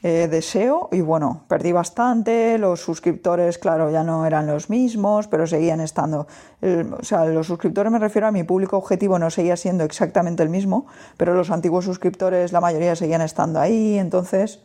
eh, 0.02 0.28
deseo 0.30 0.88
y 0.92 1.00
bueno, 1.00 1.44
perdí 1.48 1.72
bastante, 1.72 2.56
los 2.58 2.80
suscriptores, 2.80 3.58
claro, 3.58 3.90
ya 3.90 4.02
no 4.02 4.24
eran 4.26 4.46
los 4.46 4.70
mismos, 4.70 5.28
pero 5.28 5.46
seguían 5.46 5.80
estando, 5.80 6.26
o 6.62 7.04
sea, 7.04 7.26
los 7.26 7.46
suscriptores 7.46 7.92
me 7.92 7.98
refiero 7.98 8.26
a 8.26 8.32
mi 8.32 8.44
público 8.44 8.76
objetivo, 8.76 9.18
no 9.18 9.30
seguía 9.30 9.56
siendo 9.56 9.84
exactamente 9.84 10.42
el 10.42 10.48
mismo, 10.48 10.86
pero 11.16 11.34
los 11.34 11.50
antiguos 11.50 11.84
suscriptores, 11.84 12.52
la 12.52 12.60
mayoría 12.60 12.96
seguían 12.96 13.20
estando 13.20 13.60
ahí, 13.60 13.98
entonces 13.98 14.60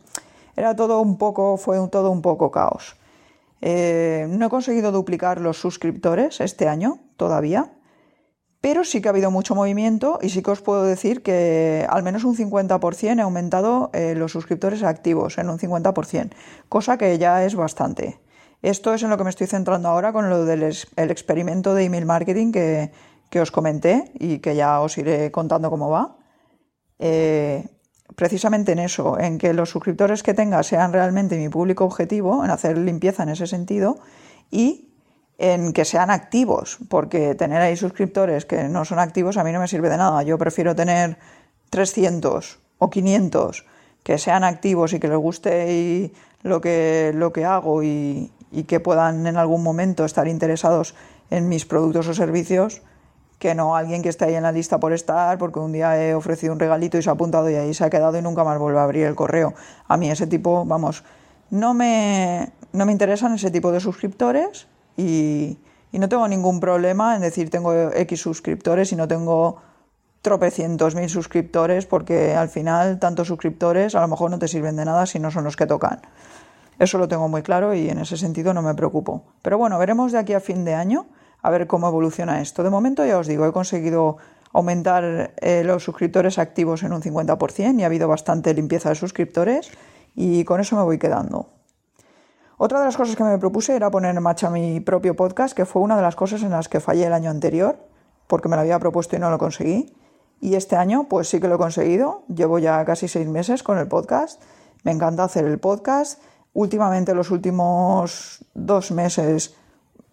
era 0.56 0.74
todo 0.74 1.00
un 1.00 1.18
poco, 1.18 1.58
fue 1.58 1.76
todo 1.88 2.10
un 2.10 2.22
poco 2.22 2.50
caos. 2.50 2.96
Eh, 3.60 4.26
no 4.28 4.46
he 4.46 4.48
conseguido 4.48 4.92
duplicar 4.92 5.40
los 5.40 5.58
suscriptores 5.58 6.40
este 6.40 6.68
año 6.68 6.98
todavía, 7.16 7.72
pero 8.66 8.82
sí 8.82 9.00
que 9.00 9.08
ha 9.08 9.12
habido 9.12 9.30
mucho 9.30 9.54
movimiento 9.54 10.18
y 10.20 10.28
sí 10.28 10.42
que 10.42 10.50
os 10.50 10.60
puedo 10.60 10.82
decir 10.82 11.22
que 11.22 11.86
al 11.88 12.02
menos 12.02 12.24
un 12.24 12.36
50% 12.36 13.16
he 13.16 13.22
aumentado 13.22 13.90
eh, 13.92 14.16
los 14.16 14.32
suscriptores 14.32 14.82
activos 14.82 15.38
en 15.38 15.50
un 15.50 15.60
50%, 15.60 16.30
cosa 16.68 16.98
que 16.98 17.16
ya 17.16 17.44
es 17.44 17.54
bastante. 17.54 18.18
Esto 18.62 18.92
es 18.92 19.04
en 19.04 19.10
lo 19.10 19.18
que 19.18 19.22
me 19.22 19.30
estoy 19.30 19.46
centrando 19.46 19.88
ahora 19.88 20.12
con 20.12 20.28
lo 20.28 20.44
del 20.44 20.64
el 20.64 21.10
experimento 21.12 21.74
de 21.74 21.84
email 21.84 22.06
marketing 22.06 22.50
que, 22.50 22.90
os 23.40 23.52
comenté 23.52 24.10
y 24.14 24.40
que 24.40 24.56
ya 24.56 24.80
os 24.80 24.98
iré 24.98 25.30
contando 25.30 25.70
cómo 25.70 25.88
va. 25.88 26.16
Eh, 26.98 27.68
precisamente 28.16 28.72
en 28.72 28.80
eso, 28.80 29.16
en 29.16 29.38
que 29.38 29.52
los 29.52 29.70
suscriptores 29.70 30.24
que 30.24 30.34
tenga 30.34 30.64
sean 30.64 30.92
realmente 30.92 31.38
mi 31.38 31.48
público 31.48 31.84
objetivo, 31.84 32.44
en 32.44 32.50
hacer 32.50 32.76
limpieza 32.78 33.22
en 33.22 33.28
ese 33.28 33.46
sentido 33.46 34.00
y 34.50 34.95
en 35.38 35.72
que 35.72 35.84
sean 35.84 36.10
activos, 36.10 36.78
porque 36.88 37.34
tener 37.34 37.60
ahí 37.60 37.76
suscriptores 37.76 38.46
que 38.46 38.64
no 38.64 38.84
son 38.84 38.98
activos 38.98 39.36
a 39.36 39.44
mí 39.44 39.52
no 39.52 39.60
me 39.60 39.68
sirve 39.68 39.90
de 39.90 39.98
nada. 39.98 40.22
Yo 40.22 40.38
prefiero 40.38 40.74
tener 40.74 41.18
300 41.70 42.58
o 42.78 42.90
500 42.90 43.66
que 44.02 44.18
sean 44.18 44.44
activos 44.44 44.92
y 44.92 45.00
que 45.00 45.08
les 45.08 45.18
guste 45.18 46.12
lo, 46.42 46.60
que, 46.60 47.12
lo 47.14 47.32
que 47.32 47.44
hago 47.44 47.82
y, 47.82 48.32
y 48.52 48.64
que 48.64 48.80
puedan 48.80 49.26
en 49.26 49.36
algún 49.36 49.62
momento 49.62 50.04
estar 50.04 50.28
interesados 50.28 50.94
en 51.30 51.48
mis 51.48 51.66
productos 51.66 52.08
o 52.08 52.14
servicios 52.14 52.82
que 53.38 53.54
no 53.54 53.76
alguien 53.76 54.02
que 54.02 54.08
esté 54.08 54.24
ahí 54.24 54.34
en 54.34 54.44
la 54.44 54.52
lista 54.52 54.80
por 54.80 54.92
estar, 54.92 55.36
porque 55.36 55.58
un 55.58 55.72
día 55.72 56.02
he 56.02 56.14
ofrecido 56.14 56.52
un 56.52 56.58
regalito 56.58 56.96
y 56.96 57.02
se 57.02 57.10
ha 57.10 57.12
apuntado 57.12 57.50
y 57.50 57.54
ahí 57.54 57.74
se 57.74 57.84
ha 57.84 57.90
quedado 57.90 58.16
y 58.16 58.22
nunca 58.22 58.44
más 58.44 58.58
vuelve 58.58 58.78
a 58.78 58.84
abrir 58.84 59.04
el 59.04 59.14
correo. 59.14 59.52
A 59.88 59.96
mí 59.96 60.10
ese 60.10 60.26
tipo, 60.26 60.64
vamos, 60.64 61.04
no 61.50 61.74
me, 61.74 62.52
no 62.72 62.86
me 62.86 62.92
interesan 62.92 63.34
ese 63.34 63.50
tipo 63.50 63.72
de 63.72 63.80
suscriptores 63.80 64.68
y, 64.96 65.58
no 65.92 66.10
tengo 66.10 66.28
ningún 66.28 66.60
problema 66.60 67.16
en 67.16 67.22
decir 67.22 67.48
tengo 67.48 67.72
X 67.72 68.20
suscriptores 68.20 68.92
y 68.92 68.96
no 68.96 69.08
tengo 69.08 69.56
tropecientos 70.20 70.94
mil 70.94 71.08
suscriptores 71.08 71.86
porque 71.86 72.34
al 72.34 72.50
final 72.50 72.98
tantos 72.98 73.28
suscriptores 73.28 73.94
a 73.94 74.02
lo 74.02 74.08
mejor 74.08 74.30
no 74.30 74.38
te 74.38 74.46
sirven 74.46 74.76
de 74.76 74.84
nada 74.84 75.06
si 75.06 75.18
no 75.18 75.30
son 75.30 75.44
los 75.44 75.56
que 75.56 75.66
tocan. 75.66 76.02
Eso 76.78 76.98
lo 76.98 77.08
tengo 77.08 77.28
muy 77.28 77.42
claro 77.42 77.72
y 77.72 77.88
en 77.88 77.98
ese 77.98 78.18
sentido 78.18 78.52
no 78.52 78.60
me 78.60 78.74
preocupo. 78.74 79.24
Pero 79.40 79.56
bueno, 79.56 79.78
veremos 79.78 80.12
de 80.12 80.18
aquí 80.18 80.34
a 80.34 80.40
fin 80.40 80.66
de 80.66 80.74
año 80.74 81.06
a 81.40 81.48
ver 81.48 81.66
cómo 81.66 81.88
evoluciona 81.88 82.42
esto. 82.42 82.62
De 82.62 82.70
momento 82.70 83.06
ya 83.06 83.16
os 83.18 83.26
digo, 83.26 83.46
he 83.46 83.52
conseguido 83.52 84.18
aumentar 84.52 85.32
eh, 85.40 85.62
los 85.64 85.84
suscriptores 85.84 86.38
activos 86.38 86.82
en 86.82 86.92
un 86.92 87.02
50% 87.02 87.78
y 87.78 87.82
ha 87.82 87.86
habido 87.86 88.08
bastante 88.08 88.52
limpieza 88.52 88.90
de 88.90 88.96
suscriptores 88.96 89.70
y 90.14 90.44
con 90.44 90.60
eso 90.60 90.76
me 90.76 90.82
voy 90.82 90.98
quedando. 90.98 91.55
Otra 92.58 92.78
de 92.78 92.86
las 92.86 92.96
cosas 92.96 93.16
que 93.16 93.24
me 93.24 93.36
propuse 93.36 93.76
era 93.76 93.90
poner 93.90 94.16
en 94.16 94.22
marcha 94.22 94.48
mi 94.48 94.80
propio 94.80 95.14
podcast, 95.14 95.54
que 95.54 95.66
fue 95.66 95.82
una 95.82 95.94
de 95.94 96.00
las 96.00 96.16
cosas 96.16 96.42
en 96.42 96.50
las 96.50 96.68
que 96.68 96.80
fallé 96.80 97.04
el 97.04 97.12
año 97.12 97.28
anterior, 97.28 97.76
porque 98.26 98.48
me 98.48 98.56
lo 98.56 98.62
había 98.62 98.78
propuesto 98.78 99.14
y 99.14 99.18
no 99.18 99.28
lo 99.28 99.36
conseguí. 99.36 99.94
Y 100.40 100.54
este 100.54 100.74
año, 100.76 101.06
pues 101.08 101.28
sí 101.28 101.38
que 101.38 101.48
lo 101.48 101.56
he 101.56 101.58
conseguido. 101.58 102.22
Llevo 102.34 102.58
ya 102.58 102.82
casi 102.86 103.08
seis 103.08 103.28
meses 103.28 103.62
con 103.62 103.76
el 103.78 103.88
podcast. 103.88 104.40
Me 104.84 104.92
encanta 104.92 105.24
hacer 105.24 105.44
el 105.44 105.58
podcast. 105.58 106.18
Últimamente, 106.54 107.14
los 107.14 107.30
últimos 107.30 108.42
dos 108.54 108.90
meses, 108.90 109.54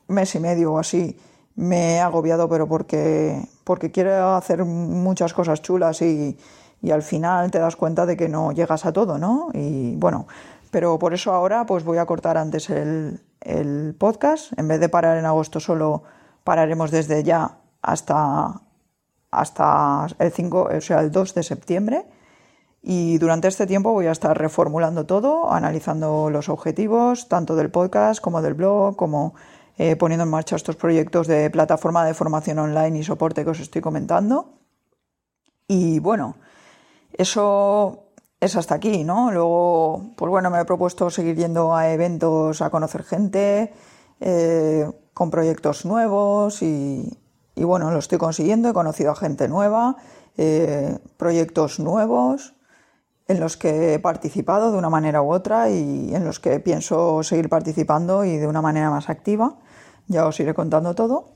mes 0.10 0.36
y 0.36 0.40
medio 0.42 0.74
o 0.74 0.80
así, 0.80 1.18
me 1.56 1.96
he 1.96 2.00
agobiado, 2.02 2.50
pero 2.50 2.68
porque, 2.68 3.42
porque 3.64 3.92
quiero 3.92 4.36
hacer 4.36 4.66
muchas 4.66 5.34
cosas 5.34 5.62
chulas 5.62 6.02
y, 6.02 6.38
y 6.82 6.92
al 6.92 7.04
final 7.04 7.52
te 7.52 7.60
das 7.60 7.78
cuenta 7.78 8.06
de 8.06 8.18
que 8.18 8.28
no 8.28 8.52
llegas 8.52 8.86
a 8.86 8.92
todo, 8.92 9.18
¿no? 9.18 9.50
Y 9.54 9.96
bueno, 9.96 10.28
pero 10.74 10.98
por 10.98 11.14
eso 11.14 11.32
ahora 11.32 11.68
pues 11.68 11.84
voy 11.84 12.00
a 12.00 12.08
cortar 12.08 12.36
antes 12.36 12.72
el, 12.72 13.22
el 13.42 13.96
podcast. 13.96 14.52
En 14.58 14.68
vez 14.68 14.80
de 14.80 14.90
parar 14.90 15.20
en 15.20 15.26
agosto 15.26 15.60
solo, 15.60 16.02
pararemos 16.44 16.90
desde 16.90 17.24
ya 17.24 17.60
hasta, 17.84 18.60
hasta 19.30 20.08
el 20.18 20.32
5, 20.32 20.70
o 20.76 20.82
sea, 20.82 21.02
el 21.02 21.12
2 21.12 21.36
de 21.36 21.44
septiembre 21.44 22.06
y 22.82 23.20
durante 23.20 23.48
este 23.48 23.68
tiempo 23.68 23.94
voy 23.94 24.08
a 24.08 24.12
estar 24.12 24.36
reformulando 24.36 25.06
todo, 25.06 25.54
analizando 25.54 26.32
los 26.32 26.50
objetivos, 26.50 27.30
tanto 27.30 27.56
del 27.56 27.70
podcast 27.70 28.20
como 28.20 28.42
del 28.42 28.56
blog, 28.56 28.96
como 28.96 29.36
eh, 29.78 29.96
poniendo 29.96 30.24
en 30.24 30.32
marcha 30.32 30.56
estos 30.56 30.76
proyectos 30.76 31.28
de 31.28 31.52
plataforma 31.52 32.04
de 32.04 32.16
formación 32.16 32.58
online 32.58 32.98
y 32.98 33.04
soporte 33.04 33.44
que 33.44 33.52
os 33.52 33.60
estoy 33.60 33.82
comentando. 33.84 34.56
Y 35.68 36.00
bueno, 36.00 36.36
eso 37.14 38.03
es 38.44 38.56
hasta 38.56 38.76
aquí, 38.76 39.04
¿no? 39.04 39.32
Luego, 39.32 40.12
pues 40.16 40.30
bueno, 40.30 40.50
me 40.50 40.60
he 40.60 40.66
propuesto 40.66 41.10
seguir 41.10 41.36
yendo 41.36 41.76
a 41.76 41.92
eventos 41.92 42.62
a 42.62 42.70
conocer 42.70 43.04
gente, 43.04 43.74
eh, 44.20 44.90
con 45.14 45.30
proyectos 45.30 45.86
nuevos 45.86 46.62
y, 46.62 47.20
y, 47.56 47.64
bueno, 47.64 47.92
lo 47.92 48.00
estoy 48.00 48.18
consiguiendo, 48.18 48.70
he 48.70 48.74
conocido 48.74 49.12
a 49.12 49.16
gente 49.16 49.48
nueva, 49.48 49.98
eh, 50.38 50.98
proyectos 51.18 51.80
nuevos 51.80 52.56
en 53.28 53.40
los 53.40 53.58
que 53.58 53.94
he 53.94 54.00
participado 54.00 54.72
de 54.72 54.78
una 54.78 54.90
manera 54.90 55.22
u 55.22 55.32
otra 55.32 55.70
y 55.70 56.14
en 56.14 56.26
los 56.26 56.40
que 56.40 56.60
pienso 56.60 57.24
seguir 57.24 57.50
participando 57.50 58.26
y 58.26 58.38
de 58.38 58.48
una 58.48 58.62
manera 58.62 58.90
más 58.90 59.10
activa. 59.10 59.58
Ya 60.08 60.26
os 60.28 60.40
iré 60.40 60.54
contando 60.54 60.94
todo. 60.96 61.34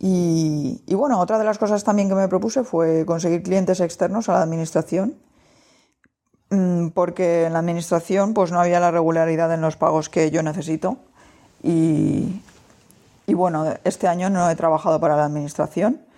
Y, 0.00 0.94
bueno, 0.94 1.18
otra 1.18 1.38
de 1.38 1.44
las 1.44 1.58
cosas 1.58 1.82
también 1.82 2.08
que 2.08 2.14
me 2.14 2.28
propuse 2.28 2.62
fue 2.62 3.04
conseguir 3.04 3.42
clientes 3.42 3.80
externos 3.80 4.28
a 4.28 4.34
la 4.34 4.42
administración, 4.42 5.16
porque 6.94 7.46
en 7.46 7.52
la 7.52 7.58
administración 7.58 8.34
pues 8.34 8.52
no 8.52 8.60
había 8.60 8.80
la 8.80 8.90
regularidad 8.90 9.52
en 9.52 9.60
los 9.60 9.76
pagos 9.76 10.08
que 10.08 10.30
yo 10.30 10.42
necesito. 10.42 10.96
Y, 11.62 12.42
y 13.26 13.34
bueno, 13.34 13.66
este 13.84 14.08
año 14.08 14.30
no 14.30 14.48
he 14.48 14.56
trabajado 14.56 15.00
para 15.00 15.16
la 15.16 15.24
administración 15.24 16.08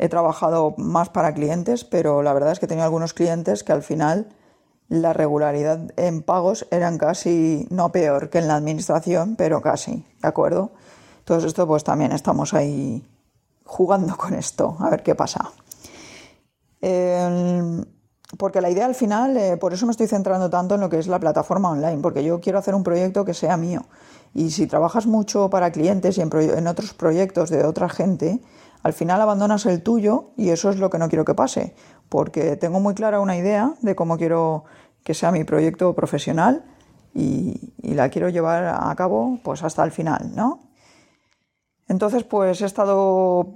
He 0.00 0.08
trabajado 0.08 0.72
más 0.78 1.10
para 1.10 1.34
clientes, 1.34 1.84
pero 1.84 2.22
la 2.22 2.32
verdad 2.32 2.52
es 2.52 2.58
que 2.58 2.66
tenido 2.66 2.86
algunos 2.86 3.12
clientes 3.12 3.62
que 3.62 3.72
al 3.72 3.82
final 3.82 4.30
la 4.88 5.12
regularidad 5.12 5.92
en 5.98 6.22
pagos 6.22 6.66
eran 6.70 6.96
casi, 6.96 7.66
no 7.68 7.92
peor 7.92 8.30
que 8.30 8.38
en 8.38 8.48
la 8.48 8.56
administración, 8.56 9.36
pero 9.36 9.60
casi, 9.60 10.06
¿de 10.22 10.28
acuerdo? 10.28 10.72
Entonces 11.18 11.48
esto 11.48 11.66
pues 11.66 11.84
también 11.84 12.12
estamos 12.12 12.54
ahí 12.54 13.06
jugando 13.66 14.16
con 14.16 14.32
esto, 14.32 14.74
a 14.80 14.88
ver 14.88 15.02
qué 15.02 15.14
pasa. 15.14 15.50
Porque 18.38 18.60
la 18.60 18.70
idea 18.70 18.86
al 18.86 18.94
final, 18.94 19.36
eh, 19.36 19.56
por 19.56 19.72
eso 19.72 19.86
me 19.86 19.92
estoy 19.92 20.06
centrando 20.06 20.50
tanto 20.50 20.76
en 20.76 20.80
lo 20.80 20.88
que 20.88 20.98
es 20.98 21.06
la 21.06 21.18
plataforma 21.18 21.70
online, 21.70 21.98
porque 22.02 22.22
yo 22.22 22.40
quiero 22.40 22.58
hacer 22.58 22.74
un 22.74 22.82
proyecto 22.82 23.24
que 23.24 23.34
sea 23.34 23.56
mío. 23.56 23.82
Y 24.34 24.50
si 24.50 24.66
trabajas 24.66 25.06
mucho 25.06 25.50
para 25.50 25.72
clientes 25.72 26.16
y 26.18 26.20
en 26.20 26.66
otros 26.66 26.94
proyectos 26.94 27.50
de 27.50 27.64
otra 27.64 27.88
gente, 27.88 28.40
al 28.82 28.92
final 28.92 29.20
abandonas 29.20 29.66
el 29.66 29.82
tuyo 29.82 30.30
y 30.36 30.50
eso 30.50 30.70
es 30.70 30.76
lo 30.76 30.90
que 30.90 30.98
no 30.98 31.08
quiero 31.08 31.24
que 31.24 31.34
pase, 31.34 31.74
porque 32.08 32.56
tengo 32.56 32.80
muy 32.80 32.94
clara 32.94 33.20
una 33.20 33.36
idea 33.36 33.74
de 33.82 33.94
cómo 33.94 34.16
quiero 34.16 34.64
que 35.02 35.14
sea 35.14 35.32
mi 35.32 35.44
proyecto 35.44 35.94
profesional 35.94 36.64
y, 37.14 37.72
la 37.82 38.08
quiero 38.08 38.28
llevar 38.28 38.64
a 38.64 38.94
cabo 38.94 39.40
pues 39.42 39.64
hasta 39.64 39.82
el 39.82 39.90
final, 39.90 40.30
¿no? 40.34 40.60
Entonces, 41.88 42.22
pues 42.22 42.62
he 42.62 42.66
estado, 42.66 43.52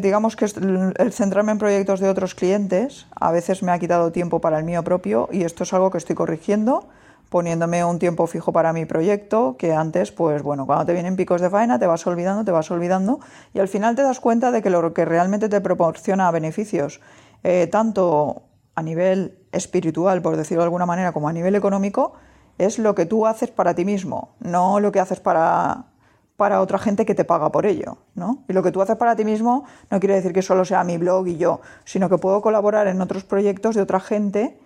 digamos 0.00 0.36
que 0.36 0.44
el 0.44 1.12
centrarme 1.12 1.52
en 1.52 1.58
proyectos 1.58 2.00
de 2.00 2.08
otros 2.08 2.34
clientes 2.34 3.06
a 3.14 3.30
veces 3.32 3.62
me 3.62 3.72
ha 3.72 3.78
quitado 3.78 4.12
tiempo 4.12 4.40
para 4.40 4.58
el 4.58 4.64
mío 4.64 4.82
propio 4.82 5.28
y 5.32 5.42
esto 5.42 5.64
es 5.64 5.72
algo 5.72 5.90
que 5.90 5.98
estoy 5.98 6.16
corrigiendo 6.16 6.88
poniéndome 7.28 7.84
un 7.84 7.98
tiempo 7.98 8.26
fijo 8.26 8.52
para 8.52 8.72
mi 8.72 8.86
proyecto, 8.86 9.56
que 9.58 9.72
antes, 9.74 10.12
pues 10.12 10.42
bueno, 10.42 10.66
cuando 10.66 10.86
te 10.86 10.92
vienen 10.92 11.16
picos 11.16 11.40
de 11.40 11.50
faena, 11.50 11.78
te 11.78 11.86
vas 11.86 12.06
olvidando, 12.06 12.44
te 12.44 12.52
vas 12.52 12.70
olvidando, 12.70 13.20
y 13.52 13.58
al 13.58 13.68
final 13.68 13.96
te 13.96 14.02
das 14.02 14.20
cuenta 14.20 14.50
de 14.50 14.62
que 14.62 14.70
lo 14.70 14.94
que 14.94 15.04
realmente 15.04 15.48
te 15.48 15.60
proporciona 15.60 16.30
beneficios, 16.30 17.00
eh, 17.42 17.68
tanto 17.70 18.44
a 18.74 18.82
nivel 18.82 19.38
espiritual, 19.52 20.22
por 20.22 20.36
decirlo 20.36 20.62
de 20.62 20.66
alguna 20.66 20.86
manera, 20.86 21.12
como 21.12 21.28
a 21.28 21.32
nivel 21.32 21.54
económico, 21.56 22.12
es 22.58 22.78
lo 22.78 22.94
que 22.94 23.06
tú 23.06 23.26
haces 23.26 23.50
para 23.50 23.74
ti 23.74 23.84
mismo, 23.84 24.34
no 24.40 24.80
lo 24.80 24.92
que 24.92 25.00
haces 25.00 25.20
para, 25.20 25.86
para 26.36 26.60
otra 26.60 26.78
gente 26.78 27.06
que 27.06 27.14
te 27.14 27.24
paga 27.24 27.50
por 27.50 27.66
ello, 27.66 27.98
¿no? 28.14 28.44
Y 28.48 28.52
lo 28.52 28.62
que 28.62 28.72
tú 28.72 28.82
haces 28.82 28.96
para 28.96 29.16
ti 29.16 29.24
mismo 29.24 29.64
no 29.90 30.00
quiere 30.00 30.14
decir 30.14 30.32
que 30.32 30.42
solo 30.42 30.64
sea 30.64 30.84
mi 30.84 30.98
blog 30.98 31.26
y 31.28 31.36
yo, 31.36 31.60
sino 31.84 32.08
que 32.08 32.18
puedo 32.18 32.42
colaborar 32.42 32.86
en 32.88 33.00
otros 33.00 33.24
proyectos 33.24 33.74
de 33.74 33.82
otra 33.82 34.00
gente 34.00 34.58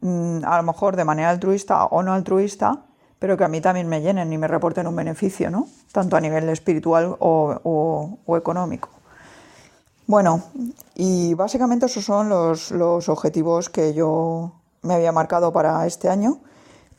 Mm, 0.00 0.44
a 0.44 0.56
lo 0.58 0.62
mejor 0.62 0.96
de 0.96 1.04
manera 1.04 1.30
altruista 1.30 1.84
o 1.86 2.02
no 2.02 2.12
altruista, 2.12 2.84
pero 3.18 3.36
que 3.36 3.44
a 3.44 3.48
mí 3.48 3.60
también 3.60 3.88
me 3.88 4.02
llenen 4.02 4.32
y 4.32 4.38
me 4.38 4.48
reporten 4.48 4.86
un 4.86 4.96
beneficio, 4.96 5.50
¿no? 5.50 5.68
Tanto 5.92 6.16
a 6.16 6.20
nivel 6.20 6.48
espiritual 6.48 7.16
o, 7.18 8.18
económico. 8.36 8.90
Bueno, 10.06 10.44
y 10.94 11.34
básicamente 11.34 11.86
esos 11.86 12.04
son 12.04 12.28
los, 12.28 13.08
objetivos 13.08 13.70
que 13.70 13.94
yo 13.94 14.52
me 14.82 14.94
había 14.94 15.12
marcado 15.12 15.52
para 15.52 15.86
este 15.86 16.08
año 16.08 16.40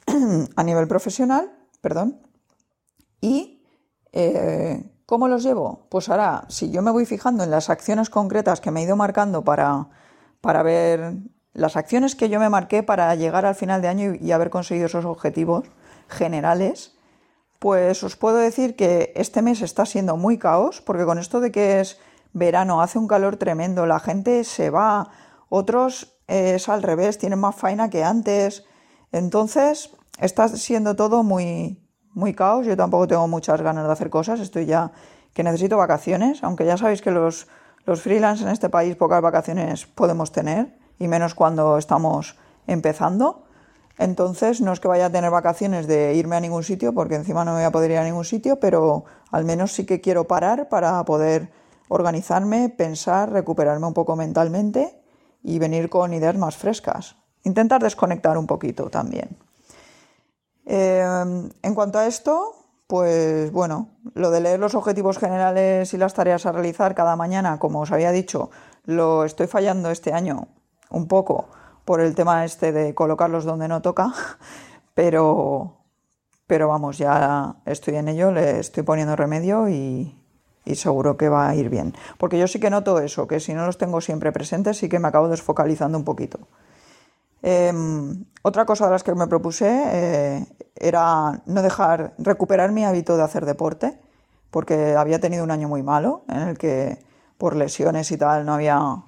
a 0.55 0.63
nivel 0.63 0.87
profesional, 0.87 1.51
perdón. 1.81 2.19
Y 3.21 3.56
eh, 4.13 4.83
¿cómo 5.05 5.27
los 5.27 5.43
llevo? 5.43 5.87
Pues 5.89 6.09
ahora, 6.09 6.45
si 6.49 6.71
yo 6.71 6.81
me 6.81 6.91
voy 6.91 7.05
fijando 7.05 7.43
en 7.43 7.51
las 7.51 7.69
acciones 7.69 8.09
concretas 8.09 8.61
que 8.61 8.71
me 8.71 8.81
he 8.81 8.83
ido 8.83 8.95
marcando 8.95 9.43
para, 9.43 9.87
para 10.41 10.63
ver 10.63 11.15
las 11.53 11.75
acciones 11.75 12.15
que 12.15 12.29
yo 12.29 12.39
me 12.39 12.49
marqué 12.49 12.83
para 12.83 13.13
llegar 13.15 13.45
al 13.45 13.55
final 13.55 13.81
de 13.81 13.87
año 13.87 14.13
y, 14.19 14.31
haber 14.31 14.49
conseguido 14.51 14.85
esos 14.85 15.05
objetivos 15.05 15.65
generales, 16.07 16.95
pues 17.59 18.03
os 18.03 18.15
puedo 18.15 18.37
decir 18.37 18.75
que 18.75 19.11
este 19.15 19.41
mes 19.41 19.61
está 19.61 19.85
siendo 19.85 20.17
muy 20.17 20.37
caos, 20.37 20.81
porque 20.81 21.05
con 21.05 21.17
esto 21.17 21.39
de 21.39 21.51
que 21.51 21.79
es 21.79 21.97
verano, 22.33 22.81
hace 22.81 22.99
un 22.99 23.07
calor 23.07 23.37
tremendo, 23.37 23.87
la 23.87 23.99
gente 23.99 24.43
se 24.43 24.69
va, 24.69 25.09
otros 25.49 26.19
eh, 26.27 26.53
es 26.55 26.69
al 26.69 26.83
revés, 26.83 27.17
tienen 27.17 27.39
más 27.39 27.55
faena 27.55 27.89
que 27.89 28.03
antes. 28.03 28.65
Entonces, 29.11 29.89
está 30.19 30.47
siendo 30.49 30.95
todo 30.95 31.23
muy, 31.23 31.81
muy 32.18 32.34
caos. 32.34 32.65
Yo 32.65 32.76
tampoco 32.76 33.07
tengo 33.07 33.28
muchas 33.28 33.61
ganas 33.61 33.86
de 33.86 33.93
hacer 33.93 34.09
cosas, 34.09 34.39
estoy 34.39 34.65
ya 34.65 34.91
que 35.34 35.43
necesito 35.43 35.78
vacaciones, 35.78 36.43
aunque 36.43 36.65
ya 36.65 36.76
sabéis 36.76 37.01
que 37.01 37.11
los, 37.11 37.47
los 37.86 38.01
freelance 38.01 38.43
en 38.43 38.49
este 38.49 38.70
país 38.70 38.95
pocas 38.95 39.22
vacaciones 39.22 39.86
podemos 39.86 40.32
tener, 40.32 40.76
y 40.99 41.07
menos 41.07 41.36
cuando 41.36 41.78
estamos 41.78 42.36
empezando. 42.65 43.43
Entonces, 43.99 44.61
no 44.61 44.74
es 44.74 44.80
que 44.80 44.88
vaya 44.88 45.07
a 45.07 45.09
tener 45.11 45.30
vacaciones 45.30 45.86
de 45.88 46.15
irme 46.15 46.36
a 46.36 46.39
ningún 46.39 46.63
sitio, 46.63 46.93
porque 46.93 47.15
encima 47.15 47.45
no 47.45 47.51
me 47.51 47.57
voy 47.57 47.65
a 47.65 47.72
poder 47.72 47.91
ir 47.91 47.97
a 47.97 48.03
ningún 48.03 48.26
sitio, 48.26 48.59
pero 48.59 49.05
al 49.32 49.45
menos 49.45 49.74
sí 49.74 49.86
que 49.86 50.01
quiero 50.01 50.26
parar 50.28 50.70
para 50.70 51.03
poder 51.05 51.51
organizarme, 51.88 52.70
pensar, 52.70 53.32
recuperarme 53.32 53.86
un 53.86 53.93
poco 53.93 54.15
mentalmente 54.15 54.99
y 55.43 55.59
venir 55.59 55.89
con 55.89 56.13
ideas 56.13 56.36
más 56.36 56.57
frescas. 56.57 57.15
Intentar 57.43 57.82
desconectar 57.82 58.38
un 58.39 58.47
poquito 58.47 58.89
también. 58.89 59.38
Em, 60.70 61.49
en 61.61 61.76
cuanto 61.76 61.97
a 61.97 62.07
esto, 62.07 62.53
pues 62.88 63.53
bueno, 63.53 63.88
lo 64.15 64.32
de 64.32 64.41
leer 64.41 64.59
los 64.59 64.76
objetivos 64.76 65.18
generales 65.18 65.93
y 65.93 65.97
las 65.97 66.13
tareas 66.13 66.45
a 66.45 66.51
realizar 66.51 66.93
cada 66.93 67.15
mañana, 67.15 67.57
como 67.57 67.80
os 67.80 67.91
había 67.93 68.11
dicho, 68.11 68.51
lo 68.84 69.24
estoy 69.24 69.47
fallando 69.47 69.89
este 69.91 70.11
año 70.11 70.49
un 70.89 71.07
poco 71.07 71.47
por 71.86 72.01
el 72.01 72.15
tema 72.15 72.43
este 72.43 72.74
de 72.74 72.93
colocarlos 72.93 73.45
donde 73.45 73.70
no 73.70 73.82
toca, 73.82 74.11
pero, 74.93 75.78
pero 76.47 76.68
vamos, 76.68 76.97
ya 76.97 77.55
estoy 77.65 77.95
en 77.95 78.09
ello, 78.09 78.32
le 78.34 78.59
estoy 78.59 78.84
poniendo 78.84 79.15
remedio 79.15 79.70
y, 79.70 80.13
y 80.65 80.76
seguro 80.76 81.15
que 81.15 81.30
va 81.30 81.47
a 81.47 81.55
ir 81.55 81.70
bien. 81.70 81.93
Porque 82.18 82.38
yo 82.38 82.45
sí 82.45 82.59
que 82.59 82.70
noto 82.70 82.99
eso, 82.99 83.26
que 83.26 83.39
si 83.39 83.53
no 83.53 83.65
los 83.65 83.78
tengo 83.78 84.01
siempre 84.01 84.34
presentes, 84.34 84.78
sí 84.80 84.89
que 84.89 84.99
me 84.99 85.07
acabo 85.07 85.30
desfocalizando 85.30 85.97
un 85.97 86.03
poquito. 86.03 86.39
Em, 87.41 88.25
otra 88.41 88.65
cosa 88.65 88.85
de 88.85 88.91
las 88.91 89.03
que 89.03 89.13
me 89.13 89.27
propuse 89.27 89.67
eh, 89.67 90.45
era 90.75 91.41
no 91.45 91.61
dejar 91.61 92.13
recuperar 92.17 92.71
mi 92.71 92.83
hábito 92.83 93.17
de 93.17 93.23
hacer 93.23 93.45
deporte, 93.45 93.99
porque 94.51 94.95
había 94.95 95.19
tenido 95.19 95.43
un 95.43 95.51
año 95.51 95.67
muy 95.67 95.83
malo 95.83 96.23
en 96.29 96.39
el 96.39 96.57
que 96.57 96.97
por 97.38 97.55
lesiones 97.55 98.11
y 98.11 98.17
tal 98.17 98.45
no 98.45 98.53
había 98.53 99.03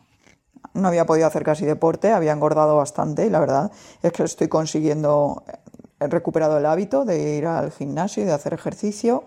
no 0.74 0.88
había 0.88 1.06
podido 1.06 1.28
hacer 1.28 1.44
casi 1.44 1.66
deporte, 1.66 2.12
había 2.12 2.32
engordado 2.32 2.78
bastante 2.78 3.26
y 3.26 3.30
la 3.30 3.40
verdad 3.40 3.72
es 4.02 4.12
que 4.12 4.24
estoy 4.24 4.48
consiguiendo, 4.48 5.44
he 6.00 6.08
recuperado 6.08 6.58
el 6.58 6.66
hábito 6.66 7.06
de 7.06 7.38
ir 7.38 7.48
al 7.48 7.72
gimnasio 7.72 8.24
y 8.24 8.26
de 8.26 8.34
hacer 8.34 8.54
ejercicio, 8.54 9.24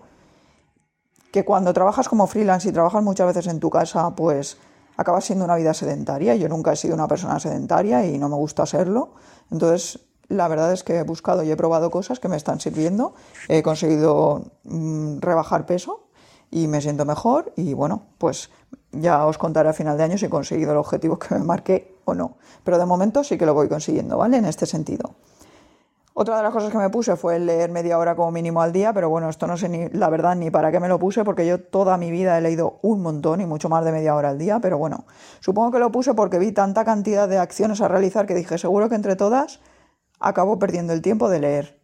que 1.31 1.43
cuando 1.43 1.73
trabajas 1.73 2.07
como 2.07 2.27
freelance 2.27 2.69
y 2.69 2.71
trabajas 2.71 3.03
muchas 3.03 3.27
veces 3.27 3.47
en 3.47 3.59
tu 3.59 3.69
casa, 3.69 4.11
pues 4.11 4.57
acabas 4.97 5.25
siendo 5.25 5.45
una 5.45 5.55
vida 5.55 5.73
sedentaria. 5.73 6.35
Yo 6.35 6.49
nunca 6.49 6.73
he 6.73 6.75
sido 6.75 6.95
una 6.95 7.07
persona 7.07 7.39
sedentaria 7.39 8.05
y 8.05 8.17
no 8.17 8.29
me 8.29 8.35
gusta 8.35 8.65
serlo. 8.65 9.13
Entonces, 9.51 9.99
la 10.29 10.47
verdad 10.47 10.73
es 10.73 10.83
que 10.83 10.97
he 10.97 11.03
buscado 11.03 11.43
y 11.43 11.51
he 11.51 11.55
probado 11.55 11.91
cosas 11.91 12.19
que 12.19 12.29
me 12.29 12.37
están 12.37 12.59
sirviendo. 12.59 13.13
He 13.47 13.63
conseguido 13.63 14.51
mm, 14.63 15.19
rebajar 15.19 15.65
peso 15.65 16.07
y 16.51 16.67
me 16.67 16.81
siento 16.81 17.05
mejor 17.05 17.51
y 17.55 17.73
bueno, 17.73 18.03
pues 18.17 18.49
ya 18.91 19.25
os 19.25 19.37
contaré 19.37 19.69
a 19.69 19.73
final 19.73 19.97
de 19.97 20.03
año 20.03 20.17
si 20.17 20.25
he 20.25 20.29
conseguido 20.29 20.71
el 20.71 20.77
objetivo 20.77 21.17
que 21.17 21.35
me 21.35 21.43
marqué 21.43 21.95
o 22.05 22.13
no. 22.13 22.37
Pero 22.63 22.77
de 22.77 22.85
momento 22.85 23.23
sí 23.23 23.37
que 23.37 23.45
lo 23.45 23.53
voy 23.53 23.67
consiguiendo, 23.67 24.17
¿vale? 24.17 24.37
En 24.37 24.45
este 24.45 24.65
sentido. 24.65 25.15
Otra 26.15 26.37
de 26.37 26.43
las 26.43 26.53
cosas 26.53 26.71
que 26.71 26.77
me 26.77 26.91
puse 26.91 27.15
fue 27.15 27.39
leer 27.39 27.71
media 27.71 27.97
hora 27.97 28.15
como 28.15 28.29
mínimo 28.29 28.61
al 28.61 28.71
día, 28.71 28.93
pero 28.93 29.09
bueno, 29.09 29.29
esto 29.29 29.47
no 29.47 29.57
sé 29.57 29.67
ni 29.67 29.89
la 29.89 30.11
verdad 30.11 30.35
ni 30.35 30.51
para 30.51 30.71
qué 30.71 30.79
me 30.79 30.87
lo 30.87 30.99
puse, 30.99 31.23
porque 31.23 31.47
yo 31.47 31.59
toda 31.59 31.97
mi 31.97 32.11
vida 32.11 32.37
he 32.37 32.41
leído 32.41 32.77
un 32.83 33.01
montón 33.01 33.41
y 33.41 33.47
mucho 33.47 33.67
más 33.67 33.83
de 33.83 33.91
media 33.91 34.13
hora 34.13 34.29
al 34.29 34.37
día, 34.37 34.59
pero 34.59 34.77
bueno, 34.77 35.05
supongo 35.39 35.71
que 35.71 35.79
lo 35.79 35.91
puse 35.91 36.13
porque 36.13 36.37
vi 36.37 36.51
tanta 36.51 36.85
cantidad 36.85 37.27
de 37.27 37.39
acciones 37.39 37.81
a 37.81 37.87
realizar 37.87 38.27
que 38.27 38.35
dije, 38.35 38.59
seguro 38.59 38.89
que 38.89 38.95
entre 38.95 39.15
todas 39.15 39.59
acabo 40.19 40.59
perdiendo 40.59 40.93
el 40.93 41.01
tiempo 41.01 41.29
de 41.29 41.39
leer. 41.39 41.81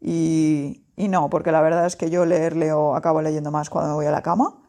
Y, 0.00 0.84
no, 0.96 1.28
porque 1.28 1.50
la 1.50 1.60
verdad 1.60 1.86
es 1.86 1.96
que 1.96 2.10
yo 2.10 2.26
leer 2.26 2.54
leo, 2.54 2.94
acabo 2.94 3.22
leyendo 3.22 3.50
más 3.50 3.70
cuando 3.70 3.90
me 3.90 3.96
voy 3.96 4.06
a 4.06 4.12
la 4.12 4.22
cama 4.22 4.62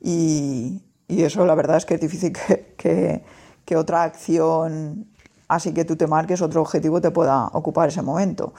y, 0.00 0.82
eso 1.08 1.44
la 1.44 1.54
verdad 1.54 1.76
es 1.76 1.84
que 1.84 1.94
es 1.94 2.00
difícil 2.00 2.32
que 2.76 3.76
otra 3.76 4.04
acción 4.04 5.08
así 5.48 5.72
que 5.72 5.84
tú 5.84 5.96
te 5.96 6.06
marques 6.06 6.42
otro 6.42 6.60
objetivo 6.60 7.00
te 7.00 7.10
pueda 7.10 7.46
ocupar 7.52 7.88
ese 7.88 8.02
momento. 8.02 8.54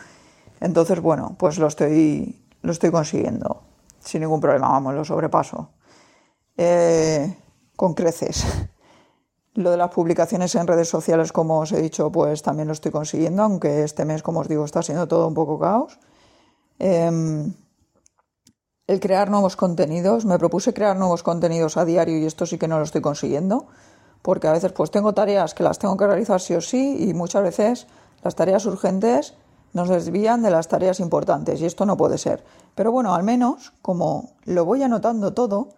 Entonces, 0.59 0.99
bueno, 1.01 1.35
pues 1.38 1.57
lo 1.59 1.67
estoy, 1.67 2.43
lo 2.61 2.71
estoy 2.71 2.91
consiguiendo 2.91 3.61
sin 4.07 4.21
ningún 4.21 4.39
problema, 4.39 4.69
vamos, 4.69 4.95
lo 4.95 5.05
sobrepaso. 5.05 5.69
Eh, 6.55 7.38
con 7.75 7.93
creces. 7.93 8.45
Lo 9.53 9.71
de 9.71 9.77
las 9.77 9.89
publicaciones 9.89 10.53
en 10.53 10.67
redes 10.67 10.88
sociales, 10.88 11.31
como 11.31 11.57
os 11.61 11.71
he 11.71 11.81
dicho, 11.81 12.11
pues 12.11 12.43
también 12.43 12.67
lo 12.67 12.73
estoy 12.73 12.91
consiguiendo, 12.91 13.41
aunque 13.41 13.83
este 13.83 14.05
mes, 14.05 14.21
como 14.21 14.41
os 14.41 14.47
digo, 14.47 14.63
está 14.63 14.83
siendo 14.83 15.07
todo 15.07 15.27
un 15.27 15.33
poco 15.33 15.57
caos. 15.57 15.97
Em, 16.77 17.55
el 18.85 18.99
crear 18.99 19.31
nuevos 19.31 19.55
contenidos, 19.55 20.25
me 20.25 20.38
propuse 20.38 20.75
crear 20.75 20.95
nuevos 20.95 21.23
contenidos 21.23 21.75
a 21.75 21.85
diario 21.85 22.19
y 22.19 22.25
esto 22.25 22.45
sí 22.45 22.59
que 22.59 22.67
no 22.67 22.77
lo 22.77 22.83
estoy 22.83 23.01
consiguiendo 23.01 23.65
porque 24.28 24.49
a 24.49 24.51
veces 24.51 24.73
pues 24.73 24.91
tengo 24.91 25.13
tareas 25.13 25.53
que 25.53 25.63
las 25.63 25.80
tengo 25.80 25.95
que 25.95 26.05
realizar 26.05 26.41
sí 26.41 26.53
o 26.53 26.59
sí 26.59 26.97
y 26.99 27.13
muchas 27.13 27.43
veces 27.43 27.88
las 28.21 28.36
tareas 28.36 28.65
urgentes 28.65 29.36
nos 29.71 29.88
desvían 29.88 30.43
de 30.43 30.49
las 30.49 30.67
tareas 30.67 30.99
importantes 30.99 31.61
y 31.61 31.65
esto 31.65 31.86
no 31.86 31.95
puede 31.95 32.17
ser. 32.17 32.43
Pero 32.75 32.91
bueno, 32.91 33.15
al 33.15 33.23
menos 33.23 33.71
como 33.82 34.32
lo 34.43 34.65
voy 34.65 34.84
anotando 34.84 35.34
todo, 35.34 35.69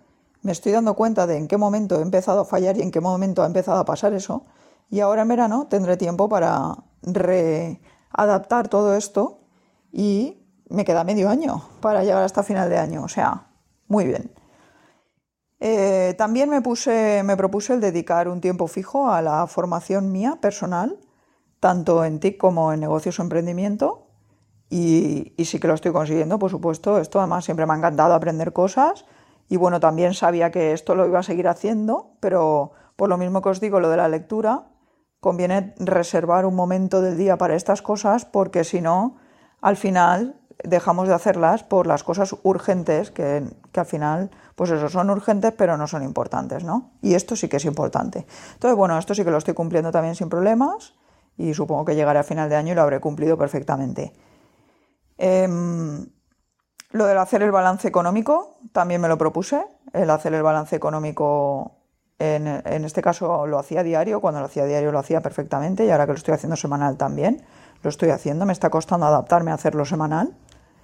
me 0.42 0.52
estoy 0.52 0.72
dando 0.72 0.96
cuenta 0.96 1.28
de 1.28 1.38
en 1.38 1.48
qué 1.48 1.58
momento 1.58 2.00
he 2.00 2.02
empezado 2.02 2.42
a 2.42 2.46
fallar 2.46 2.76
y 2.78 2.82
en 2.82 2.90
qué 2.90 3.02
momento 3.02 3.44
ha 3.44 3.46
empezado 3.46 3.78
a 3.78 3.86
pasar 3.86 4.14
eso 4.14 4.46
y 4.90 5.00
ahora 5.02 5.22
en 5.22 5.28
verano 5.28 5.68
tendré 5.70 5.96
tiempo 5.96 6.28
para 6.28 6.76
readaptar 7.04 8.68
todo 8.68 8.96
esto 8.96 9.42
y 9.92 10.42
me 10.70 10.86
queda 10.86 11.04
medio 11.04 11.30
año 11.30 11.66
para 11.82 12.04
llegar 12.04 12.24
hasta 12.24 12.42
final 12.42 12.68
de 12.68 12.80
año, 12.80 13.04
o 13.04 13.10
sea, 13.10 13.46
muy 13.88 14.06
bien. 14.06 14.32
Eh, 15.60 16.16
también 16.18 16.50
me, 16.50 16.62
puse, 16.62 17.22
me 17.24 17.36
propuse 17.36 17.74
el 17.74 17.82
dedicar 17.82 18.30
un 18.30 18.42
tiempo 18.42 18.68
fijo 18.68 19.12
a 19.12 19.22
la 19.22 19.46
formación 19.48 20.12
mía 20.12 20.38
personal, 20.42 20.98
tanto 21.60 22.06
en 22.06 22.20
TIC 22.20 22.38
como 22.38 22.72
en 22.72 22.80
negocios 22.80 23.20
o 23.20 23.24
emprendimiento. 23.24 24.08
Y, 24.70 25.34
y, 25.36 25.46
sí 25.46 25.60
que 25.60 25.68
lo 25.68 25.74
estoy 25.74 25.92
consiguiendo, 25.92 26.38
por 26.40 26.52
supuesto. 26.52 27.00
Esto 27.00 27.20
además 27.20 27.46
siempre 27.46 27.66
me 27.66 27.74
ha 27.74 27.78
encantado 27.78 28.14
aprender 28.14 28.54
cosas. 28.54 29.06
Y 29.50 29.58
bueno, 29.58 29.80
también 29.80 30.14
sabía 30.14 30.52
que 30.52 30.74
esto 30.74 30.96
lo 30.96 31.08
iba 31.08 31.20
a 31.20 31.24
seguir 31.24 31.48
haciendo, 31.48 32.12
pero 32.20 32.72
por 32.96 33.10
lo 33.10 33.18
mismo 33.18 33.42
que 33.42 33.50
os 33.50 33.60
digo, 33.60 33.80
lo 33.80 33.90
de 33.90 33.98
la 33.98 34.08
lectura, 34.08 34.70
conviene 35.20 35.74
reservar 35.80 36.46
un 36.46 36.56
momento 36.56 37.02
del 37.02 37.18
día 37.18 37.38
para 37.38 37.56
estas 37.56 37.82
cosas, 37.82 38.26
porque 38.26 38.64
si 38.64 38.80
no, 38.80 39.18
al 39.60 39.76
final 39.76 40.39
dejamos 40.64 41.08
de 41.08 41.14
hacerlas 41.14 41.64
por 41.64 41.88
las 41.88 42.04
cosas 42.04 42.36
urgentes 42.44 43.12
que, 43.12 43.44
que, 43.72 43.80
al 43.80 43.86
final, 43.86 44.32
pues 44.56 44.70
eso, 44.72 44.90
son 44.90 45.10
urgentes 45.10 45.54
pero 45.58 45.78
no 45.78 45.88
son 45.88 46.04
importantes, 46.04 46.64
¿no? 46.64 46.92
Y 47.02 47.14
esto 47.16 47.36
sí 47.36 47.48
que 47.48 47.58
es 47.58 47.66
importante. 47.66 48.26
Entonces, 48.54 48.76
bueno, 48.76 48.98
esto 48.98 49.16
sí 49.16 49.24
que 49.24 49.32
lo 49.32 49.38
estoy 49.38 49.54
cumpliendo 49.54 49.92
también 49.92 50.16
sin 50.16 50.30
problemas 50.30 50.96
y 51.38 51.54
supongo 51.54 51.86
que 51.86 51.96
llegaré 51.96 52.20
a 52.20 52.24
final 52.24 52.50
de 52.50 52.58
año 52.58 52.74
y 52.74 52.76
lo 52.76 52.82
habré 52.82 53.00
cumplido 53.00 53.38
perfectamente. 53.38 54.14
Eh, 55.18 55.48
lo 56.92 57.06
del 57.06 57.18
hacer 57.18 57.44
el 57.44 57.52
balance 57.52 57.88
económico 57.88 58.58
también 58.74 59.00
me 59.00 59.08
lo 59.08 59.18
propuse, 59.18 59.64
el 59.94 60.10
hacer 60.10 60.34
el 60.34 60.42
balance 60.44 60.76
económico 60.76 61.76
en, 62.18 62.48
en 62.48 62.84
este 62.84 63.02
caso 63.02 63.48
lo 63.48 63.60
hacía 63.60 63.84
diario, 63.84 64.20
cuando 64.20 64.42
lo 64.42 64.48
hacía 64.48 64.66
diario 64.66 64.92
lo 64.92 65.00
hacía 65.00 65.22
perfectamente 65.22 65.86
y 65.86 65.92
ahora 65.92 66.06
que 66.06 66.14
lo 66.14 66.18
estoy 66.18 66.34
haciendo 66.34 66.56
semanal 66.58 66.98
también, 66.98 67.46
lo 67.84 67.90
estoy 67.90 68.10
haciendo, 68.10 68.46
me 68.46 68.54
está 68.54 68.70
costando 68.70 69.06
adaptarme 69.06 69.52
a 69.52 69.54
hacerlo 69.54 69.86
semanal 69.86 70.36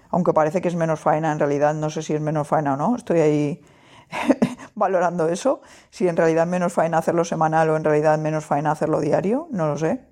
aunque 0.09 0.33
parece 0.33 0.61
que 0.61 0.67
es 0.67 0.75
menos 0.75 0.99
faena, 0.99 1.31
en 1.31 1.39
realidad 1.39 1.73
no 1.73 1.89
sé 1.89 2.01
si 2.01 2.13
es 2.13 2.21
menos 2.21 2.47
faena 2.47 2.73
o 2.73 2.77
no, 2.77 2.95
estoy 2.95 3.19
ahí 3.19 3.61
valorando 4.75 5.27
eso, 5.29 5.61
si 5.89 6.07
en 6.07 6.17
realidad 6.17 6.47
menos 6.47 6.73
faena 6.73 6.97
hacerlo 6.97 7.23
semanal 7.23 7.69
o 7.69 7.77
en 7.77 7.83
realidad 7.83 8.17
menos 8.19 8.45
faena 8.45 8.71
hacerlo 8.71 8.99
diario, 8.99 9.47
no 9.51 9.67
lo 9.67 9.77
sé. 9.77 10.05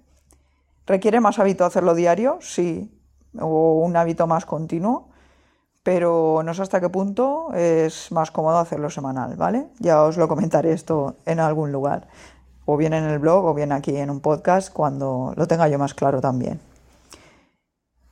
¿Requiere 0.86 1.22
más 1.22 1.40
hábito 1.40 1.66
hacerlo 1.66 1.96
diario? 1.96 2.40
Sí, 2.42 2.92
o 3.40 3.80
un 3.80 3.96
hábito 3.96 4.28
más 4.28 4.46
continuo, 4.46 5.10
pero 5.84 6.42
no 6.44 6.54
sé 6.54 6.62
hasta 6.62 6.82
qué 6.82 6.90
punto 6.90 7.54
es 7.54 8.12
más 8.12 8.32
cómodo 8.32 8.58
hacerlo 8.58 8.90
semanal, 8.90 9.36
¿vale? 9.36 9.68
Ya 9.80 10.02
os 10.04 10.18
lo 10.18 10.28
comentaré 10.28 10.72
esto 10.72 11.18
en 11.26 11.40
algún 11.40 11.72
lugar, 11.72 12.08
o 12.66 12.78
bien 12.78 12.94
en 12.94 13.06
el 13.06 13.20
blog 13.20 13.46
o 13.46 13.54
bien 13.54 13.72
aquí 13.72 13.96
en 13.96 14.10
un 14.10 14.22
podcast 14.22 14.72
cuando 14.72 15.34
lo 15.36 15.48
tenga 15.48 15.68
yo 15.68 15.78
más 15.78 15.94
claro 15.94 16.22
también. 16.22 16.60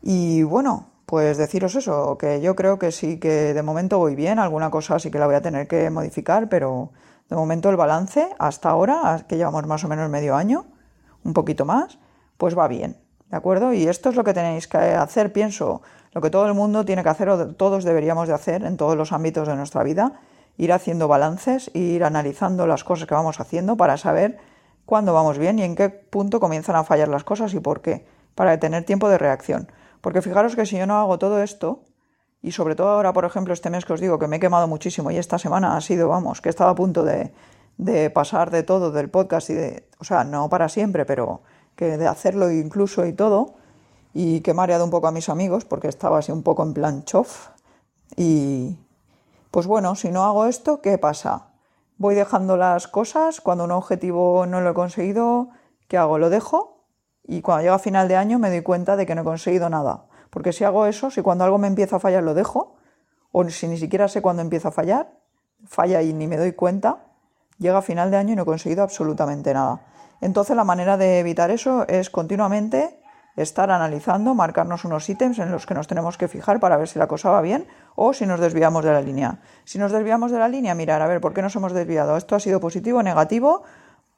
Y 0.02 0.44
bueno, 0.44 0.91
pues 1.12 1.36
deciros 1.36 1.76
eso, 1.76 2.18
que 2.18 2.40
yo 2.40 2.56
creo 2.56 2.80
que 2.80 2.94
sí 2.94 3.20
que 3.20 3.54
de 3.54 3.62
momento 3.64 3.98
voy 3.98 4.16
bien, 4.16 4.40
alguna 4.40 4.72
cosa 4.72 4.98
sí 4.98 5.12
que 5.12 5.20
la 5.20 5.26
voy 5.26 5.36
a 5.36 5.42
tener 5.42 5.68
que 5.68 5.90
modificar, 5.90 6.48
pero 6.48 6.92
de 7.30 7.36
momento 7.36 7.70
el 7.70 7.76
balance 7.76 8.30
hasta 8.40 8.70
ahora, 8.70 9.26
que 9.28 9.36
llevamos 9.36 9.68
más 9.68 9.84
o 9.84 9.90
menos 9.90 10.10
medio 10.10 10.38
año, 10.38 10.68
un 11.26 11.34
poquito 11.34 11.66
más, 11.66 12.00
pues 12.38 12.58
va 12.58 12.70
bien, 12.70 12.96
¿de 13.30 13.36
acuerdo? 13.36 13.74
Y 13.74 13.90
esto 13.90 14.08
es 14.08 14.16
lo 14.16 14.24
que 14.24 14.34
tenéis 14.34 14.70
que 14.70 14.78
hacer, 14.78 15.34
pienso, 15.34 15.82
lo 16.14 16.22
que 16.22 16.30
todo 16.30 16.46
el 16.48 16.54
mundo 16.54 16.86
tiene 16.86 17.04
que 17.04 17.10
hacer 17.10 17.28
o 17.28 17.56
todos 17.56 17.84
deberíamos 17.84 18.30
de 18.30 18.34
hacer 18.34 18.64
en 18.64 18.78
todos 18.78 18.96
los 18.96 19.12
ámbitos 19.12 19.50
de 19.50 19.58
nuestra 19.58 19.84
vida 19.84 20.14
ir 20.56 20.72
haciendo 20.72 21.10
balances, 21.10 21.72
ir 21.74 22.06
analizando 22.06 22.68
las 22.68 22.86
cosas 22.86 23.06
que 23.06 23.16
vamos 23.16 23.42
haciendo 23.42 23.76
para 23.76 23.98
saber 23.98 24.38
cuándo 24.86 25.14
vamos 25.14 25.38
bien 25.38 25.60
y 25.60 25.64
en 25.64 25.76
qué 25.76 25.90
punto 25.90 26.40
comienzan 26.40 26.78
a 26.78 26.86
fallar 26.86 27.10
las 27.10 27.26
cosas 27.26 27.54
y 27.54 27.60
por 27.60 27.82
qué, 27.82 28.06
para 28.34 28.58
tener 28.62 28.86
tiempo 28.86 29.10
de 29.10 29.18
reacción. 29.18 29.68
Porque 30.02 30.22
fijaros 30.22 30.56
que 30.56 30.66
si 30.66 30.78
yo 30.78 30.88
no 30.88 31.00
hago 31.00 31.18
todo 31.18 31.42
esto, 31.42 31.84
y 32.42 32.52
sobre 32.52 32.76
todo 32.76 32.90
ahora, 32.90 33.14
por 33.14 33.26
ejemplo, 33.26 33.54
este 33.54 33.70
mes 33.70 33.86
que 33.86 33.94
os 33.94 34.02
digo 34.02 34.18
que 34.18 34.28
me 34.28 34.38
he 34.38 34.40
quemado 34.40 34.68
muchísimo 34.68 35.12
y 35.12 35.18
esta 35.18 35.38
semana 35.38 35.78
ha 35.78 35.82
sido, 35.82 36.10
vamos, 36.10 36.42
que 36.42 36.50
estaba 36.50 36.72
a 36.72 36.76
punto 36.76 37.04
de, 37.04 37.32
de 37.78 38.10
pasar 38.10 38.50
de 38.50 38.64
todo 38.64 38.92
del 38.92 39.10
podcast 39.10 39.50
y 39.52 39.54
de, 39.54 39.88
o 40.00 40.04
sea, 40.04 40.24
no 40.24 40.50
para 40.50 40.70
siempre, 40.70 41.06
pero 41.06 41.42
que 41.76 41.98
de 41.98 42.08
hacerlo 42.08 42.52
incluso 42.52 43.06
y 43.06 43.14
todo, 43.14 43.56
y 44.14 44.42
que 44.42 44.52
he 44.52 44.54
mareado 44.54 44.84
un 44.84 44.92
poco 44.92 45.08
a 45.08 45.12
mis 45.12 45.30
amigos 45.30 45.66
porque 45.66 45.88
estaba 45.88 46.20
así 46.20 46.32
un 46.32 46.44
poco 46.44 46.64
en 46.64 46.74
plan 46.74 47.04
chof. 47.06 47.50
Y 48.18 48.78
pues 49.52 49.68
bueno, 49.68 49.96
si 49.96 50.12
no 50.12 50.24
hago 50.24 50.46
esto, 50.46 50.82
¿qué 50.82 50.98
pasa? 50.98 51.48
Voy 51.98 52.16
dejando 52.16 52.58
las 52.58 52.88
cosas, 52.88 53.42
cuando 53.42 53.64
un 53.64 53.72
objetivo 53.72 54.46
no 54.48 54.62
lo 54.62 54.72
he 54.72 54.74
conseguido, 54.74 55.50
¿qué 55.88 55.98
hago? 55.98 56.18
Lo 56.18 56.30
dejo 56.30 56.81
y 57.32 57.42
cuando 57.42 57.64
llega 57.64 57.80
final 57.80 58.10
de 58.10 58.18
año 58.18 58.40
me 58.40 58.50
doy 58.50 58.62
cuenta 58.62 58.98
de 58.98 59.06
que 59.06 59.16
no 59.16 59.22
he 59.22 59.24
conseguido 59.24 59.70
nada. 59.70 60.04
Porque 60.30 60.52
si 60.52 60.66
hago 60.66 60.86
eso, 60.86 61.10
si 61.10 61.22
cuando 61.22 61.46
algo 61.46 61.58
me 61.58 61.68
empieza 61.68 61.96
a 61.96 62.00
fallar 62.00 62.24
lo 62.24 62.34
dejo, 62.34 62.76
o 63.32 63.48
si 63.50 63.70
ni 63.70 63.78
siquiera 63.78 64.10
sé 64.10 64.22
cuándo 64.22 64.42
empieza 64.42 64.68
a 64.68 64.72
fallar, 64.72 65.14
falla 65.66 66.02
y 66.02 66.12
ni 66.12 66.28
me 66.28 66.36
doy 66.36 66.52
cuenta, 66.52 67.06
llega 67.58 67.78
a 67.78 67.82
final 67.82 68.12
de 68.12 68.18
año 68.18 68.34
y 68.34 68.36
no 68.36 68.42
he 68.42 68.46
conseguido 68.46 68.84
absolutamente 68.84 69.54
nada. 69.54 69.80
Entonces 70.20 70.58
la 70.58 70.66
manera 70.66 70.98
de 70.98 71.20
evitar 71.20 71.52
eso 71.52 71.88
es 71.88 72.10
continuamente 72.10 73.00
estar 73.38 73.72
analizando, 73.72 74.36
marcarnos 74.36 74.84
unos 74.84 75.10
ítems 75.10 75.40
en 75.40 75.54
los 75.54 75.66
que 75.66 75.74
nos 75.74 75.88
tenemos 75.88 76.18
que 76.18 76.28
fijar 76.28 76.60
para 76.60 76.76
ver 76.76 76.90
si 76.90 77.00
la 77.00 77.08
cosa 77.08 77.30
va 77.30 77.40
bien 77.40 77.66
o 77.96 78.12
si 78.12 78.26
nos 78.26 78.42
desviamos 78.42 78.84
de 78.84 78.92
la 78.92 79.02
línea. 79.02 79.40
Si 79.64 79.80
nos 79.80 79.94
desviamos 79.94 80.34
de 80.34 80.40
la 80.40 80.50
línea, 80.50 80.76
mirar 80.76 81.02
a 81.02 81.08
ver 81.08 81.22
por 81.22 81.34
qué 81.34 81.42
nos 81.42 81.56
hemos 81.56 81.72
desviado. 81.72 82.18
¿Esto 82.18 82.36
ha 82.36 82.42
sido 82.42 82.60
positivo 82.60 83.00
o 83.00 83.04
negativo? 83.04 83.64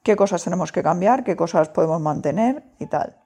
¿Qué 0.04 0.18
cosas 0.18 0.44
tenemos 0.44 0.74
que 0.74 0.84
cambiar? 0.84 1.24
¿Qué 1.24 1.38
cosas 1.38 1.70
podemos 1.70 2.02
mantener? 2.02 2.64
Y 2.78 2.88
tal. 2.88 3.18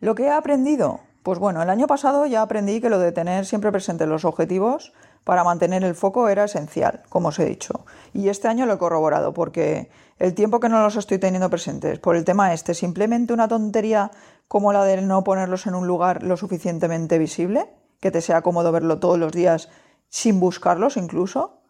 Lo 0.00 0.16
que 0.16 0.24
he 0.24 0.30
aprendido, 0.30 1.00
pues 1.22 1.38
bueno, 1.38 1.62
el 1.62 1.70
año 1.70 1.86
pasado 1.86 2.26
ya 2.26 2.42
aprendí 2.42 2.80
que 2.80 2.90
lo 2.90 2.98
de 2.98 3.12
tener 3.12 3.46
siempre 3.46 3.70
presentes 3.70 4.08
los 4.08 4.24
objetivos 4.24 4.92
para 5.22 5.44
mantener 5.44 5.84
el 5.84 5.94
foco 5.94 6.28
era 6.28 6.44
esencial, 6.44 7.02
como 7.08 7.28
os 7.28 7.38
he 7.38 7.44
dicho. 7.44 7.84
Y 8.12 8.28
este 8.28 8.48
año 8.48 8.66
lo 8.66 8.72
he 8.72 8.78
corroborado 8.78 9.32
porque 9.32 9.90
el 10.18 10.34
tiempo 10.34 10.58
que 10.58 10.68
no 10.68 10.82
los 10.82 10.96
estoy 10.96 11.18
teniendo 11.18 11.48
presentes 11.48 12.00
por 12.00 12.16
el 12.16 12.24
tema 12.24 12.52
este, 12.52 12.74
simplemente 12.74 13.32
una 13.32 13.46
tontería 13.46 14.10
como 14.48 14.72
la 14.72 14.84
de 14.84 15.00
no 15.00 15.22
ponerlos 15.22 15.66
en 15.66 15.76
un 15.76 15.86
lugar 15.86 16.24
lo 16.24 16.36
suficientemente 16.36 17.18
visible, 17.18 17.70
que 18.00 18.10
te 18.10 18.20
sea 18.20 18.42
cómodo 18.42 18.72
verlo 18.72 18.98
todos 18.98 19.18
los 19.18 19.30
días 19.30 19.68
sin 20.08 20.40
buscarlos 20.40 20.96
incluso, 20.96 21.62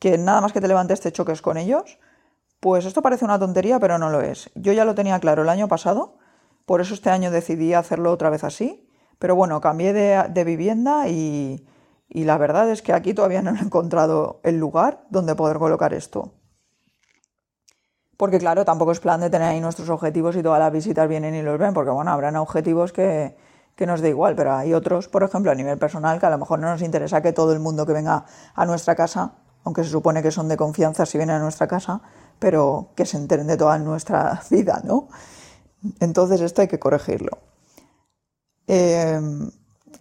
que 0.00 0.18
nada 0.18 0.40
más 0.40 0.52
que 0.52 0.60
te 0.60 0.66
levantes 0.66 1.00
te 1.00 1.12
choques 1.12 1.42
con 1.42 1.58
ellos, 1.58 1.98
pues 2.60 2.84
esto 2.84 3.02
parece 3.02 3.24
una 3.24 3.38
tontería, 3.38 3.78
pero 3.78 3.98
no 3.98 4.10
lo 4.10 4.20
es. 4.20 4.50
Yo 4.54 4.72
ya 4.72 4.84
lo 4.84 4.94
tenía 4.94 5.18
claro 5.20 5.42
el 5.42 5.48
año 5.48 5.68
pasado 5.68 6.18
por 6.68 6.82
eso 6.82 6.92
este 6.92 7.08
año 7.08 7.30
decidí 7.30 7.72
hacerlo 7.72 8.12
otra 8.12 8.28
vez 8.28 8.44
así. 8.44 8.86
Pero 9.18 9.34
bueno, 9.34 9.58
cambié 9.62 9.94
de, 9.94 10.44
vivienda 10.44 11.08
y, 11.08 11.66
la 12.10 12.36
verdad 12.36 12.68
es 12.68 12.82
que 12.82 12.92
aquí 12.92 13.14
todavía 13.14 13.40
no 13.40 13.56
he 13.56 13.58
encontrado 13.58 14.40
el 14.44 14.58
lugar 14.58 15.06
donde 15.08 15.34
poder 15.34 15.56
colocar 15.56 15.94
esto. 15.94 16.34
Porque 18.18 18.38
claro, 18.38 18.66
tampoco 18.66 18.92
es 18.92 19.00
plan 19.00 19.22
de 19.22 19.30
tener 19.30 19.48
ahí 19.48 19.62
nuestros 19.62 19.88
objetivos 19.88 20.36
y 20.36 20.42
todas 20.42 20.58
las 20.58 20.70
visitas 20.70 21.08
vienen 21.08 21.34
y 21.34 21.40
los 21.40 21.58
ven, 21.58 21.72
porque 21.72 21.90
bueno, 21.90 22.10
habrán 22.10 22.36
objetivos 22.36 22.92
que, 22.92 23.34
nos 23.86 24.02
da 24.02 24.08
igual, 24.08 24.34
pero 24.36 24.52
hay 24.52 24.74
otros, 24.74 25.08
por 25.08 25.22
ejemplo, 25.22 25.50
a 25.50 25.54
nivel 25.54 25.78
personal, 25.78 26.20
que 26.20 26.26
a 26.26 26.30
lo 26.30 26.36
mejor 26.36 26.58
no 26.58 26.68
nos 26.68 26.82
interesa 26.82 27.22
que 27.22 27.32
todo 27.32 27.54
el 27.54 27.60
mundo 27.60 27.86
que 27.86 27.94
venga 27.94 28.26
a 28.54 28.66
nuestra 28.66 28.94
casa, 28.94 29.36
aunque 29.64 29.84
se 29.84 29.90
supone 29.90 30.22
que 30.22 30.30
son 30.30 30.48
de 30.48 30.58
confianza 30.58 31.06
si 31.06 31.16
vienen 31.16 31.36
a 31.36 31.38
nuestra 31.38 31.66
casa, 31.66 32.02
pero 32.38 32.92
que 32.94 33.06
se 33.06 33.16
enteren 33.16 33.46
de 33.46 33.56
toda 33.56 33.78
nuestra 33.78 34.42
vida, 34.50 34.80
¿no? 34.84 35.08
Entonces 36.00 36.40
esto 36.40 36.62
hay 36.62 36.68
que 36.68 36.78
corregirlo. 36.78 37.38
Eh, 38.66 39.20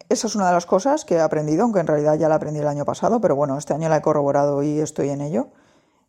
esa 0.09 0.27
es 0.27 0.35
una 0.35 0.47
de 0.47 0.53
las 0.53 0.65
cosas 0.65 1.03
que 1.03 1.15
he 1.15 1.19
aprendido, 1.19 1.63
aunque 1.63 1.79
en 1.79 1.88
realidad 1.88 2.15
ya 2.17 2.29
la 2.29 2.35
aprendí 2.35 2.59
el 2.59 2.67
año 2.67 2.85
pasado, 2.85 3.19
pero 3.19 3.35
bueno, 3.35 3.57
este 3.57 3.73
año 3.73 3.89
la 3.89 3.97
he 3.97 4.01
corroborado 4.01 4.63
y 4.63 4.79
estoy 4.79 5.09
en 5.09 5.21
ello 5.21 5.49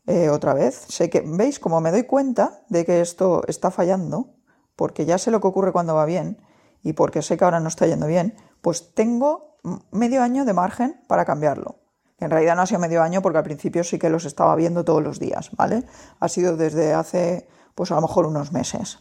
eh, 0.07 0.31
otra 0.31 0.55
vez. 0.55 0.87
Sé 0.89 1.11
que, 1.11 1.23
¿veis? 1.27 1.59
Como 1.59 1.81
me 1.81 1.91
doy 1.91 2.05
cuenta 2.05 2.63
de 2.69 2.85
que 2.85 3.01
esto 3.01 3.43
está 3.49 3.71
fallando, 3.71 4.35
porque 4.77 5.05
ya 5.05 5.19
sé 5.19 5.31
lo 5.31 5.41
que 5.41 5.49
ocurre 5.49 5.73
cuando 5.73 5.95
va 5.95 6.05
bien 6.05 6.41
y 6.83 6.93
porque 6.93 7.23
sé 7.23 7.37
que 7.37 7.45
ahora 7.45 7.61
no 7.61 7.69
está 7.69 7.87
yendo 7.87 8.07
bien, 8.07 8.37
pues 8.63 8.95
tengo 8.95 9.59
medio 9.91 10.23
año 10.23 10.45
de 10.45 10.53
margen 10.53 11.01
para 11.09 11.25
cambiarlo. 11.25 11.77
En 12.21 12.31
realidad 12.31 12.57
no 12.57 12.63
ha 12.63 12.67
sido 12.67 12.81
medio 12.81 13.03
año 13.03 13.23
porque 13.23 13.39
al 13.39 13.45
principio 13.45 13.85
sí 13.85 13.99
que 13.99 14.11
los 14.11 14.25
estaba 14.25 14.55
viendo 14.57 14.85
todos 14.85 15.03
los 15.03 15.21
días, 15.21 15.51
¿vale? 15.57 15.85
Ha 16.19 16.29
sido 16.29 16.57
desde 16.57 16.93
hace, 16.93 17.49
pues 17.75 17.93
a 17.93 17.95
lo 17.95 18.03
mejor 18.03 18.27
unos 18.27 18.53
meses. 18.53 18.99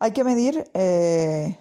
Hay 0.00 0.12
que 0.12 0.24
medir 0.24 0.70
eh, 0.72 1.58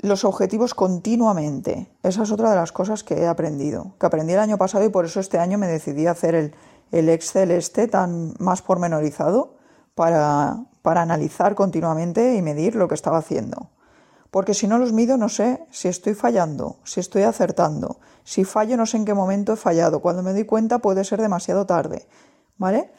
los 0.00 0.24
objetivos 0.24 0.74
continuamente. 0.74 1.90
Esa 2.02 2.22
es 2.22 2.30
otra 2.30 2.50
de 2.50 2.56
las 2.56 2.70
cosas 2.70 3.02
que 3.02 3.14
he 3.14 3.26
aprendido, 3.26 3.94
que 3.98 4.06
aprendí 4.06 4.34
el 4.34 4.40
año 4.40 4.58
pasado 4.58 4.84
y 4.84 4.90
por 4.90 5.06
eso 5.06 5.20
este 5.20 5.38
año 5.38 5.58
me 5.58 5.66
decidí 5.66 6.06
a 6.06 6.12
hacer 6.12 6.34
el, 6.34 6.54
el 6.92 7.08
Excel 7.08 7.50
este 7.50 7.88
tan 7.88 8.34
más 8.38 8.62
pormenorizado 8.62 9.56
para, 9.94 10.64
para 10.82 11.02
analizar 11.02 11.54
continuamente 11.54 12.36
y 12.36 12.42
medir 12.42 12.76
lo 12.76 12.88
que 12.88 12.94
estaba 12.94 13.18
haciendo. 13.18 13.70
Porque 14.30 14.54
si 14.54 14.66
no 14.66 14.78
los 14.78 14.92
mido 14.92 15.16
no 15.16 15.28
sé 15.28 15.66
si 15.70 15.88
estoy 15.88 16.14
fallando, 16.14 16.76
si 16.84 17.00
estoy 17.00 17.22
acertando. 17.22 17.98
Si 18.24 18.44
fallo 18.44 18.76
no 18.76 18.86
sé 18.86 18.98
en 18.98 19.04
qué 19.04 19.14
momento 19.14 19.54
he 19.54 19.56
fallado. 19.56 20.00
Cuando 20.00 20.22
me 20.22 20.32
doy 20.32 20.44
cuenta 20.44 20.78
puede 20.80 21.04
ser 21.04 21.20
demasiado 21.20 21.66
tarde. 21.66 22.06
¿Vale? 22.58 22.90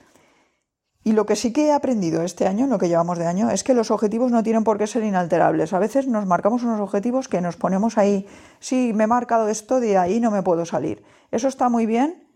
Y 1.03 1.13
lo 1.13 1.25
que 1.25 1.36
sí 1.36 1.53
que 1.53 1.67
he 1.67 1.71
aprendido 1.71 2.23
este 2.23 2.45
año, 2.45 2.65
en 2.65 2.69
lo 2.69 2.77
que 2.77 2.89
llevamos 2.89 3.17
de 3.17 3.25
año, 3.25 3.49
es 3.49 3.63
que 3.63 3.73
los 3.73 3.89
objetivos 3.89 4.32
no 4.32 4.43
tienen 4.43 4.63
por 4.63 4.77
qué 4.77 4.86
ser 4.86 5.03
inalterables. 5.03 5.73
A 5.73 5.80
veces 5.80 6.07
nos 6.07 6.25
marcamos 6.25 6.63
unos 6.63 6.82
objetivos 6.82 7.30
que 7.30 7.41
nos 7.41 7.55
ponemos 7.55 7.97
ahí, 7.97 8.27
sí, 8.59 8.91
me 8.93 9.05
he 9.05 9.07
marcado 9.07 9.47
esto, 9.47 9.80
de 9.80 9.97
ahí 9.97 10.19
no 10.19 10.30
me 10.30 10.43
puedo 10.43 10.65
salir. 10.65 11.03
Eso 11.32 11.47
está 11.47 11.69
muy 11.69 11.86
bien 11.86 12.27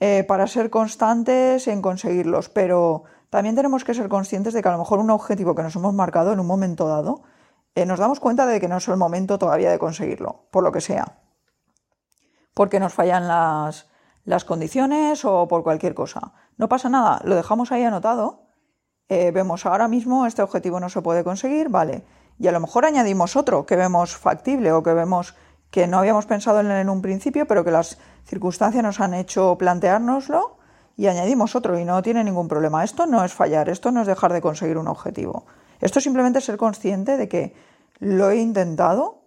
eh, 0.00 0.24
para 0.26 0.46
ser 0.46 0.68
constantes 0.68 1.68
en 1.68 1.80
conseguirlos, 1.80 2.48
pero 2.48 3.04
también 3.30 3.54
tenemos 3.54 3.84
que 3.84 3.94
ser 3.94 4.08
conscientes 4.08 4.52
de 4.52 4.62
que 4.62 4.68
a 4.68 4.72
lo 4.72 4.78
mejor 4.78 4.98
un 4.98 5.10
objetivo 5.10 5.54
que 5.54 5.62
nos 5.62 5.76
hemos 5.76 5.94
marcado 5.94 6.32
en 6.32 6.40
un 6.40 6.46
momento 6.46 6.88
dado, 6.88 7.22
eh, 7.74 7.86
nos 7.86 7.98
damos 7.98 8.20
cuenta 8.20 8.46
de 8.46 8.60
que 8.60 8.68
no 8.68 8.78
es 8.78 8.88
el 8.88 8.96
momento 8.96 9.38
todavía 9.38 9.70
de 9.70 9.78
conseguirlo, 9.78 10.46
por 10.50 10.64
lo 10.64 10.72
que 10.72 10.80
sea. 10.80 11.18
Porque 12.54 12.80
nos 12.80 12.92
fallan 12.92 13.28
las, 13.28 13.88
las 14.24 14.44
condiciones 14.44 15.24
o 15.24 15.48
por 15.48 15.62
cualquier 15.62 15.94
cosa. 15.94 16.32
No 16.56 16.68
pasa 16.68 16.88
nada, 16.88 17.20
lo 17.24 17.36
dejamos 17.36 17.72
ahí 17.72 17.84
anotado. 17.84 18.42
Eh, 19.08 19.30
vemos 19.30 19.64
ahora 19.64 19.88
mismo 19.88 20.26
este 20.26 20.42
objetivo 20.42 20.80
no 20.80 20.88
se 20.88 21.00
puede 21.00 21.24
conseguir, 21.24 21.68
vale. 21.68 22.04
Y 22.38 22.46
a 22.46 22.52
lo 22.52 22.60
mejor 22.60 22.84
añadimos 22.84 23.36
otro 23.36 23.64
que 23.64 23.76
vemos 23.76 24.16
factible 24.16 24.72
o 24.72 24.82
que 24.82 24.92
vemos 24.92 25.34
que 25.70 25.86
no 25.86 25.98
habíamos 25.98 26.26
pensado 26.26 26.60
en, 26.60 26.70
en 26.70 26.88
un 26.88 27.02
principio, 27.02 27.46
pero 27.46 27.64
que 27.64 27.70
las 27.70 27.98
circunstancias 28.24 28.82
nos 28.82 29.00
han 29.00 29.14
hecho 29.14 29.56
planteárnoslo 29.56 30.58
y 30.96 31.06
añadimos 31.06 31.54
otro 31.54 31.78
y 31.78 31.84
no 31.84 32.02
tiene 32.02 32.24
ningún 32.24 32.48
problema. 32.48 32.84
Esto 32.84 33.06
no 33.06 33.24
es 33.24 33.32
fallar, 33.32 33.68
esto 33.68 33.92
no 33.92 34.00
es 34.00 34.06
dejar 34.06 34.32
de 34.32 34.40
conseguir 34.40 34.78
un 34.78 34.88
objetivo. 34.88 35.46
Esto 35.80 35.98
es 35.98 36.04
simplemente 36.04 36.40
ser 36.40 36.56
consciente 36.56 37.16
de 37.16 37.28
que 37.28 37.54
lo 37.98 38.30
he 38.30 38.36
intentado, 38.36 39.22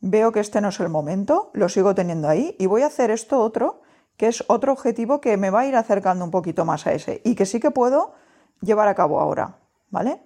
veo 0.00 0.32
que 0.32 0.40
este 0.40 0.60
no 0.60 0.68
es 0.68 0.80
el 0.80 0.88
momento, 0.88 1.50
lo 1.54 1.68
sigo 1.68 1.94
teniendo 1.94 2.28
ahí 2.28 2.56
y 2.58 2.66
voy 2.66 2.82
a 2.82 2.86
hacer 2.86 3.10
esto 3.10 3.40
otro 3.40 3.82
que 4.16 4.28
es 4.28 4.44
otro 4.48 4.72
objetivo 4.72 5.20
que 5.20 5.36
me 5.36 5.50
va 5.50 5.60
a 5.60 5.66
ir 5.66 5.76
acercando 5.76 6.24
un 6.24 6.30
poquito 6.30 6.64
más 6.64 6.86
a 6.86 6.92
ese 6.92 7.20
y 7.24 7.34
que 7.34 7.46
sí 7.46 7.58
que 7.60 7.70
puedo 7.70 8.14
llevar 8.60 8.88
a 8.88 8.94
cabo 8.94 9.20
ahora, 9.20 9.56
¿vale? 9.90 10.20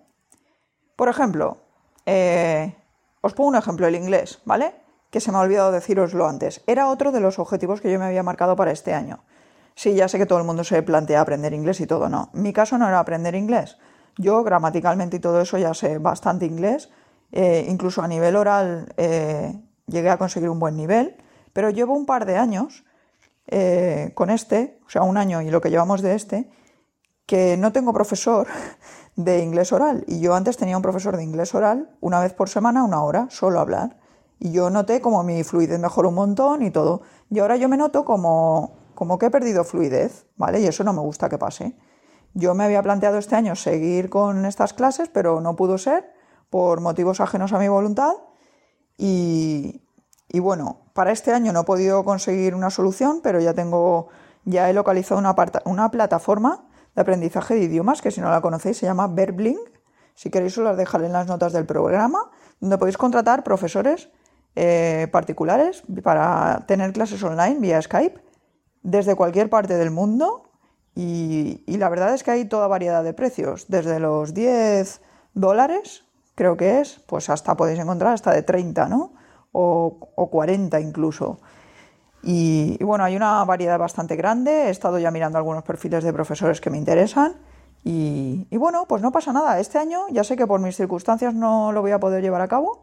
Por 0.97 1.09
ejemplo, 1.09 1.59
eh, 2.05 2.75
os 3.21 3.35
pongo 3.35 3.49
un 3.49 3.57
ejemplo, 3.57 3.87
el 3.87 3.95
inglés, 3.95 4.41
¿vale? 4.45 4.75
Que 5.11 5.21
se 5.21 5.33
me 5.33 5.39
ha 5.39 5.41
olvidado 5.41 5.73
deciroslo 5.73 6.27
antes. 6.27 6.63
Era 6.67 6.89
otro 6.89 7.13
de 7.13 7.21
los 7.21 7.39
objetivos 7.39 7.81
que 7.81 7.91
yo 7.91 7.99
me 7.99 8.05
había 8.05 8.23
marcado 8.23 8.57
para 8.57 8.73
este 8.73 8.93
año. 8.93 9.21
Sí, 9.75 9.95
ya 9.95 10.09
sé 10.09 10.19
que 10.19 10.27
todo 10.27 10.39
el 10.39 10.45
mundo 10.45 10.65
se 10.65 10.83
plantea 10.83 11.21
aprender 11.21 11.55
inglés 11.55 11.81
y 11.81 11.87
todo, 11.87 12.09
no. 12.09 12.31
Mi 12.33 12.53
caso 12.53 12.79
no 12.79 12.89
era 12.89 12.99
aprender 12.99 13.35
inglés. 13.35 13.79
Yo 14.19 14.43
gramaticalmente 14.43 15.17
y 15.17 15.21
todo 15.21 15.41
eso 15.41 15.57
ya 15.59 15.73
sé 15.75 15.99
bastante 15.99 16.45
inglés. 16.45 16.91
Eh, 17.31 17.67
incluso 17.69 18.03
a 18.03 18.09
nivel 18.09 18.37
oral 18.37 18.93
eh, 18.97 19.61
llegué 19.87 20.11
a 20.11 20.19
conseguir 20.19 20.49
un 20.49 20.59
buen 20.59 20.77
nivel, 20.77 21.17
pero 21.53 21.71
llevo 21.71 21.95
un 21.95 22.07
par 22.07 22.27
de 22.27 22.37
años 22.37 22.85
eh, 23.47 24.13
con 24.15 24.31
este, 24.31 24.79
o 24.87 24.91
sea, 24.91 25.03
un 25.03 25.17
año 25.17 25.41
y 25.41 25.51
lo 25.51 25.61
que 25.61 25.71
llevamos 25.71 26.03
de 26.03 26.15
este, 26.15 26.51
que 27.27 27.57
no 27.57 27.73
tengo 27.73 27.93
profesor 27.93 28.49
de 29.17 29.43
inglés 29.43 29.73
oral. 29.73 30.05
Y 30.07 30.21
yo 30.21 30.35
antes 30.35 30.57
tenía 30.57 30.77
un 30.77 30.83
profesor 30.83 31.17
de 31.17 31.23
inglés 31.23 31.55
oral 31.55 31.97
una 32.01 32.21
vez 32.21 32.35
por 32.35 32.49
semana, 32.49 32.85
una 32.85 33.03
hora, 33.03 33.29
solo 33.31 33.61
hablar. 33.61 33.99
Y 34.41 34.53
yo 34.53 34.71
noté 34.71 35.01
como 35.01 35.23
mi 35.23 35.43
fluidez 35.45 35.79
mejoró 35.79 36.11
un 36.11 36.15
montón 36.17 36.63
y 36.63 36.71
todo. 36.71 37.03
Y 37.31 37.39
ahora 37.39 37.57
yo 37.57 37.69
me 37.69 37.77
noto 37.77 38.05
como, 38.05 38.77
como 38.95 39.19
que 39.19 39.27
he 39.27 39.31
perdido 39.31 39.65
fluidez, 39.65 40.27
¿vale? 40.37 40.61
Y 40.61 40.67
eso 40.67 40.85
no 40.85 40.93
me 40.93 41.01
gusta 41.01 41.29
que 41.29 41.39
pase. 41.39 41.77
Yo 42.39 42.55
me 42.55 42.63
había 42.63 42.85
planteado 42.85 43.19
este 43.19 43.35
año 43.35 43.57
seguir 43.57 44.11
con 44.11 44.47
estas 44.47 44.73
clases, 44.73 45.09
pero 45.09 45.41
no 45.41 45.57
pudo 45.57 45.77
ser 45.77 46.09
por 46.51 46.81
motivos 46.81 47.21
ajenos 47.21 47.53
a 47.53 47.59
mi 47.59 47.67
voluntad. 47.67 48.13
Y, 48.97 49.81
bueno, 50.33 50.83
para 50.93 51.11
este 51.11 51.33
año 51.33 51.53
no 51.53 51.63
he 51.63 51.65
podido 51.65 52.05
conseguir 52.05 52.55
una 52.55 52.71
solución, 52.71 53.23
pero 53.25 53.41
ya 53.41 53.55
tengo 53.55 54.07
ya 54.45 54.71
he 54.71 54.73
localizado 54.73 55.19
una, 55.19 55.35
una 55.65 55.91
plataforma 55.91 56.69
de 56.95 57.03
aprendizaje 57.03 57.57
de 57.57 57.65
idiomas 57.65 58.01
que 58.03 58.13
si 58.13 58.21
no 58.21 58.31
la 58.31 58.41
conocéis 58.41 58.77
se 58.79 58.87
llama 58.87 59.09
Verbling. 59.09 59.59
Si 60.15 60.31
queréis 60.31 60.57
os 60.59 60.63
las 60.63 60.77
dejaré 60.77 61.07
en 61.07 61.15
las 61.15 61.27
notas 61.27 61.53
del 61.53 61.67
programa, 61.67 62.31
donde 62.61 62.79
podéis 62.79 62.97
contratar 62.97 63.43
profesores 63.43 64.11
eh, 64.55 65.09
particulares 65.11 65.83
para 66.05 66.65
tener 66.69 66.93
clases 66.93 67.21
online 67.21 67.59
vía 67.59 67.83
Skype 67.83 68.23
desde 68.83 69.17
cualquier 69.17 69.51
parte 69.51 69.77
del 69.77 69.91
mundo 69.91 70.48
y, 71.01 71.77
la 71.77 71.89
verdad 71.89 72.13
es 72.13 72.25
que 72.25 72.33
hay 72.33 72.45
toda 72.47 72.67
variedad 72.67 73.05
de 73.05 73.13
precios, 73.13 73.67
desde 73.69 74.01
los 74.01 74.35
10 74.35 75.01
dólares, 75.33 76.05
creo 76.35 76.57
que 76.57 76.81
es, 76.81 76.99
pues 77.07 77.31
hasta 77.31 77.57
podéis 77.57 77.79
encontrar 77.79 78.15
hasta 78.15 78.33
de 78.33 78.43
30, 78.43 78.89
¿no? 78.89 79.13
O, 79.53 80.11
o 80.17 80.29
40 80.29 80.81
incluso. 80.81 81.39
Y, 82.21 82.83
bueno, 82.83 83.05
hay 83.05 83.15
una 83.15 83.45
variedad 83.45 83.79
bastante 83.79 84.17
grande. 84.17 84.67
He 84.67 84.71
estado 84.71 84.99
ya 84.99 85.13
mirando 85.13 85.39
algunos 85.39 85.63
perfiles 85.63 86.03
de 86.03 86.13
profesores 86.13 86.61
que 86.61 86.69
me 86.69 86.79
interesan. 86.79 87.37
Y, 87.85 88.49
bueno, 88.57 88.87
pues 88.89 89.01
no 89.01 89.13
pasa 89.13 89.33
nada. 89.33 89.61
Este 89.61 89.79
año 89.79 90.01
ya 90.11 90.25
sé 90.25 90.37
que 90.37 90.49
por 90.49 90.61
mis 90.61 90.75
circunstancias 90.75 91.33
no 91.33 91.71
lo 91.71 91.81
voy 91.81 91.93
a 91.93 92.01
poder 92.01 92.23
llevar 92.23 92.41
a 92.41 92.49
cabo, 92.49 92.83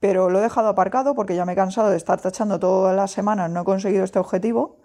pero 0.00 0.28
lo 0.28 0.38
he 0.40 0.42
dejado 0.42 0.68
aparcado 0.68 1.14
porque 1.14 1.34
ya 1.34 1.46
me 1.46 1.54
he 1.54 1.56
cansado 1.56 1.88
de 1.88 1.96
estar 1.96 2.20
tachando 2.20 2.58
todas 2.60 2.94
las 2.94 3.10
semanas, 3.10 3.50
no 3.50 3.62
he 3.62 3.64
conseguido 3.64 4.04
este 4.04 4.18
objetivo 4.18 4.76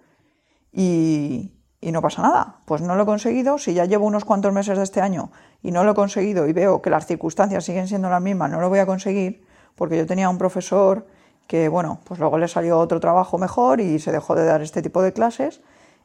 y, 0.72 1.52
y 1.84 1.92
no 1.92 2.02
pasa 2.02 2.22
nada. 2.22 2.56
Pues 2.66 2.82
no 2.82 2.96
lo 2.96 3.04
he 3.04 3.06
conseguido. 3.06 3.58
Si 3.58 3.74
ya 3.74 3.86
llevo 3.86 4.06
unos 4.06 4.24
cuantos 4.26 4.54
meses 4.54 4.78
de 4.78 4.84
este 4.84 5.02
año 5.02 5.32
y 5.62 5.72
no 5.72 5.84
lo 5.84 5.92
he 5.92 5.96
conseguido 5.96 6.48
y 6.48 6.54
veo 6.54 6.82
que 6.82 6.90
las 6.90 7.06
circunstancias 7.06 7.66
siguen 7.66 7.88
siendo 7.88 8.10
las 8.10 8.22
mismas, 8.22 8.50
no 8.50 8.62
lo 8.62 8.70
voy 8.70 8.80
a 8.80 8.86
conseguir 8.86 9.44
porque 9.76 9.98
yo 9.98 10.06
tenía 10.06 10.30
un 10.30 10.38
profesor 10.38 11.06
que 11.48 11.68
bueno, 11.68 12.00
pues 12.06 12.20
luego 12.20 12.38
le 12.38 12.48
salió 12.48 12.80
otro 12.80 13.00
trabajo 13.00 13.38
mejor 13.38 13.82
y 13.82 14.00
se 14.00 14.12
dejó 14.12 14.34
de 14.36 14.46
dar 14.46 14.62
este 14.62 14.82
tipo 14.82 15.02
de 15.02 15.12
clases 15.12 15.62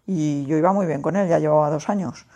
y 0.06 0.44
yo 0.46 0.56
iba 0.56 0.72
muy 0.72 0.86
bien 0.86 1.00
con 1.00 1.16
él, 1.16 1.28
ya 1.28 1.38
llevaba 1.38 1.70
dos 1.70 1.88
años. 1.88 2.26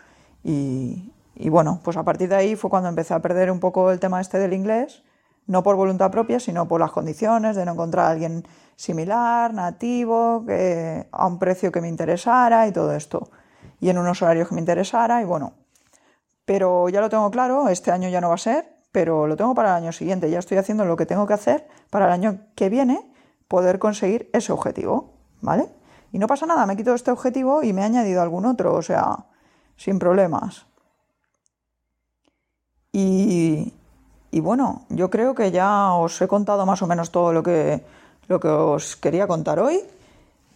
Y, 0.44 1.12
y 1.34 1.48
bueno, 1.48 1.80
pues 1.82 1.96
a 1.96 2.04
partir 2.04 2.28
de 2.28 2.36
ahí 2.36 2.54
fue 2.54 2.70
cuando 2.70 2.88
empecé 2.88 3.14
a 3.14 3.18
perder 3.18 3.50
un 3.50 3.58
poco 3.58 3.90
el 3.90 3.98
tema 3.98 4.20
este 4.20 4.38
del 4.38 4.52
inglés, 4.52 5.02
no 5.46 5.62
por 5.62 5.76
voluntad 5.76 6.10
propia, 6.10 6.40
sino 6.40 6.68
por 6.68 6.80
las 6.80 6.92
condiciones 6.92 7.56
de 7.56 7.64
no 7.64 7.72
encontrar 7.72 8.06
a 8.06 8.10
alguien 8.10 8.46
similar, 8.76 9.52
nativo, 9.54 10.44
que, 10.46 11.08
a 11.10 11.26
un 11.26 11.38
precio 11.38 11.72
que 11.72 11.80
me 11.80 11.88
interesara 11.88 12.66
y 12.66 12.72
todo 12.72 12.94
esto. 12.94 13.30
Y 13.80 13.90
en 13.90 13.98
unos 13.98 14.22
horarios 14.22 14.48
que 14.48 14.54
me 14.54 14.60
interesara 14.60 15.20
y 15.20 15.24
bueno. 15.24 15.54
Pero 16.44 16.88
ya 16.88 17.00
lo 17.00 17.08
tengo 17.08 17.30
claro, 17.30 17.68
este 17.68 17.90
año 17.90 18.08
ya 18.08 18.20
no 18.20 18.28
va 18.28 18.34
a 18.34 18.38
ser, 18.38 18.76
pero 18.92 19.26
lo 19.26 19.36
tengo 19.36 19.54
para 19.54 19.70
el 19.70 19.84
año 19.84 19.92
siguiente. 19.92 20.30
Ya 20.30 20.38
estoy 20.38 20.58
haciendo 20.58 20.84
lo 20.84 20.96
que 20.96 21.06
tengo 21.06 21.26
que 21.26 21.34
hacer 21.34 21.66
para 21.90 22.06
el 22.06 22.12
año 22.12 22.40
que 22.54 22.68
viene 22.68 23.12
poder 23.48 23.78
conseguir 23.78 24.30
ese 24.32 24.52
objetivo, 24.52 25.14
¿vale? 25.40 25.68
Y 26.12 26.18
no 26.18 26.26
pasa 26.26 26.46
nada, 26.46 26.66
me 26.66 26.76
quito 26.76 26.94
este 26.94 27.10
objetivo 27.10 27.62
y 27.62 27.72
me 27.72 27.82
he 27.82 27.84
añadido 27.84 28.22
algún 28.22 28.46
otro, 28.46 28.74
o 28.74 28.82
sea, 28.82 29.26
sin 29.76 29.98
problemas. 29.98 30.66
Y, 32.92 33.72
y 34.32 34.40
bueno, 34.40 34.86
yo 34.88 35.10
creo 35.10 35.34
que 35.34 35.50
ya 35.50 35.92
os 35.92 36.20
he 36.22 36.26
contado 36.26 36.64
más 36.64 36.80
o 36.80 36.86
menos 36.86 37.12
todo 37.12 37.34
lo 37.34 37.42
que, 37.42 37.84
lo 38.28 38.40
que 38.40 38.48
os 38.48 38.96
quería 38.96 39.26
contar 39.26 39.60
hoy. 39.60 39.80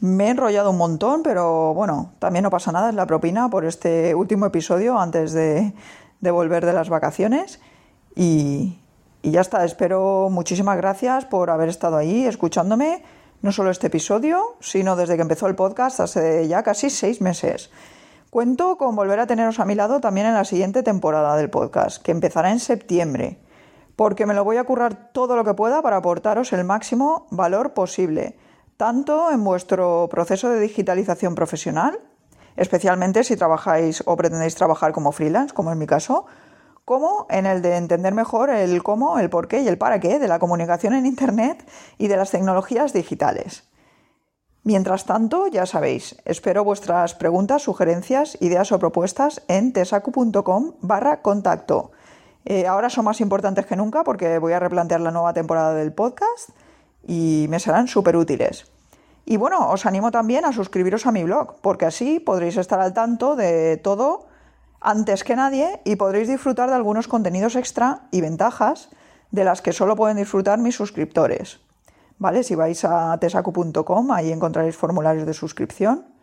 Me 0.01 0.25
he 0.27 0.31
enrollado 0.31 0.71
un 0.71 0.79
montón, 0.79 1.23
pero 1.23 1.75
bueno, 1.75 2.13
también 2.19 2.43
no 2.43 2.51
pasa 2.51 2.73
nada, 2.73 2.89
es 2.89 2.95
la 2.95 3.07
propina 3.07 3.51
por 3.51 3.67
este 3.67 4.15
último 4.15 4.47
episodio 4.47 4.99
antes 4.99 5.35
de, 5.35 5.75
de 6.21 6.31
volver 6.31 6.65
de 6.65 6.73
las 6.73 6.89
vacaciones. 6.89 7.61
Y, 8.15 8.79
ya 9.23 9.43
está, 9.43 9.63
espero 9.65 10.29
muchísimas 10.31 10.79
gracias 10.79 11.27
por 11.27 11.51
haber 11.51 11.69
estado 11.69 11.99
ahí 11.99 12.25
escuchándome, 12.27 13.03
no 13.43 13.53
solo 13.53 13.71
este 13.71 13.89
episodio, 13.89 14.57
sino 14.61 14.97
desde 14.97 15.17
que 15.17 15.23
empezó 15.23 15.49
el 15.49 15.55
podcast 15.55 16.01
hace 16.01 16.49
ya 16.49 16.63
casi 16.63 16.89
seis 16.89 17.21
meses. 17.21 17.71
Cuento 18.31 18.79
con 18.79 18.97
volver 18.97 19.21
a 19.21 19.27
teneros 19.27 19.61
a 19.61 19.67
mi 19.67 19.75
lado 19.75 20.01
también 20.01 20.29
en 20.29 20.35
la 20.35 20.45
siguiente 20.45 20.83
temporada 20.83 21.37
del 21.37 21.51
podcast, 21.51 22.03
que 22.03 22.13
empezará 22.13 22.53
en 22.53 22.61
septiembre, 22.61 23.39
porque 23.97 24.27
me 24.27 24.35
lo 24.35 24.45
voy 24.45 24.59
a 24.59 24.65
currar 24.65 25.11
todo 25.13 25.37
lo 25.37 25.45
que 25.45 25.55
pueda 25.55 25.83
para 25.83 25.97
aportaros 25.97 26.53
el 26.53 26.65
máximo 26.65 27.27
valor 27.31 27.73
posible, 27.73 28.39
tanto 28.77 29.31
en 29.31 29.43
vuestro 29.43 30.09
proceso 30.11 30.51
de 30.51 30.61
digitalización 30.61 31.35
profesional, 31.35 31.99
especialmente 32.57 33.25
si 33.25 33.37
trabajáis 33.37 34.03
o 34.07 34.17
pretendéis 34.17 34.55
trabajar 34.55 34.93
como 34.93 35.13
freelance, 35.13 35.55
como 35.55 35.73
en 35.73 35.79
mi 35.79 35.87
caso, 35.87 36.27
como 36.85 37.27
en 37.31 37.47
el 37.47 37.63
de 37.63 37.77
entender 37.77 38.15
mejor 38.15 38.51
el 38.51 38.83
cómo, 38.83 39.19
el 39.19 39.31
por 39.31 39.49
qué 39.49 39.63
y 39.63 39.69
el 39.69 39.79
para 39.79 39.99
qué 39.99 40.19
de 40.19 40.29
la 40.29 40.39
comunicación 40.39 40.95
en 40.95 41.07
Internet 41.07 41.67
y 41.99 42.07
de 42.07 42.17
las 42.17 42.31
tecnologías 42.31 42.93
digitales. 42.93 43.65
Mientras 44.63 45.05
tanto, 45.05 45.47
ya 45.47 45.65
sabéis, 45.65 46.17
espero 46.25 46.65
vuestras 46.65 47.15
preguntas, 47.15 47.63
sugerencias, 47.63 48.37
ideas 48.41 48.73
o 48.73 48.79
propuestas 48.79 49.43
en 49.49 49.73
tesacu.com 49.73 50.75
barra 50.81 51.23
contacto. 51.23 51.93
Eh, 52.49 52.69
ahora 52.69 52.89
son 52.91 53.05
más 53.05 53.21
importantes 53.21 53.67
que 53.67 53.75
nunca 53.75 54.05
porque 54.05 54.39
voy 54.39 54.53
a 54.53 54.61
replantear 54.61 55.01
la 55.01 55.11
nueva 55.11 55.33
temporada 55.33 55.75
del 55.75 55.93
podcast 55.93 56.51
y 57.05 57.47
me 57.51 57.59
serán 57.59 57.89
súper 57.89 58.17
útiles. 58.17 58.71
Y 59.25 59.37
bueno, 59.37 59.69
os 59.71 59.85
animo 59.85 60.13
también 60.13 60.45
a 60.45 60.53
suscribiros 60.53 61.07
a 61.07 61.13
mi 61.13 61.25
blog, 61.25 61.57
porque 61.61 61.87
así 61.87 62.21
podréis 62.21 62.57
estar 62.57 62.81
al 62.81 62.95
tanto 62.95 63.35
de 63.35 63.77
todo 63.77 64.29
antes 64.81 65.25
que 65.25 65.35
nadie 65.35 65.81
y 65.85 65.97
podréis 65.97 66.29
disfrutar 66.29 66.69
de 66.69 66.77
algunos 66.77 67.09
contenidos 67.09 67.57
extra 67.57 68.03
y 68.13 68.21
ventajas 68.21 68.91
de 69.33 69.43
las 69.43 69.61
que 69.61 69.73
solo 69.73 69.97
pueden 69.97 70.17
disfrutar 70.17 70.61
mis 70.61 70.77
suscriptores. 70.77 71.59
¿Vale? 72.19 72.45
Si 72.45 72.55
vais 72.55 72.85
a 72.85 73.19
tesacu.com, 73.19 74.13
ahí 74.13 74.31
encontraréis 74.31 74.77
formularios 74.77 75.27
de 75.27 75.35
suscripción 75.35 76.16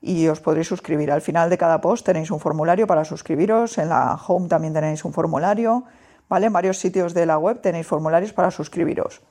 y 0.00 0.28
os 0.28 0.40
podréis 0.40 0.68
suscribir. 0.68 1.10
Al 1.10 1.20
final 1.22 1.50
de 1.50 1.58
cada 1.58 1.80
post 1.80 2.06
tenéis 2.06 2.30
un 2.30 2.40
formulario 2.40 2.86
para 2.86 3.04
suscribiros, 3.04 3.78
en 3.78 3.88
la 3.88 4.14
home 4.14 4.48
también 4.48 4.74
tenéis 4.74 5.04
un 5.04 5.12
formulario, 5.12 5.84
¿vale? 6.28 6.46
En 6.46 6.52
varios 6.52 6.78
sitios 6.78 7.14
de 7.14 7.26
la 7.26 7.38
web 7.38 7.60
tenéis 7.60 7.86
formularios 7.86 8.32
para 8.32 8.50
suscribiros. 8.50 9.22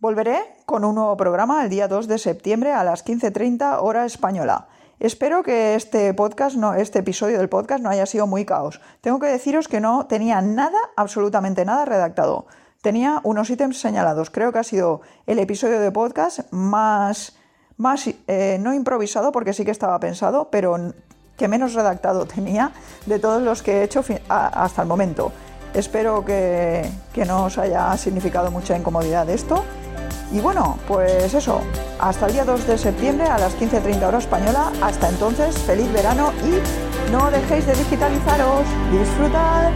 Volveré 0.00 0.38
con 0.66 0.84
un 0.84 0.96
nuevo 0.96 1.16
programa 1.16 1.64
el 1.64 1.70
día 1.70 1.88
2 1.88 2.08
de 2.08 2.18
septiembre 2.18 2.72
a 2.72 2.84
las 2.84 3.04
15.30 3.06 3.78
hora 3.80 4.04
española. 4.04 4.68
Espero 5.00 5.42
que 5.42 5.74
este 5.74 6.14
podcast, 6.14 6.56
no, 6.56 6.74
este 6.74 7.00
episodio 7.00 7.38
del 7.38 7.48
podcast 7.48 7.82
no 7.82 7.90
haya 7.90 8.06
sido 8.06 8.26
muy 8.26 8.44
caos. 8.44 8.80
Tengo 9.00 9.18
que 9.18 9.26
deciros 9.26 9.66
que 9.66 9.80
no 9.80 10.06
tenía 10.06 10.40
nada, 10.40 10.78
absolutamente 10.96 11.64
nada 11.64 11.84
redactado. 11.84 12.46
Tenía 12.80 13.20
unos 13.24 13.50
ítems 13.50 13.80
señalados. 13.80 14.30
Creo 14.30 14.52
que 14.52 14.58
ha 14.58 14.62
sido 14.62 15.00
el 15.26 15.38
episodio 15.38 15.80
de 15.80 15.90
podcast 15.90 16.40
más, 16.52 17.36
más 17.76 18.06
eh, 18.06 18.58
no 18.60 18.74
improvisado, 18.74 19.32
porque 19.32 19.52
sí 19.52 19.64
que 19.64 19.70
estaba 19.70 19.98
pensado, 20.00 20.48
pero 20.50 20.76
que 21.36 21.48
menos 21.48 21.74
redactado 21.74 22.26
tenía 22.34 22.72
de 23.06 23.18
todos 23.18 23.42
los 23.42 23.62
que 23.62 23.80
he 23.80 23.82
hecho 23.84 24.04
hasta 24.28 24.82
el 24.82 24.88
momento. 24.88 25.32
Espero 25.74 26.24
que, 26.24 26.88
que 27.12 27.24
no 27.24 27.44
os 27.44 27.58
haya 27.58 27.96
significado 27.96 28.50
mucha 28.50 28.76
incomodidad 28.76 29.28
esto 29.28 29.64
y 30.34 30.40
bueno, 30.40 30.78
pues 30.88 31.32
eso, 31.32 31.60
hasta 32.00 32.26
el 32.26 32.32
día 32.32 32.44
2 32.44 32.66
de 32.66 32.78
septiembre 32.78 33.26
a 33.26 33.38
las 33.38 33.56
15.30 33.56 34.02
horas 34.02 34.24
española. 34.24 34.72
Hasta 34.82 35.08
entonces, 35.08 35.56
feliz 35.58 35.92
verano 35.92 36.32
y 36.44 37.12
no 37.12 37.30
dejéis 37.30 37.66
de 37.66 37.74
digitalizaros. 37.74 38.66
Disfrutad. 38.90 39.70